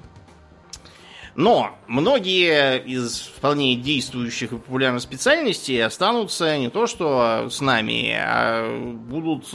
Но 1.37 1.78
многие 1.87 2.78
из 2.78 3.20
вполне 3.20 3.76
действующих 3.76 4.53
и 4.53 4.57
популярных 4.57 5.03
специальностей 5.03 5.84
останутся 5.84 6.57
не 6.57 6.70
то 6.70 6.87
что 6.87 7.49
с 7.51 7.61
нами, 7.61 8.16
а 8.18 8.95
будут 8.95 9.47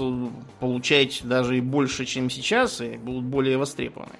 получать 0.59 1.21
даже 1.23 1.57
и 1.57 1.61
больше, 1.61 2.05
чем 2.05 2.29
сейчас, 2.29 2.81
и 2.81 2.97
будут 2.97 3.23
более 3.23 3.57
востребованы. 3.57 4.13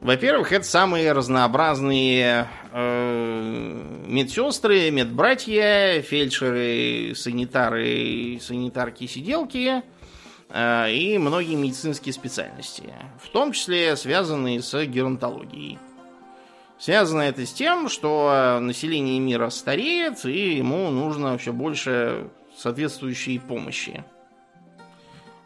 Во-первых, 0.00 0.52
это 0.52 0.64
самые 0.64 1.12
разнообразные 1.12 2.48
э, 2.72 4.02
медсестры, 4.06 4.90
медбратья, 4.90 6.02
фельдшеры, 6.02 7.14
санитары, 7.14 8.38
санитарки-сиделки– 8.40 9.82
Э, 10.50 10.90
и 10.90 11.18
многие 11.18 11.56
медицинские 11.56 12.12
специальности, 12.12 12.84
в 13.22 13.28
том 13.28 13.52
числе 13.52 13.96
связанные 13.96 14.62
с 14.62 14.84
геронтологией. 14.84 15.78
Связано 16.78 17.22
это 17.22 17.44
с 17.44 17.52
тем, 17.52 17.88
что 17.88 18.58
население 18.60 19.18
мира 19.18 19.50
стареет, 19.50 20.24
и 20.24 20.56
ему 20.56 20.90
нужно 20.90 21.36
все 21.36 21.52
больше 21.52 22.28
соответствующей 22.56 23.38
помощи. 23.38 24.04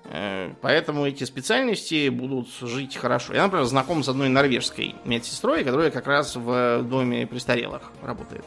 Э, 0.05 0.53
поэтому 0.61 1.07
эти 1.07 1.25
специальности 1.25 2.11
будут 2.11 2.49
жить 2.61 2.97
хорошо. 2.97 3.33
Я, 3.33 3.45
например, 3.45 3.65
знаком 3.65 4.03
с 4.03 4.09
одной 4.09 4.29
норвежской 4.29 4.95
медсестрой, 5.05 5.65
которая 5.65 5.91
как 5.91 6.07
раз 6.07 6.37
в 6.37 6.83
доме 6.83 7.27
престарелых 7.27 7.91
работает. 8.03 8.45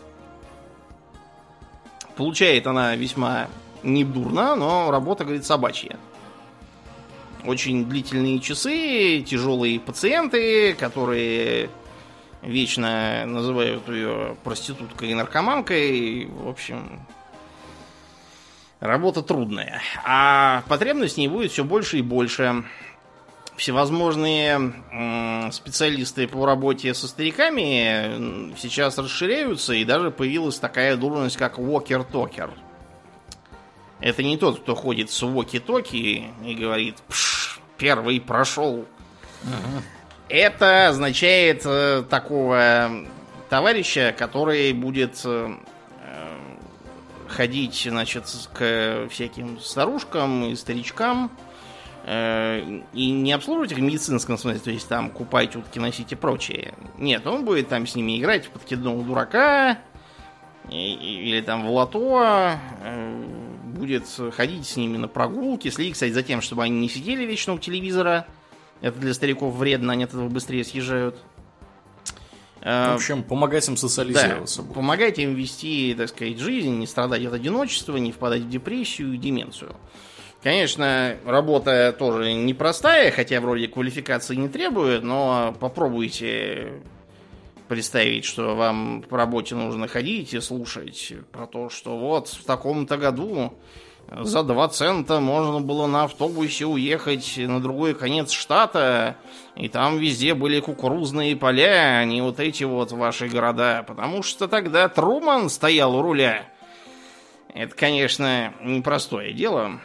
Получает 2.16 2.68
она 2.68 2.96
весьма 2.96 3.48
недурно, 3.82 4.56
но 4.56 4.92
работа, 4.92 5.24
говорит, 5.24 5.44
собачья 5.44 5.98
очень 7.48 7.86
длительные 7.86 8.40
часы, 8.40 9.22
тяжелые 9.22 9.80
пациенты, 9.80 10.74
которые 10.74 11.70
вечно 12.46 13.26
называют 13.26 13.88
ее 13.90 14.38
проституткой 14.44 15.12
и 15.12 15.14
наркоманкой. 15.14 16.26
В 16.26 16.48
общем, 16.48 17.06
работа 18.80 19.22
трудная. 19.22 19.82
А 20.04 20.64
потребность 20.68 21.16
в 21.16 21.18
ней 21.18 21.28
будет 21.28 21.52
все 21.52 21.64
больше 21.64 22.00
и 22.00 22.02
больше. 22.02 22.64
Всевозможные 23.58 24.74
специалисты 25.54 26.28
по 26.28 26.46
работе 26.46 26.94
со 26.94 27.08
стариками 27.08 28.54
сейчас 28.58 28.98
расширяются, 28.98 29.74
и 29.74 29.86
даже 29.86 30.12
появилась 30.12 30.60
такая 30.60 30.98
должность, 30.98 31.38
как 31.38 31.58
walker-токер. 31.58 32.52
Это 34.02 34.24
не 34.24 34.36
тот, 34.38 34.60
кто 34.60 34.76
ходит 34.76 35.10
с 35.10 35.22
воки-токи 35.22 36.26
и 36.46 36.54
говорит 36.54 36.98
Пш, 37.08 37.62
первый 37.78 38.20
прошел. 38.20 38.86
Ага. 39.44 39.84
Это 40.28 40.90
означает 40.90 41.62
э, 41.66 42.04
такого 42.10 42.90
товарища, 43.50 44.14
который 44.18 44.74
будет 44.74 45.22
э, 45.24 45.56
ходить, 47.28 47.88
значит, 47.90 48.26
к 48.54 49.08
всяким 49.10 49.60
старушкам 49.60 50.46
и 50.46 50.56
старичкам 50.56 51.30
э, 52.06 52.82
и 52.94 53.12
не 53.12 53.34
обслуживать 53.34 53.72
их 53.72 53.78
в 53.78 53.82
медицинском 53.82 54.38
смысле, 54.38 54.60
то 54.60 54.72
есть 54.72 54.88
там 54.88 55.10
купать, 55.10 55.56
утки 55.56 55.80
носить 55.80 56.12
и 56.12 56.16
прочее. 56.16 56.74
Нет, 56.98 57.28
он 57.28 57.46
будет 57.46 57.70
там 57.70 57.86
с 57.86 57.96
ними 57.96 58.20
играть 58.20 58.46
в 58.46 58.50
подкидного 58.50 59.04
дурака 59.04 59.80
или 60.70 61.42
там 61.42 61.68
в 61.68 61.70
лото, 61.70 62.58
э, 62.84 63.24
будет 63.66 64.06
ходить 64.36 64.66
с 64.66 64.78
ними 64.78 64.98
на 64.98 65.08
прогулки, 65.08 65.70
следить, 65.70 65.94
кстати, 65.94 66.12
за 66.12 66.24
тем, 66.24 66.42
чтобы 66.42 66.64
они 66.64 66.80
не 66.80 66.90
сидели 66.90 67.26
вечно 67.26 67.54
у 67.54 67.60
телевизора. 67.60 68.26
Это 68.86 69.00
для 69.00 69.16
стариков 69.16 69.56
вредно, 69.56 69.94
они 69.94 70.04
от 70.04 70.12
этого 70.12 70.30
быстрее 70.30 70.64
съезжают. 70.64 71.18
Э, 72.62 72.92
в 72.92 72.96
общем, 72.98 73.24
помогать 73.24 73.68
им 73.68 73.78
социализироваться. 73.78 74.62
Да, 74.62 74.74
помогать 74.74 75.18
им 75.18 75.34
вести, 75.34 75.96
так 75.98 76.10
сказать, 76.10 76.38
жизнь, 76.38 76.78
не 76.78 76.86
страдать 76.86 77.26
от 77.26 77.34
одиночества, 77.34 77.98
не 77.98 78.12
впадать 78.12 78.44
в 78.44 78.50
депрессию 78.50 79.14
и 79.14 79.18
деменцию. 79.18 79.76
Конечно, 80.44 81.18
работа 81.26 81.96
тоже 81.98 82.32
непростая, 82.34 83.10
хотя 83.10 83.42
вроде 83.42 83.68
квалификации 83.68 84.36
не 84.36 84.50
требует, 84.50 85.02
но 85.02 85.58
попробуйте 85.60 86.84
представить, 87.68 88.24
что 88.24 88.56
вам 88.56 89.04
по 89.10 89.18
работе 89.18 89.56
нужно 89.56 89.88
ходить 89.88 90.36
и 90.36 90.40
слушать 90.42 91.12
про 91.32 91.48
то, 91.48 91.72
что 91.72 91.98
вот 91.98 92.28
в 92.28 92.46
таком-то 92.46 92.98
году 92.98 93.58
за 94.12 94.44
2 94.44 94.68
цента 94.70 95.20
можно 95.20 95.62
было 95.62 95.88
на 95.88 96.04
автобусе 96.04 96.66
уехать 96.66 97.34
на 97.38 97.60
другой 97.62 97.96
конец 97.96 98.32
штата, 98.32 99.16
и 99.56 99.68
там 99.68 99.98
везде 99.98 100.34
были 100.34 100.60
кукурузные 100.60 101.36
поля, 101.36 102.00
а 102.00 102.06
не 102.06 102.22
вот 102.22 102.40
эти 102.40 102.64
вот 102.64 102.92
ваши 102.92 103.28
города, 103.28 103.84
потому 103.88 104.22
что 104.24 104.48
тогда 104.48 104.88
Труман 104.90 105.50
стоял 105.50 105.96
у 105.96 106.02
руля. 106.02 106.46
Это, 107.54 107.74
конечно, 107.76 108.54
непростое 108.62 109.34
дело. 109.34 109.80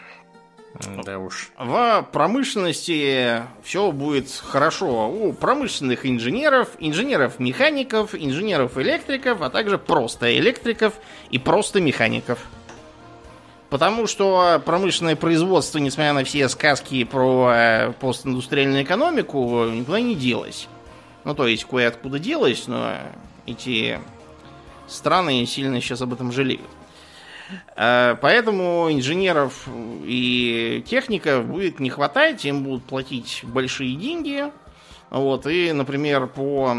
Да 1.05 1.18
уж. 1.18 1.51
В 1.59 2.09
промышленности 2.12 3.43
все 3.62 3.91
будет 3.91 4.31
хорошо. 4.31 5.09
У 5.09 5.33
промышленных 5.33 6.07
инженеров, 6.07 6.71
инженеров-механиков, 6.79 8.14
инженеров-электриков, 8.14 9.43
а 9.43 9.51
также 9.51 9.79
просто 9.79 10.37
электриков 10.39 10.95
и 11.31 11.39
просто 11.39 11.81
механиков. 11.81 12.39
Потому 13.71 14.09
что 14.09 14.61
промышленное 14.66 15.14
производство, 15.14 15.79
несмотря 15.79 16.12
на 16.12 16.25
все 16.25 16.49
сказки 16.49 17.05
про 17.05 17.53
э, 17.55 17.93
постиндустриальную 18.01 18.83
экономику, 18.83 19.66
никуда 19.66 20.01
не 20.01 20.16
делось. 20.16 20.66
Ну, 21.25 21.37
то 21.37 21.47
есть, 21.47 21.64
кое-откуда 21.64 22.18
делось, 22.18 22.66
но 22.66 22.97
эти 23.47 24.01
страны 24.89 25.47
сильно 25.47 25.81
сейчас 25.81 26.03
об 26.03 26.12
этом 26.12 26.33
жалеют. 26.33 26.68
Э, 27.77 28.16
поэтому 28.21 28.89
инженеров 28.91 29.68
и 30.05 30.83
техников 30.85 31.47
будет 31.47 31.79
не 31.79 31.91
хватать, 31.91 32.45
им 32.45 32.64
будут 32.64 32.83
платить 32.85 33.43
большие 33.45 33.95
деньги. 33.95 34.47
Вот, 35.11 35.47
и, 35.47 35.73
например, 35.73 36.27
по 36.27 36.77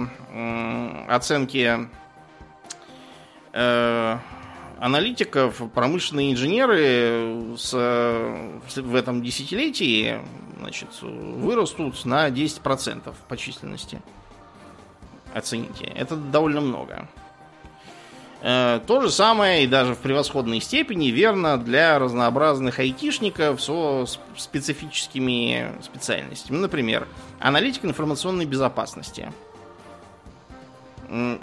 оценке 1.07 1.89
э, 3.53 4.00
аналитиков, 4.81 5.61
промышленные 5.75 6.33
инженеры 6.33 7.55
с, 7.55 7.71
в 7.71 8.95
этом 8.95 9.21
десятилетии 9.21 10.19
значит, 10.57 10.89
вырастут 11.01 12.03
на 12.03 12.27
10% 12.29 13.13
по 13.27 13.37
численности. 13.37 14.01
оцените. 15.35 15.85
Это 15.85 16.15
довольно 16.15 16.61
много. 16.61 17.07
Э, 18.41 18.79
то 18.87 19.01
же 19.01 19.11
самое 19.11 19.65
и 19.65 19.67
даже 19.67 19.93
в 19.93 19.99
превосходной 19.99 20.59
степени 20.59 21.09
верно 21.09 21.59
для 21.59 21.99
разнообразных 21.99 22.79
айтишников 22.79 23.61
со 23.61 24.07
специфическими 24.35 25.75
специальностями. 25.83 26.57
Например, 26.57 27.07
аналитик 27.39 27.85
информационной 27.85 28.45
безопасности. 28.45 29.31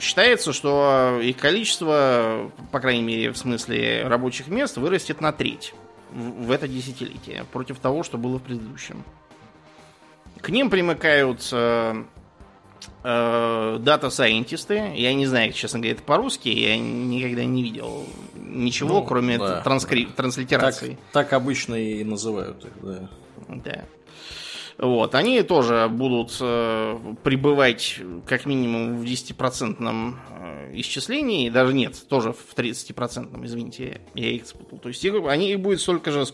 Считается, 0.00 0.52
что 0.52 1.20
их 1.22 1.36
количество, 1.36 2.50
по 2.72 2.80
крайней 2.80 3.02
мере, 3.02 3.32
в 3.32 3.36
смысле 3.36 4.04
рабочих 4.06 4.48
мест, 4.48 4.76
вырастет 4.76 5.20
на 5.20 5.32
треть 5.32 5.74
в 6.10 6.50
это 6.50 6.66
десятилетие 6.66 7.44
против 7.52 7.78
того, 7.78 8.02
что 8.02 8.16
было 8.16 8.38
в 8.38 8.42
предыдущем. 8.42 9.04
К 10.40 10.48
ним 10.48 10.70
примыкают 10.70 11.46
э, 11.52 12.04
Э, 13.04 13.78
дата-сайентисты. 13.80 14.92
Я 14.94 15.14
не 15.14 15.26
знаю, 15.26 15.52
честно 15.52 15.78
говоря, 15.78 15.94
это 15.94 16.02
по-русски. 16.02 16.48
Я 16.48 16.76
никогда 16.78 17.44
не 17.44 17.62
видел 17.62 18.06
ничего, 18.34 19.00
ну, 19.00 19.04
кроме 19.04 19.38
да, 19.38 19.60
транскри... 19.60 20.06
транслитерации. 20.06 20.98
Так, 21.12 21.28
так 21.28 21.32
обычно 21.32 21.74
и 21.76 22.02
называют 22.02 22.64
их, 22.64 22.72
да. 22.82 23.08
Да. 23.48 23.84
Вот, 24.78 25.16
они 25.16 25.42
тоже 25.42 25.88
будут 25.90 26.36
э, 26.40 26.98
пребывать 27.24 27.98
как 28.26 28.46
минимум 28.46 28.98
в 28.98 29.02
10% 29.02 30.14
э, 30.30 30.70
исчислении, 30.74 31.50
даже 31.50 31.74
нет, 31.74 31.96
тоже 32.08 32.32
в 32.32 32.54
30%, 32.56 33.44
извините, 33.44 34.00
я 34.14 34.30
их 34.30 34.46
спутал. 34.46 34.78
То 34.78 34.88
есть 34.88 35.04
их, 35.04 35.14
они 35.26 35.50
их 35.50 35.58
будет 35.58 35.80
столько 35.80 36.12
же 36.12 36.24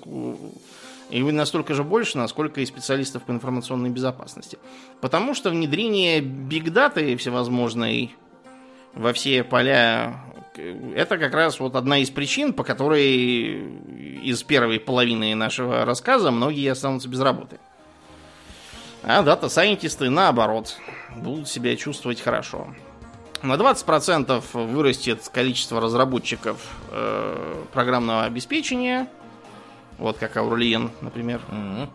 и 1.08 1.22
настолько 1.22 1.72
же 1.72 1.84
больше, 1.84 2.18
насколько 2.18 2.60
и 2.60 2.66
специалистов 2.66 3.22
по 3.22 3.32
информационной 3.32 3.88
безопасности. 3.88 4.58
Потому 5.00 5.34
что 5.34 5.48
внедрение 5.48 6.20
бигдаты 6.20 7.16
всевозможной 7.16 8.14
во 8.94 9.14
все 9.14 9.42
поля 9.42 10.22
это 10.94 11.18
как 11.18 11.34
раз 11.34 11.58
вот 11.60 11.76
одна 11.76 11.98
из 11.98 12.10
причин, 12.10 12.52
по 12.52 12.62
которой 12.62 13.80
из 14.22 14.42
первой 14.42 14.78
половины 14.78 15.34
нашего 15.34 15.84
рассказа 15.84 16.30
многие 16.30 16.70
останутся 16.70 17.08
без 17.08 17.20
работы. 17.20 17.58
А 19.06 19.22
дата-сайентисты, 19.22 20.10
наоборот, 20.10 20.76
будут 21.14 21.48
себя 21.48 21.76
чувствовать 21.76 22.20
хорошо. 22.20 22.68
На 23.42 23.54
20% 23.54 24.42
вырастет 24.66 25.28
количество 25.28 25.80
разработчиков 25.80 26.58
э, 26.90 27.64
программного 27.72 28.24
обеспечения– 28.24 29.08
вот 29.98 30.18
как 30.18 30.36
Аурлиен, 30.36 30.90
например. 31.00 31.40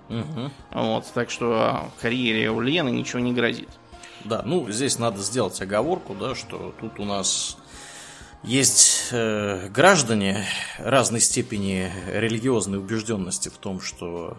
Угу. 0.09 0.51
Вот, 0.71 1.05
так 1.13 1.29
что 1.29 1.89
карьере 2.01 2.49
Аурлиена 2.49 2.89
ничего 2.89 3.19
не 3.19 3.33
грозит. 3.33 3.69
Да, 4.25 4.41
ну 4.45 4.69
здесь 4.69 4.99
надо 4.99 5.19
сделать 5.21 5.59
оговорку, 5.61 6.13
да, 6.13 6.35
что 6.35 6.73
тут 6.79 6.99
у 6.99 7.05
нас 7.05 7.57
есть 8.43 9.09
э, 9.11 9.69
граждане 9.69 10.45
разной 10.77 11.21
степени 11.21 11.91
религиозной 12.07 12.79
убежденности 12.79 13.49
в 13.49 13.57
том, 13.57 13.81
что 13.81 14.37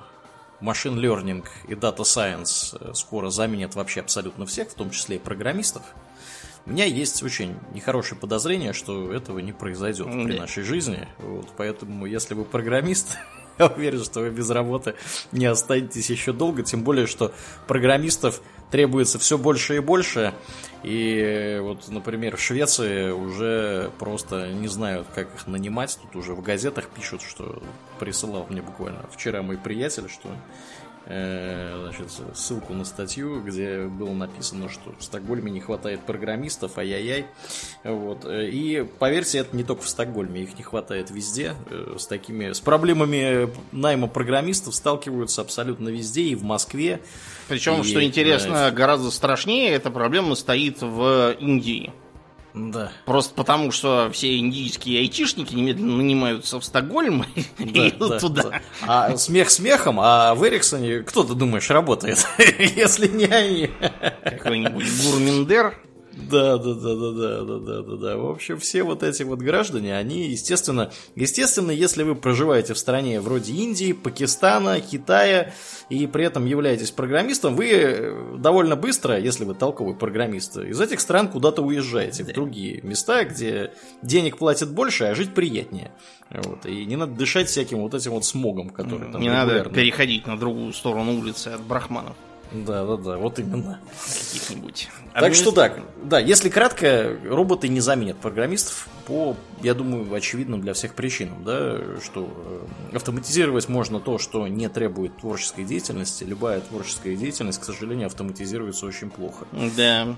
машин 0.60 0.98
learning 0.98 1.44
и 1.68 1.74
data 1.74 1.98
science 1.98 2.76
э, 2.80 2.94
скоро 2.94 3.30
заменят 3.30 3.74
вообще 3.74 4.00
абсолютно 4.00 4.46
всех, 4.46 4.70
в 4.70 4.74
том 4.74 4.90
числе 4.90 5.16
и 5.16 5.18
программистов. 5.18 5.82
У 6.66 6.70
меня 6.70 6.84
есть 6.84 7.22
очень 7.22 7.56
нехорошее 7.72 8.20
подозрение, 8.20 8.72
что 8.72 9.12
этого 9.12 9.38
не 9.38 9.52
произойдет 9.52 10.06
mm 10.08 10.24
при 10.24 10.38
нашей 10.38 10.62
жизни. 10.62 11.08
Вот, 11.18 11.48
поэтому, 11.56 12.06
если 12.06 12.34
вы 12.34 12.44
программист, 12.44 13.18
Я 13.60 13.66
уверен, 13.66 14.02
что 14.02 14.20
вы 14.20 14.30
без 14.30 14.48
работы 14.48 14.94
не 15.32 15.44
останетесь 15.44 16.08
еще 16.08 16.32
долго, 16.32 16.62
тем 16.62 16.82
более, 16.82 17.06
что 17.06 17.34
программистов 17.66 18.40
требуется 18.70 19.18
все 19.18 19.36
больше 19.36 19.76
и 19.76 19.80
больше. 19.80 20.32
И 20.82 21.58
вот, 21.60 21.86
например, 21.88 22.38
в 22.38 22.40
Швеции 22.40 23.10
уже 23.10 23.90
просто 23.98 24.48
не 24.48 24.66
знают, 24.66 25.08
как 25.14 25.28
их 25.34 25.46
нанимать. 25.46 25.98
Тут 26.00 26.16
уже 26.16 26.32
в 26.32 26.40
газетах 26.40 26.88
пишут, 26.88 27.20
что 27.20 27.62
присылал 27.98 28.46
мне 28.48 28.62
буквально 28.62 29.00
вчера 29.12 29.42
мой 29.42 29.58
приятель, 29.58 30.08
что 30.08 30.30
значит, 31.10 32.06
ссылку 32.34 32.72
на 32.72 32.84
статью, 32.84 33.42
где 33.42 33.86
было 33.86 34.12
написано, 34.12 34.68
что 34.68 34.94
в 34.96 35.02
Стокгольме 35.02 35.50
не 35.50 35.60
хватает 35.60 36.00
программистов, 36.06 36.78
ай-яй-яй. 36.78 37.26
Вот. 37.82 38.24
И 38.28 38.86
поверьте, 38.98 39.38
это 39.38 39.56
не 39.56 39.64
только 39.64 39.82
в 39.82 39.88
Стокгольме, 39.88 40.42
их 40.42 40.56
не 40.56 40.62
хватает 40.62 41.10
везде. 41.10 41.54
Э, 41.70 41.96
с 41.98 42.06
такими, 42.06 42.52
с 42.52 42.60
проблемами 42.60 43.50
найма 43.72 44.06
программистов 44.06 44.74
сталкиваются 44.74 45.40
абсолютно 45.40 45.88
везде, 45.88 46.22
и 46.22 46.34
в 46.34 46.44
Москве. 46.44 47.00
Причем, 47.48 47.80
и, 47.80 47.84
что 47.84 48.02
интересно, 48.04 48.50
знаете, 48.50 48.76
гораздо 48.76 49.10
страшнее 49.10 49.70
эта 49.70 49.90
проблема 49.90 50.36
стоит 50.36 50.80
в 50.80 51.34
Индии. 51.40 51.92
Да. 52.54 52.92
Просто 53.04 53.34
потому, 53.34 53.70
что 53.70 54.10
все 54.12 54.38
индийские 54.38 55.00
айтишники 55.00 55.54
немедленно 55.54 55.96
нанимаются 55.96 56.58
в 56.58 56.64
Стокгольм 56.64 57.24
да, 57.58 57.86
и 57.86 57.90
да, 57.90 58.18
туда. 58.18 58.42
Да. 58.42 58.60
А 58.82 59.16
смех 59.16 59.50
смехом, 59.50 59.98
а 60.00 60.34
в 60.34 60.46
Эриксоне 60.46 61.00
кто 61.00 61.24
ты 61.24 61.34
думаешь 61.34 61.70
работает, 61.70 62.26
если 62.58 63.06
не 63.08 63.26
они? 63.26 63.70
Какой-нибудь 64.24 64.86
Гурминдер. 65.04 65.76
Да, 66.12 66.58
да, 66.58 66.74
да, 66.74 66.94
да, 66.94 67.12
да, 67.12 67.44
да, 67.44 67.58
да, 67.58 67.82
да, 67.82 67.96
да. 67.96 68.16
В 68.16 68.30
общем, 68.30 68.58
все 68.58 68.82
вот 68.82 69.02
эти 69.02 69.22
вот 69.22 69.40
граждане, 69.40 69.96
они, 69.96 70.28
естественно, 70.28 70.90
естественно, 71.14 71.70
если 71.70 72.02
вы 72.02 72.14
проживаете 72.14 72.74
в 72.74 72.78
стране 72.78 73.20
вроде 73.20 73.52
Индии, 73.52 73.92
Пакистана, 73.92 74.80
Китая, 74.80 75.52
и 75.88 76.06
при 76.06 76.24
этом 76.24 76.46
являетесь 76.46 76.90
программистом, 76.90 77.54
вы 77.54 77.70
э, 77.70 78.36
довольно 78.38 78.76
быстро, 78.76 79.18
если 79.18 79.44
вы 79.44 79.54
толковый 79.54 79.94
программист, 79.94 80.56
из 80.58 80.80
этих 80.80 81.00
стран 81.00 81.28
куда-то 81.28 81.62
уезжаете 81.62 82.24
да. 82.24 82.30
в 82.30 82.34
другие 82.34 82.80
места, 82.82 83.24
где 83.24 83.72
денег 84.02 84.38
платят 84.38 84.72
больше, 84.72 85.04
а 85.04 85.14
жить 85.14 85.34
приятнее. 85.34 85.92
Вот. 86.30 86.66
И 86.66 86.84
не 86.84 86.96
надо 86.96 87.12
дышать 87.12 87.48
всяким 87.48 87.78
вот 87.78 87.94
этим 87.94 88.12
вот 88.12 88.24
смогом, 88.24 88.70
который 88.70 89.10
там 89.10 89.20
Не 89.20 89.28
регулярно. 89.28 89.54
надо 89.58 89.70
переходить 89.70 90.26
на 90.26 90.38
другую 90.38 90.72
сторону 90.72 91.18
улицы 91.18 91.48
от 91.48 91.62
брахманов. 91.62 92.16
Да, 92.52 92.84
да, 92.84 92.96
да, 92.96 93.16
вот 93.16 93.38
именно. 93.38 93.80
Каких-нибудь. 93.92 94.88
Так 95.14 95.34
что 95.34 95.52
так, 95.52 95.80
да, 96.02 96.18
если 96.18 96.48
кратко, 96.48 97.16
роботы 97.24 97.68
не 97.68 97.80
заменят 97.80 98.16
программистов 98.18 98.88
по, 99.06 99.36
я 99.62 99.74
думаю, 99.74 100.12
очевидным 100.12 100.60
для 100.60 100.72
всех 100.72 100.94
причинам, 100.94 101.44
да, 101.44 101.78
что 102.02 102.28
э, 102.92 102.96
автоматизировать 102.96 103.68
можно 103.68 104.00
то, 104.00 104.18
что 104.18 104.48
не 104.48 104.68
требует 104.68 105.16
творческой 105.18 105.64
деятельности. 105.64 106.24
Любая 106.24 106.60
творческая 106.60 107.16
деятельность, 107.16 107.60
к 107.60 107.64
сожалению, 107.64 108.06
автоматизируется 108.06 108.86
очень 108.86 109.10
плохо. 109.10 109.46
Да. 109.76 110.16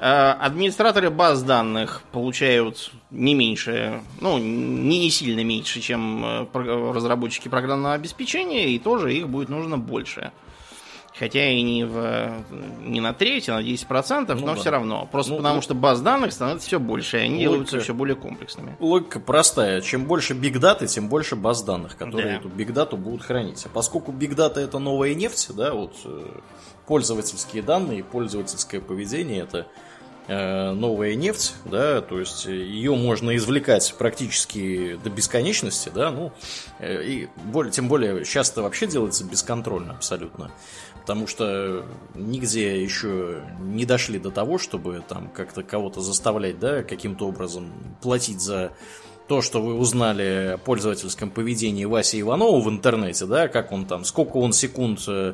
Э, 0.00 0.30
администраторы 0.38 1.10
баз 1.10 1.42
данных 1.42 2.02
получают 2.12 2.92
не 3.10 3.34
меньше, 3.34 4.00
ну, 4.20 4.38
не 4.38 5.10
сильно 5.10 5.42
меньше, 5.42 5.80
чем 5.80 6.24
э, 6.24 6.46
разработчики 6.94 7.48
программного 7.48 7.94
обеспечения, 7.94 8.68
и 8.68 8.78
тоже 8.78 9.12
их 9.12 9.28
будет 9.28 9.48
нужно 9.48 9.76
больше. 9.76 10.30
Хотя 11.18 11.50
и 11.50 11.62
не, 11.62 11.84
в, 11.84 12.44
не 12.80 13.00
на 13.00 13.12
треть, 13.12 13.48
а 13.48 13.56
на 13.56 13.64
10%, 13.64 14.34
ну, 14.34 14.40
но 14.40 14.46
да. 14.46 14.54
все 14.54 14.70
равно. 14.70 15.08
Просто 15.10 15.32
ну, 15.32 15.38
потому 15.38 15.56
ну, 15.56 15.62
что 15.62 15.74
баз 15.74 16.00
данных 16.00 16.32
становится 16.32 16.66
все 16.66 16.78
больше, 16.78 17.18
и 17.18 17.20
они 17.20 17.34
логика, 17.34 17.50
делаются 17.50 17.80
все 17.80 17.94
более 17.94 18.14
комплексными. 18.14 18.76
Логика 18.78 19.18
простая. 19.18 19.80
Чем 19.80 20.04
больше 20.04 20.34
бигдаты, 20.34 20.86
тем 20.86 21.08
больше 21.08 21.34
баз 21.34 21.62
данных, 21.62 21.96
которые 21.96 22.26
да. 22.28 22.36
эту 22.36 22.48
бигдату 22.48 22.96
будут 22.96 23.22
хранить. 23.22 23.64
А 23.66 23.68
поскольку 23.68 24.12
бигдата 24.12 24.60
это 24.60 24.78
новая 24.78 25.14
нефть, 25.14 25.48
да, 25.56 25.74
вот 25.74 25.94
э, 26.04 26.26
пользовательские 26.86 27.62
данные, 27.62 28.04
пользовательское 28.04 28.80
поведение 28.80 29.42
это 29.42 29.66
новая 30.28 31.14
нефть, 31.14 31.54
да, 31.64 32.02
то 32.02 32.20
есть 32.20 32.44
ее 32.44 32.94
можно 32.94 33.34
извлекать 33.36 33.94
практически 33.96 34.98
до 35.02 35.08
бесконечности, 35.08 35.90
да, 35.94 36.10
ну, 36.10 36.32
э, 36.78 37.02
и 37.02 37.28
более, 37.46 37.72
тем 37.72 37.88
более 37.88 38.24
сейчас 38.24 38.50
это 38.50 38.62
вообще 38.62 38.86
делается 38.86 39.24
бесконтрольно 39.24 39.94
абсолютно 39.94 40.50
потому 41.08 41.26
что 41.26 41.86
нигде 42.14 42.82
еще 42.82 43.42
не 43.60 43.86
дошли 43.86 44.18
до 44.18 44.30
того, 44.30 44.58
чтобы 44.58 45.02
там 45.08 45.30
как-то 45.30 45.62
кого-то 45.62 46.02
заставлять, 46.02 46.58
да, 46.58 46.82
каким-то 46.82 47.28
образом 47.28 47.72
платить 48.02 48.42
за 48.42 48.72
то, 49.26 49.40
что 49.40 49.62
вы 49.62 49.78
узнали 49.78 50.52
о 50.52 50.58
пользовательском 50.58 51.30
поведении 51.30 51.86
Васи 51.86 52.20
Иванова 52.20 52.60
в 52.60 52.68
интернете, 52.68 53.24
да, 53.24 53.48
как 53.48 53.72
он 53.72 53.86
там, 53.86 54.04
сколько 54.04 54.36
он 54.36 54.52
секунд 54.52 55.00
э, 55.08 55.32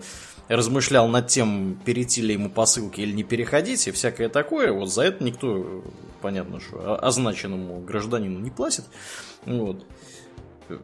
размышлял 0.49 1.09
над 1.09 1.29
тем, 1.29 1.79
перейти 1.85 2.23
ли 2.23 2.35
ему 2.35 2.51
по 2.51 2.67
ссылке 2.67 3.03
или 3.03 3.13
не 3.13 3.23
переходить, 3.23 3.87
и 3.89 3.91
всякое 3.93 4.29
такое, 4.29 4.73
вот 4.73 4.93
за 4.93 5.03
это 5.03 5.25
никто, 5.25 5.83
понятно, 6.21 6.61
что 6.61 7.03
означенному 7.03 7.81
гражданину 7.81 8.39
не 8.41 8.51
платит, 8.51 8.85
вот. 9.47 9.85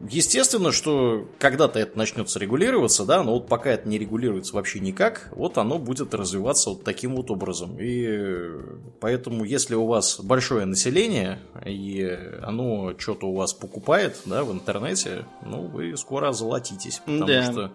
Естественно, 0.09 0.71
что 0.71 1.27
когда-то 1.39 1.79
это 1.79 1.97
начнется 1.97 2.39
регулироваться, 2.39 3.05
да, 3.05 3.23
но 3.23 3.33
вот 3.33 3.47
пока 3.47 3.71
это 3.71 3.87
не 3.87 3.97
регулируется 3.97 4.55
вообще 4.55 4.79
никак, 4.79 5.29
вот 5.31 5.57
оно 5.57 5.79
будет 5.79 6.13
развиваться 6.13 6.71
вот 6.71 6.83
таким 6.83 7.15
вот 7.15 7.31
образом. 7.31 7.77
И 7.79 8.51
поэтому, 8.99 9.43
если 9.43 9.75
у 9.75 9.85
вас 9.85 10.19
большое 10.19 10.65
население, 10.65 11.39
и 11.65 12.03
оно 12.41 12.93
что-то 12.97 13.27
у 13.27 13.35
вас 13.35 13.53
покупает, 13.53 14.17
да, 14.25 14.43
в 14.43 14.51
интернете, 14.51 15.25
ну, 15.45 15.67
вы 15.67 15.95
скоро 15.97 16.29
озолотитесь. 16.29 17.01
Потому 17.05 17.25
да. 17.25 17.51
что 17.51 17.71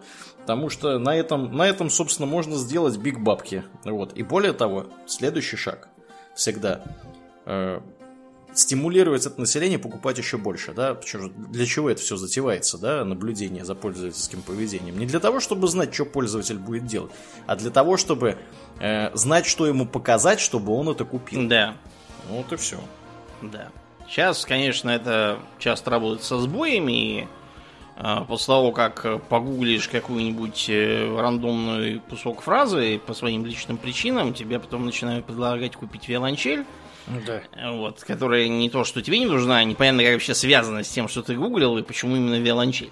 Потому 0.47 0.69
что 0.69 0.97
на 0.97 1.13
этом, 1.13 1.57
на 1.57 1.67
этом, 1.67 1.89
собственно, 1.89 2.25
можно 2.25 2.55
сделать 2.55 2.95
биг 2.95 3.19
бабки. 3.19 3.65
Вот. 3.83 4.13
И 4.13 4.23
более 4.23 4.53
того, 4.53 4.85
следующий 5.05 5.57
шаг 5.57 5.89
всегда 6.35 6.83
э, 7.45 7.81
стимулировать 8.57 9.25
это 9.25 9.39
население 9.39 9.79
покупать 9.79 10.17
еще 10.17 10.37
больше, 10.37 10.73
да, 10.73 10.97
для 11.37 11.65
чего 11.65 11.89
это 11.89 12.01
все 12.01 12.17
затевается, 12.17 12.77
да, 12.77 13.05
наблюдение 13.05 13.63
за 13.63 13.75
пользовательским 13.75 14.41
поведением. 14.41 14.97
Не 14.97 15.05
для 15.05 15.19
того, 15.19 15.39
чтобы 15.39 15.67
знать, 15.67 15.93
что 15.93 16.05
пользователь 16.05 16.57
будет 16.57 16.85
делать, 16.85 17.11
а 17.45 17.55
для 17.55 17.69
того, 17.69 17.97
чтобы 17.97 18.37
э, 18.79 19.15
знать, 19.15 19.45
что 19.45 19.67
ему 19.67 19.85
показать, 19.85 20.39
чтобы 20.39 20.73
он 20.73 20.89
это 20.89 21.05
купил. 21.05 21.47
Да. 21.47 21.75
Вот 22.29 22.51
и 22.51 22.55
все. 22.55 22.79
Да. 23.41 23.69
Сейчас, 24.09 24.45
конечно, 24.45 24.89
это 24.89 25.39
часто 25.59 25.91
работает 25.91 26.23
со 26.23 26.39
сбоями, 26.39 26.91
и 26.91 27.27
э, 27.97 28.15
после 28.27 28.47
того, 28.47 28.71
как 28.71 29.27
погуглишь 29.27 29.87
какую-нибудь 29.87 30.65
э, 30.69 31.15
рандомную 31.19 32.01
кусок 32.09 32.41
фразы 32.41 32.99
по 33.05 33.13
своим 33.13 33.45
личным 33.45 33.77
причинам, 33.77 34.33
тебе 34.33 34.59
потом 34.59 34.85
начинают 34.85 35.25
предлагать 35.25 35.75
купить 35.75 36.07
виолончель, 36.07 36.65
да. 37.25 37.41
Вот, 37.71 38.03
которая 38.03 38.47
не 38.47 38.69
то, 38.69 38.83
что 38.83 39.01
тебе 39.01 39.19
не 39.19 39.25
нужна, 39.25 39.63
непонятно, 39.63 40.03
как 40.03 40.13
вообще 40.13 40.33
связана 40.33 40.83
с 40.83 40.89
тем, 40.89 41.07
что 41.07 41.21
ты 41.21 41.35
гуглил, 41.35 41.77
и 41.77 41.83
почему 41.83 42.15
именно 42.15 42.39
виолончель. 42.39 42.91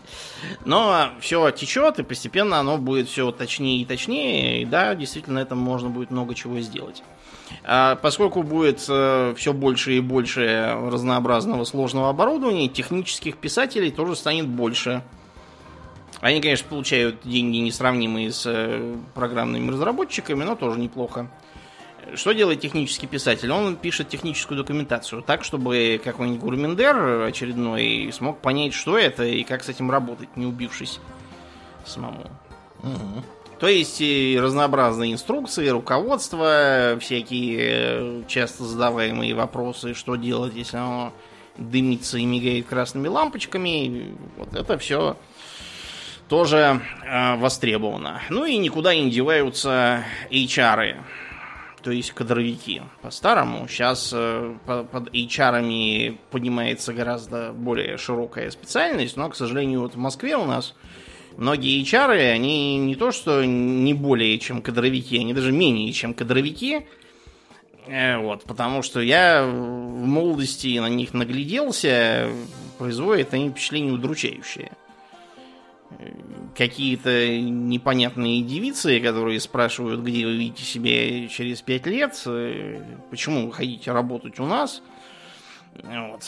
Но 0.64 1.10
все 1.20 1.52
течет, 1.52 2.00
и 2.00 2.04
постепенно 2.04 2.60
оно 2.60 2.78
будет 2.78 3.10
все 3.10 3.32
точнее 3.32 3.82
и 3.82 3.86
точнее, 3.86 4.62
и 4.62 4.66
да, 4.66 4.96
действительно, 4.96 5.36
на 5.36 5.44
этом 5.44 5.58
можно 5.58 5.90
будет 5.90 6.12
много 6.12 6.34
чего 6.34 6.60
сделать. 6.62 7.04
А 7.64 7.96
поскольку 7.96 8.44
будет 8.44 8.86
э, 8.88 9.34
все 9.38 9.54
больше 9.54 9.98
и 9.98 10.00
больше 10.00 10.78
разнообразного 10.90 11.64
сложного 11.64 12.10
оборудования, 12.10 12.68
технических 12.68 13.38
писателей 13.38 13.92
тоже 13.92 14.16
станет 14.16 14.48
больше. 14.48 15.04
Они, 16.22 16.42
конечно, 16.42 16.68
получают 16.70 17.20
деньги 17.24 17.58
несравнимые 17.58 18.32
с 18.32 18.46
э, 18.46 18.96
программными 19.14 19.72
разработчиками, 19.72 20.44
но 20.44 20.56
тоже 20.56 20.80
неплохо. 20.80 21.30
Что 22.14 22.34
делает 22.34 22.62
технический 22.62 23.08
писатель? 23.08 23.52
Он 23.52 23.76
пишет 23.76 24.10
техническую 24.10 24.58
документацию 24.58 25.22
так, 25.22 25.44
чтобы 25.44 26.00
какой-нибудь 26.04 26.40
гурмендер 26.40 27.24
очередной 27.24 28.12
смог 28.14 28.40
понять, 28.40 28.74
что 28.74 28.98
это 28.98 29.24
и 29.24 29.44
как 29.44 29.64
с 29.64 29.70
этим 29.70 29.90
работать, 29.90 30.36
не 30.38 30.46
убившись 30.46 31.00
самому. 31.86 32.26
Угу. 32.84 33.24
То 33.60 33.68
есть 33.68 34.02
разнообразные 34.38 35.14
инструкции, 35.14 35.68
руководство, 35.70 36.98
всякие 37.00 37.58
э, 37.60 38.24
часто 38.28 38.66
задаваемые 38.66 39.34
вопросы, 39.34 39.94
что 39.94 40.16
делать, 40.16 40.54
если 40.56 40.78
оно 40.78 41.14
дымится 41.58 42.18
и 42.18 42.26
мигает 42.26 42.68
красными 42.68 43.08
лампочками. 43.08 44.14
Вот 44.38 44.54
это 44.56 44.78
все 44.78 45.18
тоже 46.28 46.82
э, 47.04 47.36
востребовано. 47.38 48.22
Ну 48.30 48.46
и 48.46 48.58
никуда 48.58 48.94
не 48.94 49.10
деваются 49.10 50.04
HR. 50.30 50.78
-ы 50.78 50.98
то 51.86 51.92
есть 51.92 52.14
кадровики. 52.14 52.82
По-старому 53.04 53.68
сейчас 53.68 54.10
э, 54.12 54.56
под 54.66 55.14
HR 55.14 56.18
поднимается 56.32 56.94
гораздо 56.94 57.52
более 57.54 57.98
широкая 57.98 58.50
специальность, 58.50 59.18
но, 59.18 59.30
к 59.30 59.36
сожалению, 59.36 59.82
вот 59.82 59.94
в 59.94 60.00
Москве 60.00 60.36
у 60.36 60.46
нас 60.46 60.74
многие 61.38 61.80
HR, 61.84 62.32
они 62.32 62.80
не 62.80 62.96
то 62.96 63.12
что 63.12 63.46
не 63.46 63.94
более 63.94 64.40
чем 64.40 64.64
кадровики, 64.64 65.20
они 65.20 65.36
даже 65.36 65.52
менее 65.52 65.94
чем 65.94 66.16
кадровики. 66.16 66.88
Э, 67.86 68.18
вот, 68.18 68.46
потому 68.46 68.82
что 68.82 69.00
я 69.00 69.46
в 69.46 70.08
молодости 70.08 70.80
на 70.80 70.90
них 70.90 71.14
нагляделся, 71.14 72.32
производят 72.80 73.36
они 73.36 73.52
впечатление 73.52 73.94
удручающее 73.94 74.72
какие-то 76.56 77.40
непонятные 77.40 78.42
девицы, 78.42 79.00
которые 79.00 79.40
спрашивают, 79.40 80.02
где 80.02 80.26
вы 80.26 80.38
видите 80.38 80.64
себя 80.64 81.28
через 81.28 81.62
пять 81.62 81.86
лет, 81.86 82.22
э, 82.26 82.82
почему 83.10 83.48
вы 83.48 83.54
хотите 83.54 83.92
работать 83.92 84.40
у 84.40 84.46
нас. 84.46 84.82
Вот. 85.84 86.24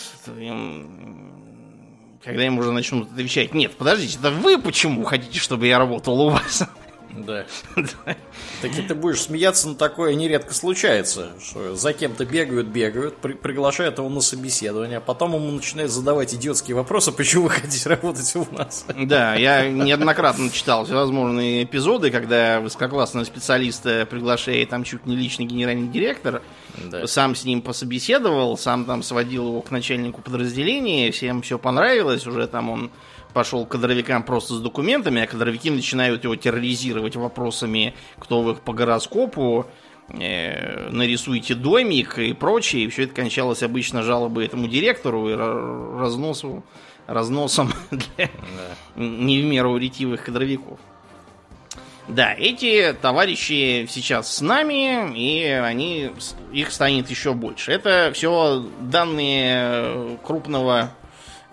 Когда 2.23 2.45
им 2.45 2.59
уже 2.59 2.71
начнут 2.71 3.11
отвечать, 3.11 3.53
нет, 3.53 3.75
подождите, 3.77 4.17
это 4.19 4.31
вы 4.31 4.57
почему 4.57 5.03
хотите, 5.03 5.39
чтобы 5.39 5.67
я 5.67 5.79
работал 5.79 6.19
у 6.19 6.29
вас? 6.31 6.69
Да. 7.15 7.45
Так 8.61 8.77
и 8.77 8.81
ты 8.81 8.95
будешь 8.95 9.21
смеяться, 9.21 9.67
но 9.67 9.75
такое 9.75 10.15
нередко 10.15 10.53
случается, 10.53 11.29
что 11.39 11.75
за 11.75 11.93
кем-то 11.93 12.25
бегают, 12.25 12.67
бегают, 12.67 13.17
при 13.17 13.33
приглашают 13.33 13.99
его 13.99 14.09
на 14.09 14.19
собеседование, 14.19 14.97
а 14.97 15.01
потом 15.01 15.35
ему 15.35 15.51
начинают 15.51 15.91
задавать 15.91 16.33
идиотские 16.33 16.75
вопросы, 16.75 17.11
почему 17.11 17.43
вы 17.43 17.49
хотите 17.51 17.87
работать 17.89 18.35
у 18.35 18.47
нас. 18.51 18.85
Да, 18.95 19.35
я 19.35 19.69
неоднократно 19.69 20.49
читал 20.49 20.85
всевозможные 20.85 21.63
эпизоды, 21.63 22.09
когда 22.09 22.59
высококлассного 22.59 23.25
специалиста 23.25 24.07
приглашает 24.09 24.69
там 24.69 24.83
чуть 24.83 25.05
не 25.05 25.15
личный 25.15 25.45
генеральный 25.45 25.87
директор, 25.87 26.41
да. 26.77 27.05
сам 27.05 27.35
с 27.35 27.45
ним 27.45 27.61
пособеседовал, 27.61 28.57
сам 28.57 28.85
там 28.85 29.03
сводил 29.03 29.47
его 29.47 29.61
к 29.61 29.69
начальнику 29.69 30.21
подразделения, 30.21 31.11
всем 31.11 31.41
все 31.41 31.59
понравилось, 31.59 32.25
уже 32.25 32.47
там 32.47 32.69
он 32.69 32.91
пошел 33.37 33.67
к 33.67 33.69
кадровикам 33.69 34.23
просто 34.23 34.55
с 34.55 34.59
документами, 34.61 35.21
а 35.21 35.27
кадровики 35.27 35.69
начинают 35.69 36.23
его 36.23 36.35
терроризировать 36.35 37.15
вопросами, 37.15 37.93
кто 38.17 38.41
вы 38.41 38.55
по 38.55 38.73
гороскопу, 38.73 39.67
э, 40.09 40.89
нарисуйте 40.89 41.53
домик 41.53 42.17
и 42.17 42.33
прочее. 42.33 42.85
И 42.85 42.87
все 42.89 43.03
это 43.03 43.13
кончалось 43.13 43.61
обычно 43.61 44.01
жалобой 44.01 44.45
этому 44.45 44.67
директору 44.67 45.29
и 45.29 45.35
разносу, 45.35 46.63
разносом 47.05 47.71
для 47.91 48.31
не 48.95 49.39
в 49.43 49.45
меру 49.45 49.77
ретивых 49.77 50.23
кадровиков. 50.23 50.79
Да, 52.07 52.33
эти 52.33 52.95
товарищи 52.99 53.85
сейчас 53.87 54.33
с 54.33 54.41
нами, 54.41 55.15
и 55.15 55.43
они, 55.43 56.09
их 56.51 56.71
станет 56.71 57.11
еще 57.11 57.33
больше. 57.33 57.71
Это 57.71 58.09
все 58.15 58.65
данные 58.79 60.17
крупного 60.23 60.89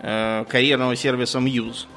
э, 0.05 0.45
карьерного 0.47 0.95
сервиса 0.95 1.39
Muse. 1.39 1.87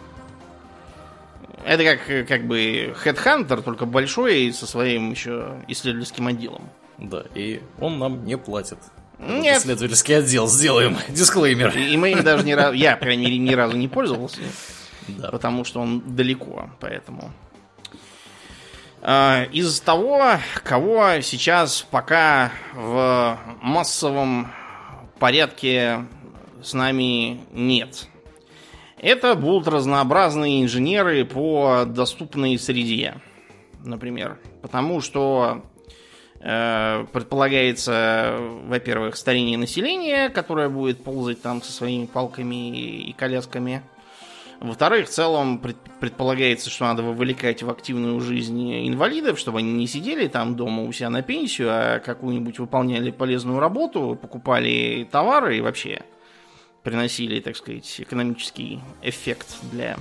Это 1.65 1.85
как, 1.85 2.27
как 2.27 2.47
бы 2.47 2.95
Headhunter, 3.05 3.63
только 3.63 3.85
большой 3.85 4.45
и 4.45 4.53
со 4.53 4.67
своим 4.67 5.11
еще 5.11 5.57
исследовательским 5.69 6.27
отделом. 6.27 6.71
Да, 6.97 7.25
и 7.35 7.61
он 7.79 7.99
нам 7.99 8.25
не 8.25 8.39
платит. 8.39 8.79
Нет. 9.19 9.59
Исследовательский 9.59 10.17
отдел 10.17 10.49
сделаем. 10.49 10.97
Дисклеймер. 11.09 11.77
И, 11.77 11.93
и 11.93 11.97
мы 11.97 12.13
им 12.13 12.23
даже 12.23 12.45
ни 12.45 12.53
разу, 12.53 12.73
я, 12.73 12.97
по 12.97 13.03
крайней 13.03 13.25
мере, 13.25 13.39
ни 13.39 13.55
разу 13.55 13.77
не 13.77 13.89
пользовался. 13.89 14.41
Да. 15.09 15.31
Потому 15.31 15.65
что 15.65 15.81
он 15.81 16.03
далеко, 16.17 16.71
поэтому. 16.81 17.33
А, 19.03 19.45
из 19.53 19.81
того, 19.81 20.39
кого 20.65 21.21
сейчас 21.21 21.87
пока 21.91 22.53
в 22.75 23.39
массовом 23.61 24.53
порядке 25.19 26.07
с 26.63 26.75
нами 26.75 27.41
нет. 27.53 28.09
Это 29.01 29.35
будут 29.35 29.69
разнообразные 29.69 30.63
инженеры 30.63 31.25
по 31.25 31.85
доступной 31.87 32.59
среде, 32.59 33.15
например. 33.85 34.39
Потому 34.61 35.01
что 35.01 35.63
э, 36.41 37.07
предполагается, 37.13 38.39
во-первых, 38.67 39.17
старение 39.17 39.57
населения, 39.57 40.31
которое 40.31 40.69
будет 40.69 41.05
ползать 41.05 41.41
там 41.41 41.63
со 41.63 41.71
своими 41.71 42.07
палками 42.07 42.77
и 43.09 43.13
колясками. 43.13 43.83
Во-вторых, 44.61 45.07
в 45.07 45.11
целом 45.11 45.63
предполагается, 46.01 46.69
что 46.69 46.87
надо 46.87 47.05
вовлекать 47.05 47.63
в 47.63 47.71
активную 47.71 48.21
жизнь 48.21 48.89
инвалидов, 48.89 49.39
чтобы 49.39 49.61
они 49.61 49.73
не 49.73 49.87
сидели 49.87 50.27
там 50.27 50.57
дома 50.57 50.83
у 50.83 50.91
себя 50.91 51.11
на 51.11 51.23
пенсию, 51.23 51.69
а 51.71 52.01
какую-нибудь 52.01 52.59
выполняли 52.59 53.13
полезную 53.13 53.61
работу, 53.61 54.19
покупали 54.21 55.09
товары 55.09 55.59
и 55.59 55.61
вообще 55.61 56.03
приносили, 56.83 57.41
так 57.41 57.57
сказать, 57.57 58.01
экономический 58.01 58.81
эффект 59.03 59.57
для... 59.72 59.97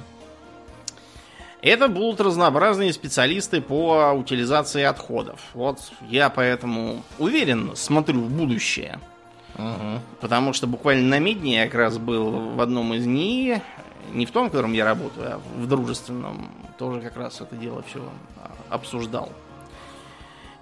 Это 1.61 1.87
будут 1.87 2.21
разнообразные 2.21 2.93
специалисты 2.93 3.61
по 3.61 4.11
утилизации 4.11 4.83
отходов. 4.83 5.41
Вот 5.53 5.79
я 6.07 6.29
поэтому 6.29 7.03
уверен, 7.17 7.75
смотрю 7.75 8.21
в 8.21 8.29
будущее. 8.29 8.99
Угу. 9.55 10.01
Потому 10.21 10.53
что 10.53 10.67
буквально 10.67 11.07
на 11.07 11.19
Медне 11.19 11.55
я 11.55 11.65
как 11.65 11.75
раз 11.75 11.97
был 11.97 12.53
в 12.55 12.61
одном 12.61 12.93
из 12.93 13.05
НИИ, 13.05 13.61
не 14.13 14.25
в 14.25 14.31
том, 14.31 14.47
в 14.47 14.51
котором 14.51 14.73
я 14.73 14.85
работаю, 14.85 15.35
а 15.35 15.41
в 15.57 15.67
дружественном, 15.67 16.51
тоже 16.77 17.01
как 17.01 17.17
раз 17.17 17.41
это 17.41 17.55
дело 17.55 17.83
все 17.89 18.07
обсуждал. 18.69 19.31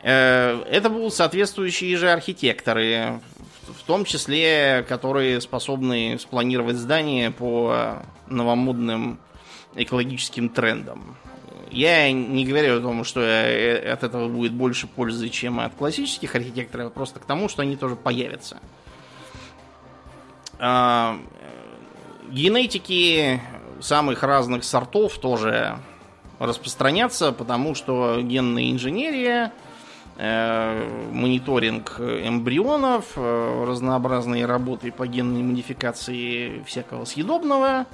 Э, 0.01 0.63
это 0.69 0.89
будут 0.89 1.13
соответствующие 1.13 1.97
же 1.97 2.11
архитекторы, 2.11 3.19
в 3.67 3.83
том 3.83 4.05
числе, 4.05 4.85
которые 4.87 5.41
способны 5.41 6.17
спланировать 6.19 6.77
здания 6.77 7.31
по 7.31 7.97
новомодным 8.27 9.19
экологическим 9.75 10.49
трендам. 10.49 11.17
Я 11.71 12.11
не 12.11 12.45
говорю 12.45 12.77
о 12.77 12.81
том, 12.81 13.03
что 13.03 13.19
э, 13.21 13.91
от 13.91 14.03
этого 14.03 14.29
будет 14.29 14.53
больше 14.53 14.87
пользы, 14.87 15.29
чем 15.29 15.59
от 15.59 15.73
классических 15.75 16.35
архитекторов, 16.35 16.93
просто 16.93 17.19
к 17.19 17.25
тому, 17.25 17.49
что 17.49 17.63
они 17.63 17.75
тоже 17.75 17.95
появятся. 17.95 18.59
А, 20.57 21.19
генетики 22.29 23.41
самых 23.81 24.23
разных 24.23 24.63
сортов 24.63 25.17
тоже 25.17 25.79
распространятся, 26.39 27.31
потому 27.33 27.75
что 27.75 28.21
генная 28.21 28.71
инженерия, 28.71 29.47
э, 29.47 29.64
мониторинг 30.17 31.99
эмбрионов, 31.99 33.13
э, 33.17 33.65
разнообразные 33.67 34.45
работы 34.45 34.91
по 34.91 35.07
генной 35.07 35.43
модификации 35.43 36.63
всякого 36.63 37.03
съедобного, 37.05 37.85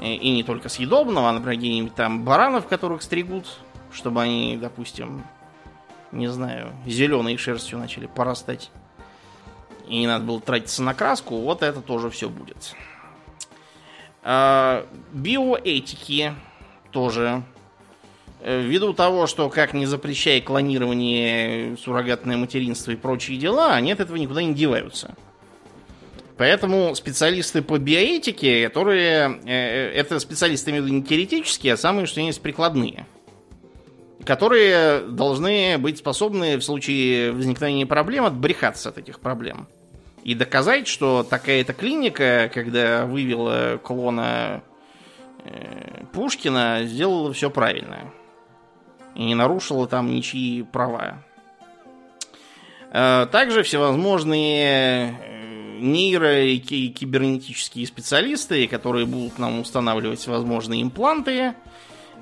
и 0.00 0.30
не 0.32 0.42
только 0.42 0.68
съедобного, 0.68 1.28
а, 1.28 1.32
например, 1.32 1.58
где-нибудь 1.58 1.94
там 1.94 2.24
баранов, 2.24 2.66
которых 2.66 3.02
стригут, 3.02 3.58
чтобы 3.92 4.22
они, 4.22 4.56
допустим, 4.56 5.22
не 6.10 6.26
знаю, 6.28 6.72
зеленой 6.86 7.36
шерстью 7.36 7.78
начали 7.78 8.06
порастать. 8.06 8.70
И 9.86 9.98
не 9.98 10.06
надо 10.06 10.24
было 10.24 10.40
тратиться 10.40 10.82
на 10.82 10.94
краску, 10.94 11.36
вот 11.36 11.62
это 11.62 11.82
тоже 11.82 12.10
все 12.10 12.28
будет. 12.30 12.74
Биоэтики 15.12 16.34
тоже. 16.90 17.42
Э, 18.42 18.62
ввиду 18.62 18.94
того, 18.94 19.26
что 19.26 19.50
как 19.50 19.74
не 19.74 19.86
запрещая 19.86 20.40
клонирование, 20.40 21.76
суррогатное 21.76 22.38
материнство 22.38 22.90
и 22.90 22.96
прочие 22.96 23.38
дела, 23.38 23.74
они 23.74 23.92
от 23.92 24.00
этого 24.00 24.16
никуда 24.16 24.42
не 24.42 24.54
деваются. 24.54 25.14
Поэтому 26.38 26.94
специалисты 26.94 27.60
по 27.60 27.78
биоэтике, 27.78 28.66
которые... 28.66 29.40
Э, 29.44 29.92
это 29.92 30.18
специалисты, 30.20 30.70
имею 30.70 30.84
в 30.84 30.86
виду, 30.86 30.96
не 30.96 31.02
теоретические, 31.02 31.74
а 31.74 31.76
самые, 31.76 32.06
что 32.06 32.20
есть, 32.20 32.40
прикладные. 32.40 33.06
Которые 34.24 35.00
должны 35.00 35.76
быть 35.78 35.98
способны 35.98 36.56
в 36.56 36.62
случае 36.62 37.32
возникновения 37.32 37.84
проблем 37.84 38.24
отбрехаться 38.24 38.88
от 38.88 38.98
этих 38.98 39.20
проблем 39.20 39.68
и 40.24 40.34
доказать, 40.34 40.86
что 40.86 41.22
такая-то 41.28 41.72
клиника, 41.72 42.50
когда 42.52 43.06
вывела 43.06 43.78
клона 43.82 44.62
э, 45.44 46.04
Пушкина, 46.12 46.82
сделала 46.84 47.32
все 47.32 47.50
правильно. 47.50 48.12
И 49.14 49.24
не 49.24 49.34
нарушила 49.34 49.86
там 49.86 50.10
ничьи 50.10 50.62
права. 50.62 51.22
Э, 52.92 53.26
также 53.30 53.62
всевозможные 53.62 55.16
э, 55.20 55.78
нейро- 55.80 56.46
и 56.46 56.88
кибернетические 56.88 57.86
специалисты, 57.86 58.66
которые 58.66 59.06
будут 59.06 59.38
нам 59.38 59.60
устанавливать 59.60 60.26
возможные 60.26 60.82
импланты, 60.82 61.54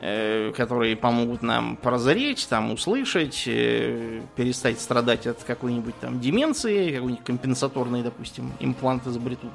Э, 0.01 0.53
которые 0.57 0.95
помогут 0.95 1.43
нам 1.43 1.77
прозреть, 1.77 2.47
там 2.49 2.71
услышать, 2.71 3.43
перестать 3.45 4.81
страдать 4.81 5.27
от 5.27 5.43
какой-нибудь 5.43 5.99
там 5.99 6.21
деменции, 6.21 6.95
какой-нибудь 6.95 7.25
компенсаторный, 7.25 8.03
допустим, 8.03 8.53
имплант 8.61 9.09
изобретут. 9.09 9.51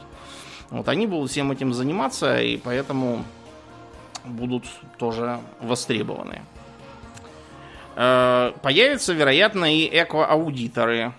Вот 0.69 0.89
они 0.89 1.07
будут 1.07 1.31
всем 1.31 1.49
этим 1.53 1.73
заниматься, 1.73 2.41
и 2.41 2.57
поэтому 2.57 3.23
будут 4.25 4.65
тоже 4.97 5.39
востребованы. 5.61 6.41
Э, 7.95 8.51
появятся, 8.61 9.13
вероятно, 9.13 9.73
и 9.73 9.87
эко-аудиторы. 9.87 11.13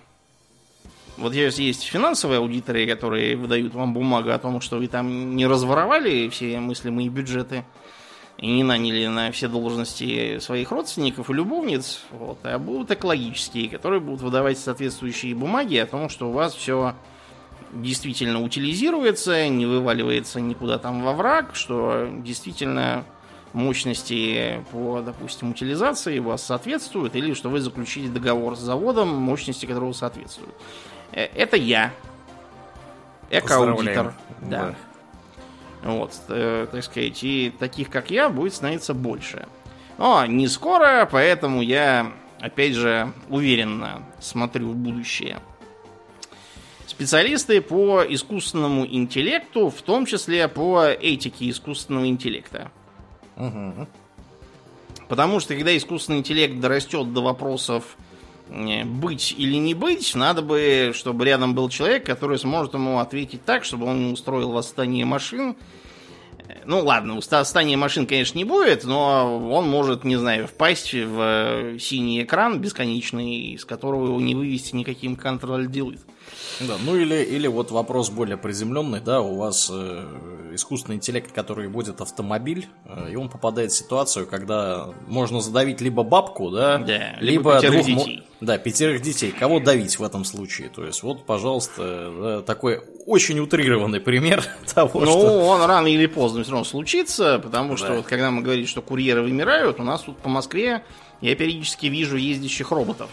Вот 1.17 1.33
есть 1.33 1.83
финансовые 1.83 2.39
аудиторы, 2.39 2.85
которые 2.85 3.37
выдают 3.37 3.73
вам 3.73 3.93
бумагу 3.93 4.31
о 4.31 4.39
том, 4.39 4.59
что 4.59 4.77
вы 4.77 4.87
там 4.87 5.35
не 5.35 5.47
разворовали 5.47 6.29
все 6.29 6.59
мыслимые 6.59 7.09
бюджеты– 7.09 7.63
и 8.37 8.47
не 8.47 8.63
наняли 8.63 9.07
на 9.07 9.31
все 9.31 9.47
должности 9.47 10.39
своих 10.39 10.71
родственников 10.71 11.29
и 11.29 11.33
любовниц, 11.33 12.01
вот, 12.11 12.39
а 12.43 12.59
будут 12.59 12.91
экологические, 12.91 13.69
которые 13.69 14.01
будут 14.01 14.21
выдавать 14.21 14.57
соответствующие 14.57 15.35
бумаги 15.35 15.77
о 15.77 15.85
том, 15.85 16.09
что 16.09 16.29
у 16.29 16.31
вас 16.31 16.53
все 16.53 16.95
действительно 17.71 18.41
утилизируется, 18.41 19.47
не 19.47 19.65
вываливается 19.65 20.41
никуда 20.41 20.77
там 20.77 21.01
во 21.01 21.13
враг, 21.13 21.55
что 21.55 22.09
действительно 22.23 23.05
мощности 23.55 24.63
по, 24.71 25.01
допустим, 25.01 25.51
утилизации 25.51 26.19
вас 26.19 26.43
соответствуют, 26.43 27.15
или 27.15 27.33
что 27.33 27.49
вы 27.49 27.61
заключили 27.61 28.07
договор 28.07 28.55
с 28.55 28.59
заводом, 28.59 29.09
мощности 29.09 29.65
которого 29.65 29.93
соответствуют. 29.93 30.53
Э, 31.11 31.23
это 31.23 31.57
я. 31.57 31.93
Экоаудитор. 33.29 34.13
Да. 34.41 34.75
да. 35.81 35.91
Вот, 35.91 36.13
э, 36.29 36.67
так 36.71 36.83
сказать, 36.83 37.23
и 37.23 37.53
таких, 37.57 37.89
как 37.89 38.11
я, 38.11 38.29
будет 38.29 38.53
становиться 38.53 38.93
больше. 38.93 39.47
Но 39.97 40.25
не 40.25 40.47
скоро, 40.47 41.07
поэтому 41.09 41.61
я, 41.61 42.11
опять 42.39 42.73
же, 42.73 43.11
уверенно 43.29 44.03
смотрю 44.19 44.69
в 44.69 44.75
будущее. 44.75 45.39
Специалисты 46.87 47.61
по 47.61 48.03
искусственному 48.07 48.85
интеллекту, 48.85 49.69
в 49.69 49.81
том 49.81 50.05
числе 50.05 50.47
по 50.47 50.85
этике 50.85 51.49
искусственного 51.49 52.07
интеллекта. 52.07 52.71
Угу. 53.37 53.87
Потому 55.07 55.39
что 55.39 55.55
когда 55.55 55.75
искусственный 55.75 56.19
интеллект 56.19 56.59
дорастет 56.59 57.13
до 57.13 57.21
вопросов 57.21 57.97
быть 58.47 59.33
или 59.37 59.55
не 59.55 59.73
быть, 59.73 60.13
надо 60.15 60.41
бы, 60.41 60.91
чтобы 60.93 61.25
рядом 61.25 61.55
был 61.55 61.69
человек, 61.69 62.05
который 62.05 62.37
сможет 62.37 62.73
ему 62.73 62.99
ответить 62.99 63.43
так, 63.43 63.63
чтобы 63.63 63.87
он 63.87 64.07
не 64.07 64.13
устроил 64.13 64.51
восстание 64.51 65.05
машин 65.05 65.55
ну 66.65 66.83
ладно, 66.83 67.17
устание 67.17 67.77
машин, 67.77 68.07
конечно, 68.07 68.37
не 68.37 68.43
будет, 68.43 68.83
но 68.83 69.49
он 69.51 69.69
может, 69.69 70.03
не 70.03 70.15
знаю, 70.15 70.47
впасть 70.47 70.93
в 70.93 71.19
э, 71.19 71.77
синий 71.79 72.23
экран 72.23 72.59
бесконечный, 72.59 73.53
из 73.53 73.65
которого 73.65 74.07
его 74.07 74.21
не 74.21 74.35
вывести 74.35 74.75
никаким 74.75 75.13
Ctrl-Delete. 75.13 75.99
Да, 76.61 76.75
ну 76.83 76.95
или, 76.95 77.15
или 77.15 77.47
вот 77.47 77.71
вопрос 77.71 78.09
более 78.09 78.37
приземленный, 78.37 79.01
да, 79.01 79.21
у 79.21 79.35
вас 79.35 79.69
э, 79.73 80.51
искусственный 80.53 80.95
интеллект, 80.95 81.31
который 81.31 81.67
будет 81.67 82.01
автомобиль, 82.01 82.67
э, 82.85 83.11
и 83.11 83.15
он 83.15 83.29
попадает 83.29 83.71
в 83.71 83.77
ситуацию, 83.77 84.25
когда 84.25 84.87
можно 85.07 85.41
задавить 85.41 85.81
либо 85.81 86.03
бабку, 86.03 86.49
да, 86.49 86.77
да 86.77 87.17
либо, 87.19 87.59
либо 87.59 87.83
двух, 87.83 87.85
детей. 87.85 88.23
Да, 88.39 88.57
пятерых 88.57 89.01
детей. 89.01 89.31
Кого 89.31 89.59
давить 89.59 89.99
в 89.99 90.03
этом 90.03 90.23
случае? 90.23 90.69
То 90.69 90.85
есть, 90.85 91.03
вот, 91.03 91.25
пожалуйста, 91.25 92.13
да, 92.21 92.41
такой 92.41 92.81
очень 93.05 93.39
утрированный 93.39 93.99
пример 93.99 94.43
того, 94.73 95.01
ну, 95.01 95.05
что... 95.05 95.27
Ну, 95.27 95.45
он 95.45 95.61
рано 95.63 95.87
или 95.87 96.05
поздно 96.05 96.43
все 96.43 96.51
равно 96.51 96.65
случится, 96.65 97.39
потому 97.39 97.71
да. 97.71 97.77
что 97.77 97.93
вот 97.95 98.05
когда 98.05 98.31
мы 98.31 98.41
говорим, 98.41 98.65
что 98.65 98.81
курьеры 98.81 99.21
вымирают, 99.21 99.79
у 99.79 99.83
нас 99.83 100.01
тут 100.01 100.17
по 100.17 100.29
Москве 100.29 100.83
я 101.21 101.35
периодически 101.35 101.87
вижу 101.87 102.17
ездящих 102.17 102.71
роботов, 102.71 103.09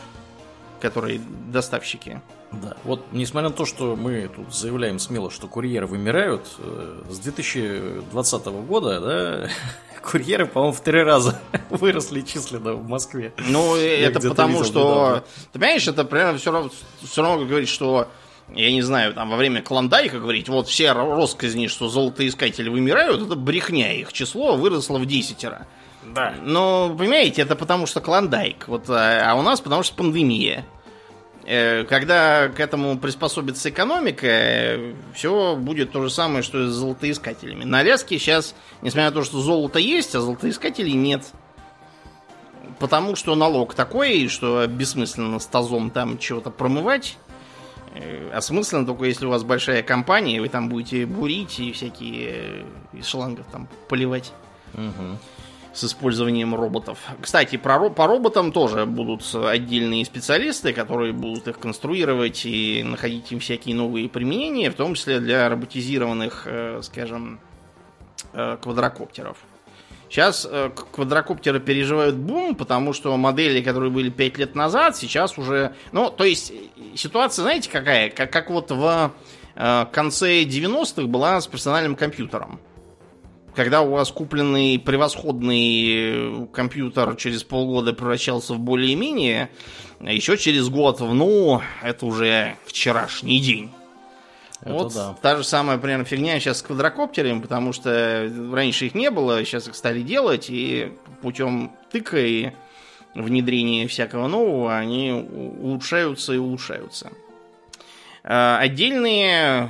которые 0.81 1.21
доставщики. 1.49 2.21
Да, 2.53 2.77
вот 2.85 3.05
несмотря 3.13 3.49
на 3.49 3.55
то, 3.55 3.65
что 3.65 3.97
мы 3.97 4.29
тут 4.29 4.55
заявляем 4.55 4.99
смело, 4.99 5.31
что 5.31 5.47
курьеры 5.47 5.87
вымирают, 5.87 6.47
э, 6.59 7.03
с 7.09 7.19
2020 7.19 8.47
года, 8.67 9.01
да, 9.01 9.49
курьеры, 10.03 10.47
по-моему, 10.47 10.75
в 10.75 10.81
три 10.81 11.03
раза 11.03 11.41
выросли 11.71 12.21
численно 12.21 12.75
в 12.75 12.87
Москве. 12.87 13.33
Ну, 13.49 13.77
Я 13.81 14.09
это 14.09 14.21
потому, 14.21 14.65
что... 14.65 14.81
Недавно. 14.81 15.25
Ты 15.53 15.59
понимаешь, 15.59 15.89
это 15.89 16.05
примерно 16.05 16.39
все 16.39 16.53
равно, 16.53 16.71
все 17.03 17.23
равно 17.23 17.47
говорить, 17.47 17.69
что 17.69 18.09
я 18.55 18.71
не 18.71 18.83
знаю, 18.83 19.15
там 19.15 19.31
во 19.31 19.37
время 19.37 19.63
Клондайка 19.63 20.19
говорить, 20.19 20.49
вот 20.49 20.69
все 20.69 20.93
россказни, 20.93 21.69
что 21.69 21.89
золотоискатели 21.89 22.69
вымирают, 22.69 23.23
это 23.23 23.35
брехня, 23.35 23.93
их 23.93 24.13
число 24.13 24.57
выросло 24.57 24.99
в 24.99 25.07
десятеро. 25.07 25.67
Да. 26.05 26.35
Но, 26.43 26.95
понимаете, 26.99 27.43
это 27.43 27.57
потому 27.57 27.87
что 27.87 28.01
Клондайк, 28.01 28.69
вот, 28.69 28.91
а, 28.91 29.31
а 29.31 29.35
у 29.37 29.43
нас 29.43 29.61
потому 29.61 29.83
что 29.83 29.97
пандемия. 29.97 30.67
Э, 31.45 31.85
когда 31.85 32.49
к 32.49 32.61
этому 32.61 32.99
приспособится 32.99 33.71
экономика, 33.71 34.79
все 35.15 35.57
будет 35.57 35.93
то 35.93 36.03
же 36.03 36.11
самое, 36.11 36.43
что 36.43 36.65
и 36.65 36.67
с 36.69 36.73
золотоискателями. 36.73 37.65
На 37.65 37.81
Аляске 37.81 38.19
сейчас, 38.19 38.55
несмотря 38.81 39.11
на 39.11 39.13
то, 39.13 39.25
что 39.25 39.41
золото 39.41 39.79
есть, 39.79 40.15
а 40.15 40.21
золотоискателей 40.21 40.93
нет. 40.93 41.25
Потому 42.79 43.17
что 43.17 43.35
налог 43.35 43.75
такой, 43.75 44.29
что 44.29 44.67
бессмысленно 44.67 45.39
с 45.39 45.47
тазом 45.47 45.91
там 45.91 46.19
чего-то 46.19 46.51
промывать. 46.51 47.17
Э, 47.95 48.31
осмысленно 48.33 48.87
только 48.87 49.05
если 49.05 49.27
у 49.27 49.31
вас 49.31 49.43
большая 49.43 49.83
компания, 49.83 50.41
вы 50.41 50.49
там 50.49 50.69
будете 50.69 51.07
бурить 51.07 51.59
и 51.59 51.73
всякие 51.73 52.31
э, 52.31 52.65
из 52.93 53.07
шлангов 53.07 53.47
там 53.51 53.69
поливать. 53.89 54.33
Угу 54.75 55.19
с 55.73 55.85
использованием 55.85 56.55
роботов. 56.55 56.99
Кстати, 57.21 57.57
про, 57.57 57.91
по 57.91 58.07
роботам 58.07 58.53
тоже 58.53 58.87
будут 58.87 59.23
отдельные 59.35 60.05
специалисты, 60.05 60.73
которые 60.73 61.13
будут 61.13 61.49
их 61.49 61.59
конструировать 61.59 62.45
и 62.45 62.83
находить 62.83 63.33
им 63.33 63.41
всякие 63.41 63.75
новые 63.75 64.09
применения, 64.09 64.71
в 64.71 64.75
том 64.75 64.95
числе 64.95 65.21
для 65.21 65.49
роботизированных, 65.49 66.43
э, 66.47 66.81
скажем, 66.83 67.41
э, 68.35 68.57
квадрокоптеров. 68.61 69.39
Сейчас 70.11 70.47
э, 70.51 70.71
квадрокоптеры 70.93 71.59
переживают 71.59 72.17
бум, 72.17 72.55
потому 72.55 72.93
что 72.93 73.17
модели, 73.17 73.63
которые 73.63 73.91
были 73.91 74.11
5 74.11 74.39
лет 74.39 74.55
назад, 74.55 74.97
сейчас 74.97 75.39
уже... 75.39 75.75
Ну, 75.93 76.11
то 76.11 76.25
есть, 76.25 76.53
ситуация, 76.95 77.45
знаете, 77.45 77.71
какая? 77.71 78.11
Как, 78.11 78.31
как 78.31 78.51
вот 78.51 78.71
в 78.71 79.13
конце 79.55 80.45
90-х 80.45 81.07
была 81.09 81.39
с 81.39 81.47
персональным 81.47 81.95
компьютером. 81.95 82.59
Когда 83.55 83.83
у 83.83 83.91
вас 83.91 84.11
купленный 84.11 84.79
превосходный 84.79 86.49
компьютер 86.53 87.17
через 87.17 87.45
полгода 87.45 87.93
превращался 87.93 88.55
в 88.55 88.59
более-менее, 88.59 89.51
а 90.01 90.11
еще 90.11 90.39
через 90.39 90.69
год, 90.69 91.01
ну, 91.01 91.61
это 91.83 92.07
уже 92.07 92.57
вчерашний 92.65 93.41
день. 93.41 93.71
Это 94.63 94.73
вот 94.73 94.95
да. 94.95 95.17
та 95.21 95.37
же 95.37 95.45
самая 95.45 95.77
примерно 95.77 96.05
фигня 96.05 96.39
сейчас 96.41 96.59
с 96.59 96.63
квадрокоптерами, 96.63 97.41
потому 97.41 97.73
что 97.73 98.31
раньше 98.53 98.87
их 98.87 98.95
не 98.95 99.11
было, 99.11 99.45
сейчас 99.45 99.69
их 99.69 99.75
стали 99.75 100.01
делать, 100.01 100.47
и 100.49 100.93
путем 101.21 101.73
тыка 101.91 102.19
и 102.19 102.53
внедрения 103.15 103.87
всякого 103.87 104.29
нового 104.29 104.77
они 104.77 105.13
улучшаются 105.13 106.33
и 106.33 106.39
улучшаются. 106.39 107.11
А, 108.25 108.59
отдельные 108.61 109.69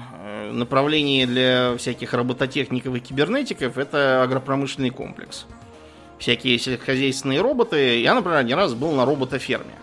направления 0.53 1.26
для 1.26 1.76
всяких 1.76 2.12
робототехников 2.14 2.94
и 2.94 3.00
кибернетиков 3.00 3.78
это 3.78 4.22
агропромышленный 4.22 4.90
комплекс. 4.90 5.46
Всякие 6.18 6.59
сельскохозяйственные 6.59 7.40
роботы. 7.40 8.00
Я, 8.00 8.14
например, 8.14 8.38
один 8.38 8.57
раз 8.57 8.74
был 8.74 8.92
на 8.92 9.05
роботоферме. 9.05 9.74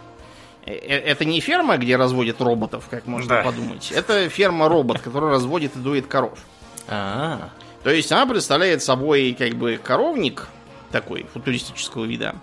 Э, 0.65 0.73
э, 0.73 0.97
это 0.99 1.25
не 1.25 1.41
ферма, 1.41 1.77
где 1.77 1.95
разводят 1.95 2.41
роботов, 2.41 2.87
как 2.89 3.07
можно 3.07 3.29
да. 3.29 3.43
подумать. 3.43 3.91
Это 3.91 4.29
ферма-робот, 4.29 4.99
который 5.03 5.29
разводит 5.31 5.75
и 5.75 5.79
дует 5.79 6.07
коров. 6.07 6.39
А-а-а. 6.87 7.49
То 7.83 7.89
есть 7.89 8.11
она 8.11 8.25
представляет 8.25 8.83
собой 8.83 9.35
как 9.37 9.53
бы 9.55 9.79
коровник 9.81 10.47
такой 10.91 11.25
футуристического 11.33 12.05
вида, 12.05 12.35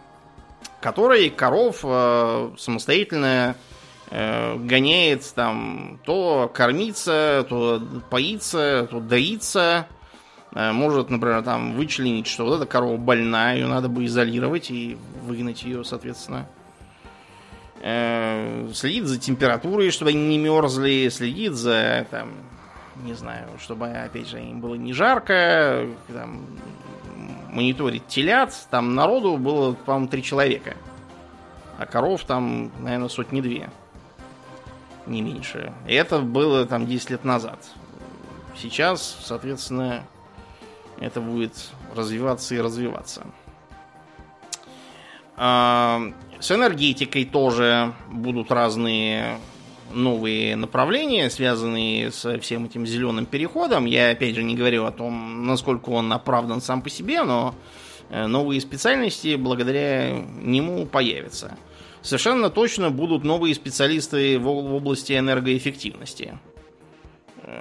который 0.80 1.30
коров 1.30 1.80
э, 1.82 2.50
самостоятельно 2.58 3.56
гоняет 4.11 5.32
там 5.34 5.98
то 6.04 6.50
кормиться, 6.52 7.44
то 7.48 7.82
поиться, 8.09 8.86
то 8.90 9.00
доиться. 9.00 9.86
Э, 10.57 10.72
может, 10.72 11.11
например, 11.11 11.42
там 11.42 11.74
вычленить, 11.74 12.26
что 12.26 12.46
вот 12.46 12.57
эта 12.57 12.66
корова 12.66 12.96
больная, 12.96 13.57
ее 13.57 13.66
надо 13.66 13.88
бы 13.88 14.07
изолировать 14.07 14.70
и 14.70 14.96
выгнать 15.22 15.62
ее, 15.62 15.84
соответственно. 15.84 16.48
Э, 17.80 18.68
следит 18.72 19.04
за 19.04 19.18
температурой, 19.20 19.90
чтобы 19.90 20.11
они 20.11 20.26
не 20.26 20.38
мерзли, 20.38 21.11
следит 21.11 21.52
за, 21.52 22.07
там, 22.11 22.32
не 23.04 23.12
знаю, 23.12 23.48
чтобы, 23.61 23.88
опять 23.88 24.28
же, 24.28 24.40
им 24.40 24.62
было 24.62 24.76
не 24.76 24.94
жарко, 24.94 25.86
там, 26.09 26.46
мониторит 27.52 28.09
телят, 28.09 28.54
там 28.70 28.94
народу 28.94 29.36
было, 29.36 29.74
по-моему, 29.74 30.09
три 30.09 30.22
человека. 30.22 30.74
А 31.78 31.84
коров 31.84 32.24
там, 32.24 32.72
наверное, 32.80 33.09
сотни-две. 33.09 33.68
Не 35.07 35.22
меньше. 35.22 35.72
Это 35.86 36.20
было 36.20 36.66
там 36.66 36.86
10 36.86 37.11
лет 37.11 37.24
назад. 37.24 37.59
Сейчас, 38.57 39.18
соответственно, 39.22 40.04
это 40.98 41.20
будет 41.20 41.52
развиваться 41.94 42.54
и 42.54 42.61
развиваться. 42.61 43.26
А, 45.36 46.00
с 46.40 46.50
энергетикой 46.50 47.24
тоже 47.24 47.92
будут 48.11 48.50
разные 48.50 49.38
новые 49.92 50.57
направления, 50.57 51.30
связанные 51.30 52.11
с 52.11 52.38
всем 52.38 52.64
этим 52.64 52.86
зеленым 52.86 53.26
переходом. 53.26 53.84
Я, 53.84 54.11
опять 54.11 54.34
же, 54.34 54.42
не 54.42 54.57
говорю 54.57 54.84
о 54.84 54.90
том, 54.90 55.46
насколько 55.46 55.90
он 55.90 56.12
оправдан 56.12 56.61
сам 56.61 56.82
по 56.82 56.90
себе, 56.90 57.22
но 57.22 57.54
э, 58.11 58.26
новые 58.26 58.61
специальности 58.61 59.36
благодаря 59.36 60.11
нему 60.42 60.86
появятся. 60.86 61.57
Совершенно 62.07 62.50
точно 62.50 62.90
будут 62.90 63.24
новые 63.24 63.52
специалисты 63.52 64.38
в 64.38 64.46
области 64.46 65.18
энергоэффективности. 65.18 66.38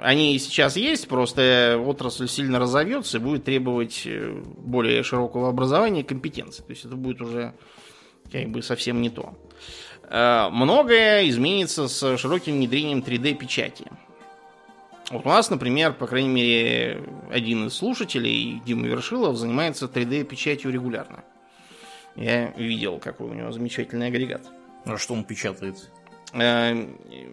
Они 0.04 0.38
сейчас 0.38 0.76
есть, 0.76 1.08
просто 1.08 1.82
отрасль 1.84 2.28
сильно 2.28 2.60
разовьется 2.60 3.18
и 3.18 3.20
будет 3.20 3.42
требовать 3.42 4.02
э, 4.04 4.40
более 4.58 5.02
широкого 5.02 5.48
образования 5.48 6.02
и 6.02 6.04
компетенции. 6.04 6.62
То 6.62 6.70
есть 6.70 6.84
это 6.84 6.94
будет 6.94 7.20
уже 7.20 7.54
как 8.30 8.48
бы 8.50 8.62
совсем 8.62 9.02
не 9.02 9.10
то. 9.10 9.36
Э, 10.04 10.48
многое 10.52 11.28
изменится 11.28 11.88
с 11.88 12.16
широким 12.16 12.54
внедрением 12.54 13.00
3D-печати. 13.00 13.90
Вот 15.10 15.26
у 15.26 15.28
нас, 15.28 15.50
например, 15.50 15.92
по 15.92 16.06
крайней 16.06 16.28
мере, 16.28 17.02
один 17.32 17.66
из 17.66 17.74
слушателей, 17.74 18.62
Дима 18.64 18.86
Вершилов, 18.86 19.36
занимается 19.36 19.86
3D-печатью 19.86 20.70
регулярно. 20.70 21.24
Я 22.16 22.52
видел, 22.52 22.98
какой 22.98 23.28
у 23.28 23.34
него 23.34 23.52
замечательный 23.52 24.06
агрегат. 24.08 24.42
А 24.84 24.96
что 24.96 25.14
он 25.14 25.24
печатает? 25.24 25.90
Э, 26.32 26.86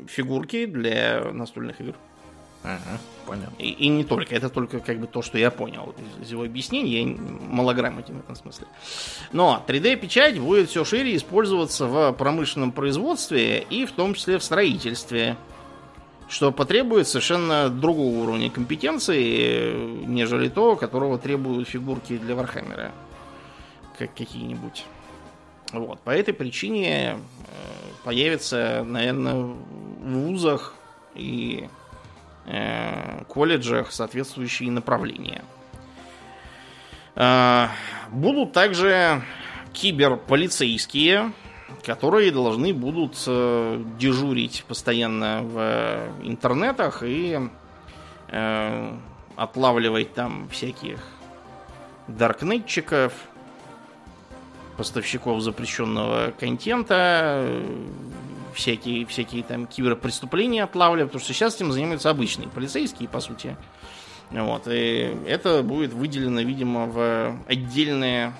фигурки 0.07 0.65
для 0.65 1.31
настольных 1.31 1.79
игр. 1.81 1.95
Ага, 2.63 2.97
понятно. 3.25 3.55
И, 3.59 3.71
и 3.71 3.87
не 3.89 4.03
только. 4.05 4.35
Это 4.35 4.49
только 4.49 4.79
как 4.79 4.99
бы 4.99 5.07
то, 5.07 5.21
что 5.21 5.37
я 5.37 5.51
понял 5.51 5.93
из, 6.19 6.27
из 6.27 6.31
его 6.31 6.43
объяснений. 6.43 7.01
Я 7.01 7.17
малограмотен 7.49 8.15
в 8.15 8.19
этом 8.19 8.35
смысле. 8.35 8.67
Но 9.33 9.63
3D-печать 9.67 10.39
будет 10.39 10.69
все 10.69 10.85
шире 10.85 11.15
использоваться 11.15 11.87
в 11.87 12.13
промышленном 12.13 12.71
производстве 12.71 13.65
и 13.69 13.85
в 13.85 13.91
том 13.91 14.13
числе 14.13 14.37
в 14.37 14.43
строительстве. 14.43 15.35
Что 16.29 16.51
потребует 16.51 17.07
совершенно 17.07 17.69
другого 17.69 18.23
уровня 18.23 18.49
компетенции, 18.49 20.05
нежели 20.05 20.47
то, 20.47 20.77
которого 20.77 21.19
требуют 21.19 21.67
фигурки 21.67 22.17
для 22.17 22.33
Warhammer 22.33 22.81
а. 22.81 22.91
Как 23.97 24.13
какие-нибудь. 24.13 24.85
Вот. 25.71 25.99
По 26.01 26.11
этой 26.11 26.33
причине 26.33 27.13
э, 27.13 27.17
появится, 28.03 28.83
наверное, 28.85 29.33
в 29.35 29.57
вузах 30.03 30.75
и 31.15 31.67
Э, 32.45 33.23
колледжах 33.29 33.93
соответствующие 33.93 34.69
направления. 34.69 35.43
Э, 37.15 37.67
будут 38.09 38.51
также 38.51 39.21
киберполицейские, 39.71 41.31
которые 41.85 42.31
должны 42.31 42.73
будут 42.73 43.15
э, 43.27 43.81
дежурить 43.97 44.65
постоянно 44.67 45.41
в 45.43 46.27
интернетах 46.27 47.03
и 47.03 47.39
отлавливать 49.35 50.15
там 50.15 50.49
всяких 50.49 50.97
даркнетчиков, 52.07 53.13
поставщиков 54.77 55.41
запрещенного 55.41 56.33
контента, 56.39 57.45
всякие, 58.53 59.05
всякие 59.05 59.43
там 59.43 59.67
киберпреступления 59.67 60.63
отлавливают, 60.63 61.11
потому 61.11 61.23
что 61.23 61.33
сейчас 61.33 61.55
этим 61.55 61.71
занимаются 61.71 62.09
обычные 62.09 62.47
полицейские, 62.47 63.09
по 63.09 63.19
сути. 63.19 63.55
Вот, 64.31 64.67
и 64.67 65.15
это 65.27 65.61
будет 65.61 65.93
выделено, 65.93 66.41
видимо, 66.41 66.87
в 66.87 67.37
отдельное 67.47 68.33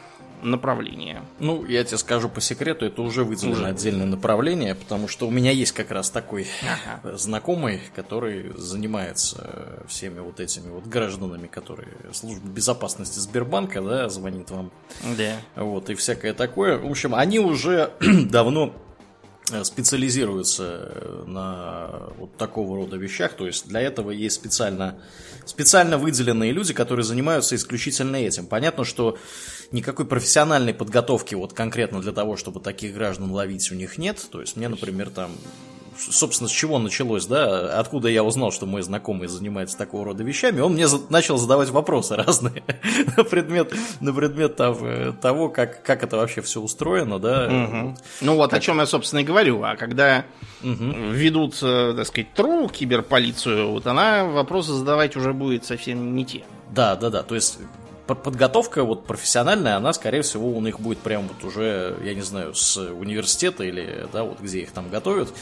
направление. 0.43 1.23
Ну, 1.39 1.65
я 1.65 1.83
тебе 1.83 1.97
скажу 1.97 2.29
по 2.29 2.41
секрету, 2.41 2.85
это 2.85 3.01
уже 3.01 3.23
выделено 3.23 3.53
уже. 3.53 3.65
отдельное 3.65 4.05
направление, 4.05 4.75
потому 4.75 5.07
что 5.07 5.27
у 5.27 5.31
меня 5.31 5.51
есть 5.51 5.71
как 5.71 5.91
раз 5.91 6.09
такой 6.09 6.47
ага. 6.61 7.17
знакомый, 7.17 7.81
который 7.95 8.51
занимается 8.57 9.83
всеми 9.87 10.19
вот 10.19 10.39
этими 10.39 10.69
вот 10.69 10.85
гражданами, 10.85 11.47
которые 11.47 11.89
служба 12.11 12.47
безопасности 12.47 13.19
Сбербанка, 13.19 13.81
да, 13.81 14.09
звонит 14.09 14.51
вам. 14.51 14.71
Да. 15.17 15.37
Вот, 15.55 15.89
и 15.89 15.95
всякое 15.95 16.33
такое. 16.33 16.77
В 16.77 16.89
общем, 16.89 17.15
они 17.15 17.39
уже 17.39 17.91
давно 18.29 18.73
специализируются 19.63 21.23
на 21.27 22.09
вот 22.17 22.35
такого 22.37 22.77
рода 22.77 22.97
вещах. 22.97 23.33
То 23.33 23.45
есть 23.45 23.67
для 23.67 23.81
этого 23.81 24.11
есть 24.11 24.35
специально, 24.35 24.95
специально 25.45 25.97
выделенные 25.97 26.51
люди, 26.51 26.73
которые 26.73 27.03
занимаются 27.03 27.55
исключительно 27.55 28.17
этим. 28.17 28.47
Понятно, 28.47 28.85
что 28.85 29.17
никакой 29.71 30.05
профессиональной 30.05 30.73
подготовки 30.73 31.35
вот 31.35 31.53
конкретно 31.53 32.01
для 32.01 32.11
того, 32.11 32.37
чтобы 32.37 32.59
таких 32.59 32.93
граждан 32.93 33.31
ловить 33.31 33.71
у 33.71 33.75
них 33.75 33.97
нет. 33.97 34.25
То 34.31 34.41
есть 34.41 34.55
мне, 34.55 34.67
например, 34.69 35.09
там 35.09 35.31
собственно, 35.97 36.47
с 36.47 36.51
чего 36.51 36.79
началось, 36.79 37.25
да, 37.25 37.79
откуда 37.79 38.09
я 38.09 38.23
узнал, 38.23 38.51
что 38.51 38.65
мой 38.65 38.81
знакомый 38.81 39.27
занимается 39.27 39.77
такого 39.77 40.05
рода 40.05 40.23
вещами, 40.23 40.59
он 40.59 40.73
мне 40.73 40.87
за 40.87 40.99
начал 41.09 41.37
задавать 41.37 41.69
вопросы 41.69 42.15
разные 42.17 42.63
на 43.17 43.23
предмет, 43.23 43.73
на 43.99 44.13
предмет 44.13 44.55
того, 44.55 45.13
того 45.21 45.49
как, 45.49 45.83
как 45.83 46.03
это 46.03 46.17
вообще 46.17 46.41
все 46.41 46.61
устроено, 46.61 47.19
да. 47.19 47.47
Угу. 47.47 47.95
Ну 48.21 48.35
вот 48.35 48.51
как... 48.51 48.59
о 48.59 48.61
чем 48.61 48.79
я, 48.79 48.85
собственно, 48.85 49.19
и 49.19 49.23
говорю. 49.23 49.63
А 49.63 49.75
когда 49.75 50.25
угу. 50.61 50.83
ведут, 51.11 51.57
э, 51.61 51.93
так 51.95 52.07
сказать, 52.07 52.33
тру 52.33 52.67
киберполицию, 52.67 53.71
вот 53.71 53.87
она 53.87 54.25
вопросы 54.25 54.73
задавать 54.73 55.15
уже 55.15 55.33
будет 55.33 55.65
совсем 55.65 56.15
не 56.15 56.25
те. 56.25 56.43
Да, 56.71 56.95
да, 56.95 57.09
да. 57.09 57.23
То 57.23 57.35
есть 57.35 57.59
подготовка 58.07 58.83
вот 58.83 59.05
профессиональная, 59.05 59.77
она, 59.77 59.93
скорее 59.93 60.21
всего, 60.21 60.49
у 60.49 60.61
них 60.61 60.79
будет 60.79 60.99
прям 60.99 61.27
вот 61.27 61.43
уже, 61.43 61.97
я 62.03 62.13
не 62.13 62.21
знаю, 62.21 62.53
с 62.53 62.77
университета 62.77 63.63
или, 63.63 64.07
да, 64.11 64.23
вот 64.23 64.39
где 64.39 64.61
их 64.61 64.71
там 64.71 64.89
готовят. 64.89 65.33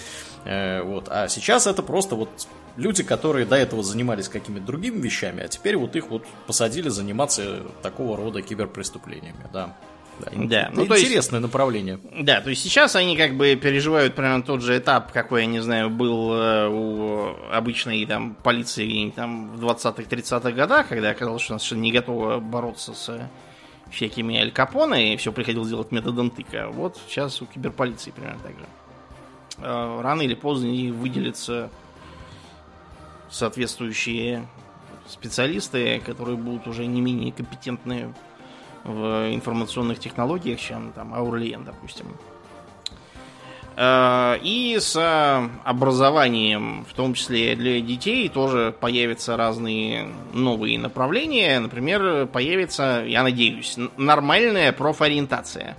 Э, 0.45 0.81
вот. 0.83 1.07
А 1.09 1.27
сейчас 1.27 1.67
это 1.67 1.81
просто 1.81 2.15
вот 2.15 2.29
люди, 2.75 3.03
которые 3.03 3.45
до 3.45 3.55
этого 3.55 3.83
занимались 3.83 4.29
какими-то 4.29 4.65
другими 4.65 5.01
вещами, 5.01 5.43
а 5.43 5.47
теперь 5.47 5.77
вот 5.77 5.95
их 5.95 6.09
вот 6.09 6.23
посадили 6.47 6.89
заниматься 6.89 7.63
такого 7.81 8.17
рода 8.17 8.41
киберпреступлениями, 8.41 9.47
да. 9.51 9.75
Да. 10.19 10.69
Ну, 10.73 10.85
то 10.85 10.99
интересное 10.99 11.39
есть, 11.39 11.47
направление. 11.47 11.99
Да, 12.19 12.41
то 12.41 12.49
есть 12.49 12.61
сейчас 12.61 12.95
они 12.95 13.17
как 13.17 13.35
бы 13.35 13.55
переживают 13.55 14.15
примерно 14.15 14.43
тот 14.43 14.61
же 14.61 14.77
этап, 14.77 15.11
какой, 15.11 15.41
я 15.41 15.47
не 15.47 15.59
знаю, 15.59 15.89
был 15.89 16.33
э, 16.33 16.67
у 16.69 17.35
обычной 17.51 18.05
там 18.05 18.35
полиции 18.35 19.09
там 19.15 19.51
в 19.55 19.65
20-30-х 19.65 20.51
годах, 20.51 20.89
когда 20.89 21.09
оказалось, 21.09 21.41
что 21.41 21.53
она 21.53 21.59
совершенно 21.59 21.81
не 21.81 21.91
готова 21.91 22.39
бороться 22.39 22.93
с 22.93 23.29
всякими 23.91 24.39
Аль 24.39 24.51
Капоне, 24.51 25.13
и 25.13 25.17
все 25.17 25.31
приходилось 25.31 25.69
делать 25.69 25.91
методом 25.91 26.29
тыка. 26.29 26.69
Вот 26.69 26.99
сейчас 27.07 27.41
у 27.41 27.45
киберполиции 27.45 28.11
примерно 28.11 28.39
так 28.39 28.51
же. 28.51 28.65
Э, 29.57 30.01
рано 30.01 30.21
или 30.21 30.35
поздно 30.35 30.67
и 30.67 30.91
выделятся 30.91 31.69
соответствующие 33.29 34.47
специалисты, 35.07 35.99
которые 36.05 36.37
будут 36.37 36.67
уже 36.67 36.85
не 36.85 37.01
менее 37.01 37.31
компетентны 37.31 38.13
в 38.83 39.33
информационных 39.33 39.99
технологиях, 39.99 40.59
чем 40.59 40.91
там 40.93 41.13
Аурлиен, 41.13 41.63
допустим. 41.63 42.07
Э, 43.75 44.37
и 44.41 44.77
с 44.79 45.49
образованием, 45.63 46.85
в 46.89 46.93
том 46.93 47.13
числе 47.13 47.55
для 47.55 47.81
детей, 47.81 48.27
тоже 48.29 48.75
появятся 48.79 49.37
разные 49.37 50.07
новые 50.33 50.77
направления. 50.77 51.59
Например, 51.59 52.27
появится, 52.27 53.03
я 53.07 53.23
надеюсь, 53.23 53.77
нормальная 53.97 54.71
профориентация. 54.71 55.77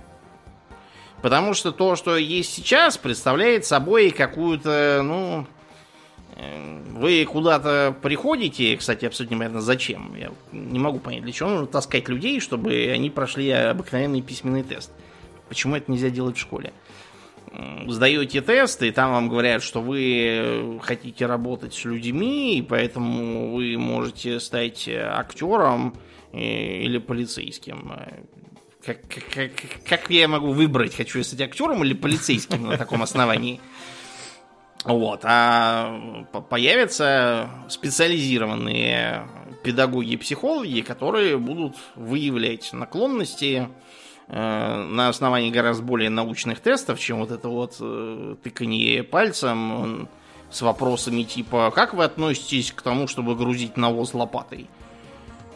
Потому 1.21 1.53
что 1.53 1.71
то, 1.71 1.95
что 1.95 2.17
есть 2.17 2.53
сейчас, 2.53 2.97
представляет 2.97 3.65
собой 3.65 4.09
какую-то, 4.09 5.01
ну, 5.03 5.41
э, 5.41 5.52
вы 6.35 7.25
куда-то 7.25 7.95
приходите, 8.01 8.75
кстати, 8.77 9.05
абсолютно 9.05 9.35
непонятно 9.35 9.61
зачем. 9.61 10.15
Я 10.15 10.31
не 10.51 10.79
могу 10.79 10.99
понять, 10.99 11.23
для 11.23 11.31
чего 11.31 11.49
нужно 11.49 11.67
таскать 11.67 12.09
людей, 12.09 12.39
чтобы 12.39 12.91
они 12.93 13.09
прошли 13.09 13.49
обыкновенный 13.49 14.21
письменный 14.21 14.63
тест. 14.63 14.91
Почему 15.47 15.75
это 15.75 15.91
нельзя 15.91 16.09
делать 16.09 16.37
в 16.37 16.41
школе? 16.41 16.73
Сдаете 17.87 18.41
тест, 18.41 18.81
и 18.81 18.89
там 18.91 19.11
вам 19.11 19.29
говорят, 19.29 19.61
что 19.61 19.81
вы 19.81 20.79
хотите 20.81 21.27
работать 21.27 21.75
с 21.75 21.85
людьми, 21.85 22.57
и 22.57 22.61
поэтому 22.63 23.53
вы 23.53 23.77
можете 23.77 24.39
стать 24.39 24.89
актером 24.89 25.95
э, 26.31 26.81
или 26.81 26.97
полицейским 26.97 27.91
как, 28.85 28.97
как, 29.33 29.51
как 29.87 30.09
я 30.09 30.27
могу 30.27 30.51
выбрать, 30.51 30.95
хочу 30.95 31.19
я 31.19 31.23
стать 31.23 31.41
актером 31.41 31.83
или 31.83 31.93
полицейским 31.93 32.67
на 32.67 32.77
таком 32.77 33.01
основании? 33.01 33.61
Вот, 34.85 35.21
а 35.23 36.25
появятся 36.49 37.49
специализированные 37.69 39.25
педагоги-психологи, 39.63 40.81
которые 40.81 41.37
будут 41.37 41.77
выявлять 41.95 42.73
наклонности 42.73 43.69
э, 44.27 44.87
на 44.89 45.07
основании 45.07 45.51
гораздо 45.51 45.83
более 45.83 46.09
научных 46.09 46.59
тестов, 46.59 46.99
чем 46.99 47.19
вот 47.19 47.31
это 47.31 47.47
вот 47.47 47.77
э, 47.79 48.35
тыканье 48.43 49.03
пальцем 49.03 50.09
с 50.51 50.61
вопросами 50.61 51.23
типа 51.23 51.71
«Как 51.73 51.93
вы 51.93 52.03
относитесь 52.03 52.73
к 52.73 52.81
тому, 52.81 53.07
чтобы 53.07 53.35
грузить 53.35 53.77
навоз 53.77 54.13
лопатой?» 54.13 54.67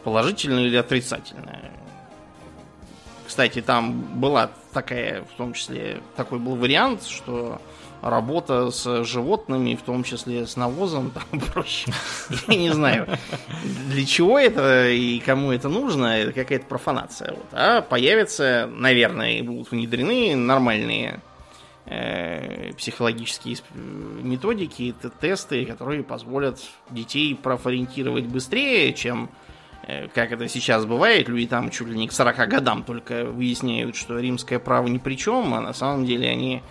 Положительно 0.04 0.60
или 0.60 0.76
отрицательно? 0.76 1.60
Кстати, 3.26 3.60
там 3.60 4.00
была 4.18 4.50
такая, 4.72 5.22
в 5.22 5.36
том 5.36 5.52
числе, 5.52 6.00
такой 6.16 6.38
был 6.38 6.56
вариант, 6.56 7.04
что 7.04 7.60
работа 8.02 8.70
с 8.70 9.04
животными, 9.04 9.74
в 9.74 9.82
том 9.82 10.04
числе 10.04 10.46
с 10.46 10.56
навозом, 10.56 11.10
там 11.30 11.40
проще. 11.40 11.92
Я 12.46 12.56
не 12.56 12.70
знаю, 12.70 13.06
для 13.88 14.04
чего 14.06 14.38
это 14.38 14.88
и 14.88 15.18
кому 15.20 15.52
это 15.52 15.68
нужно, 15.68 16.18
это 16.18 16.32
какая-то 16.32 16.66
профанация. 16.66 17.32
Вот. 17.32 17.46
А 17.52 17.82
появятся, 17.82 18.68
наверное, 18.72 19.42
будут 19.42 19.70
внедрены 19.70 20.36
нормальные 20.36 21.20
э, 21.86 22.72
психологические 22.76 23.56
методики, 23.74 24.94
тесты, 25.20 25.64
которые 25.64 26.02
позволят 26.02 26.60
детей 26.90 27.34
профориентировать 27.34 28.26
быстрее, 28.26 28.92
чем 28.92 29.30
Э, 29.88 30.06
как 30.08 30.32
это 30.32 30.48
сейчас 30.48 30.84
бывает, 30.84 31.28
люди 31.28 31.46
там 31.46 31.70
чуть 31.70 31.88
ли 31.88 31.96
не 31.96 32.08
к 32.08 32.12
40 32.12 32.48
годам 32.48 32.82
только 32.84 33.24
выясняют, 33.24 33.96
что 33.96 34.18
римское 34.18 34.58
право 34.58 34.86
ни 34.86 34.98
при 34.98 35.16
чем, 35.16 35.54
а 35.54 35.62
на 35.62 35.72
самом 35.72 36.04
деле 36.04 36.28
они 36.28 36.62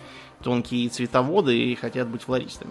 тонкие 0.42 0.88
цветоводы 0.88 1.56
и 1.56 1.74
хотят 1.74 2.08
быть 2.08 2.22
флористами. 2.22 2.70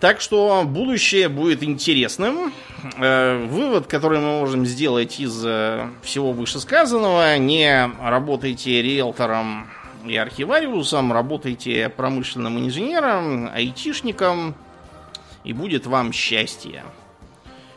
Так 0.00 0.20
что 0.20 0.64
будущее 0.66 1.28
будет 1.28 1.62
интересным. 1.62 2.52
Э, 2.98 3.46
вывод, 3.46 3.86
который 3.86 4.18
мы 4.18 4.40
можем 4.40 4.66
сделать 4.66 5.18
из 5.18 5.42
э, 5.44 5.88
всего 6.02 6.32
вышесказанного, 6.32 7.38
не 7.38 7.90
работайте 8.02 8.82
риэлтором 8.82 9.66
и 10.04 10.16
архивариусом, 10.16 11.12
работайте 11.12 11.88
промышленным 11.88 12.58
инженером, 12.58 13.48
айтишником, 13.54 14.54
и 15.44 15.52
будет 15.52 15.86
вам 15.86 16.12
счастье. 16.12 16.84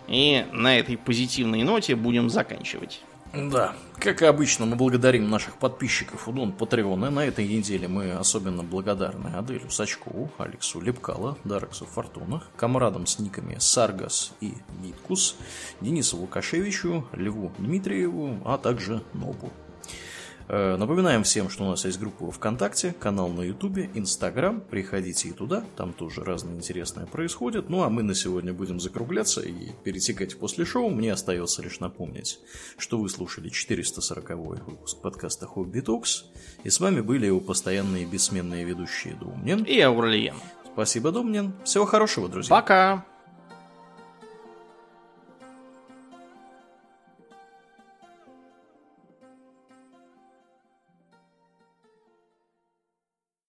И 0.08 0.46
на 0.52 0.78
этой 0.78 0.98
позитивной 0.98 1.64
ноте 1.64 1.96
будем 1.96 2.30
заканчивать. 2.30 3.02
Да, 3.34 3.74
как 4.00 4.22
и 4.22 4.26
обычно, 4.26 4.66
мы 4.66 4.76
благодарим 4.76 5.30
наших 5.30 5.58
подписчиков 5.58 6.28
у 6.28 6.32
Дон 6.32 6.52
Патреона. 6.52 7.10
На 7.10 7.26
этой 7.26 7.48
неделе 7.48 7.88
мы 7.88 8.12
особенно 8.12 8.64
благодарны 8.64 9.36
Аделю 9.36 9.70
Сачкову, 9.70 10.32
Алексу 10.38 10.80
Лепкало, 10.80 11.38
Дарексу 11.44 11.86
Фортунах, 11.86 12.50
комрадам 12.56 13.06
с 13.06 13.20
никами 13.20 13.58
Саргас 13.60 14.34
и 14.40 14.54
Виткус, 14.82 15.36
Денису 15.82 16.18
Лукашевичу, 16.18 17.08
Льву 17.14 17.52
Дмитриеву, 17.58 18.40
а 18.46 18.58
также 18.58 19.04
Нобу. 19.14 19.52
Э, 20.50 20.78
напоминаем 20.78 21.24
всем, 21.24 21.50
что 21.50 21.66
у 21.66 21.70
нас 21.70 21.84
есть 21.86 22.00
группа 22.00 22.32
ВКонтакте, 22.32 22.96
канал 22.98 23.30
на 23.30 23.42
Ютубе, 23.42 23.90
Инстаграм. 23.94 24.62
Приходите 24.62 25.30
и 25.30 25.32
туда, 25.32 25.64
там 25.76 25.94
тоже 25.94 26.24
разное 26.24 26.56
интересное 26.56 27.06
происходит. 27.06 27.70
Ну 27.70 27.84
а 27.84 27.90
мы 27.90 28.04
на 28.04 28.16
сегодня 28.16 28.54
будем 28.54 28.80
закругляться 28.80 29.42
и 29.42 29.72
перетекать 29.84 30.38
после 30.40 30.66
шоу. 30.66 30.90
Мне 30.90 31.12
остается 31.12 31.62
лишь 31.62 31.80
напомнить, 31.80 32.40
что 32.78 32.98
вы 32.98 33.10
слушали 33.10 33.50
440 33.50 34.30
выпуск 34.68 35.02
подкаста 35.02 35.48
Хобби 35.48 35.82
Токс. 35.82 36.26
И 36.64 36.70
с 36.70 36.80
вами 36.80 37.02
были 37.02 37.26
его 37.26 37.42
постоянные 37.42 38.06
бессменные 38.06 38.64
ведущие 38.64 39.16
Думнин 39.16 39.64
и 39.64 39.80
Аурлиен. 39.82 40.36
Спасибо, 40.74 41.12
Думнин. 41.12 41.54
Всего 41.66 41.86
хорошего, 41.86 42.30
друзья. 42.30 42.56
Пока. 42.56 43.06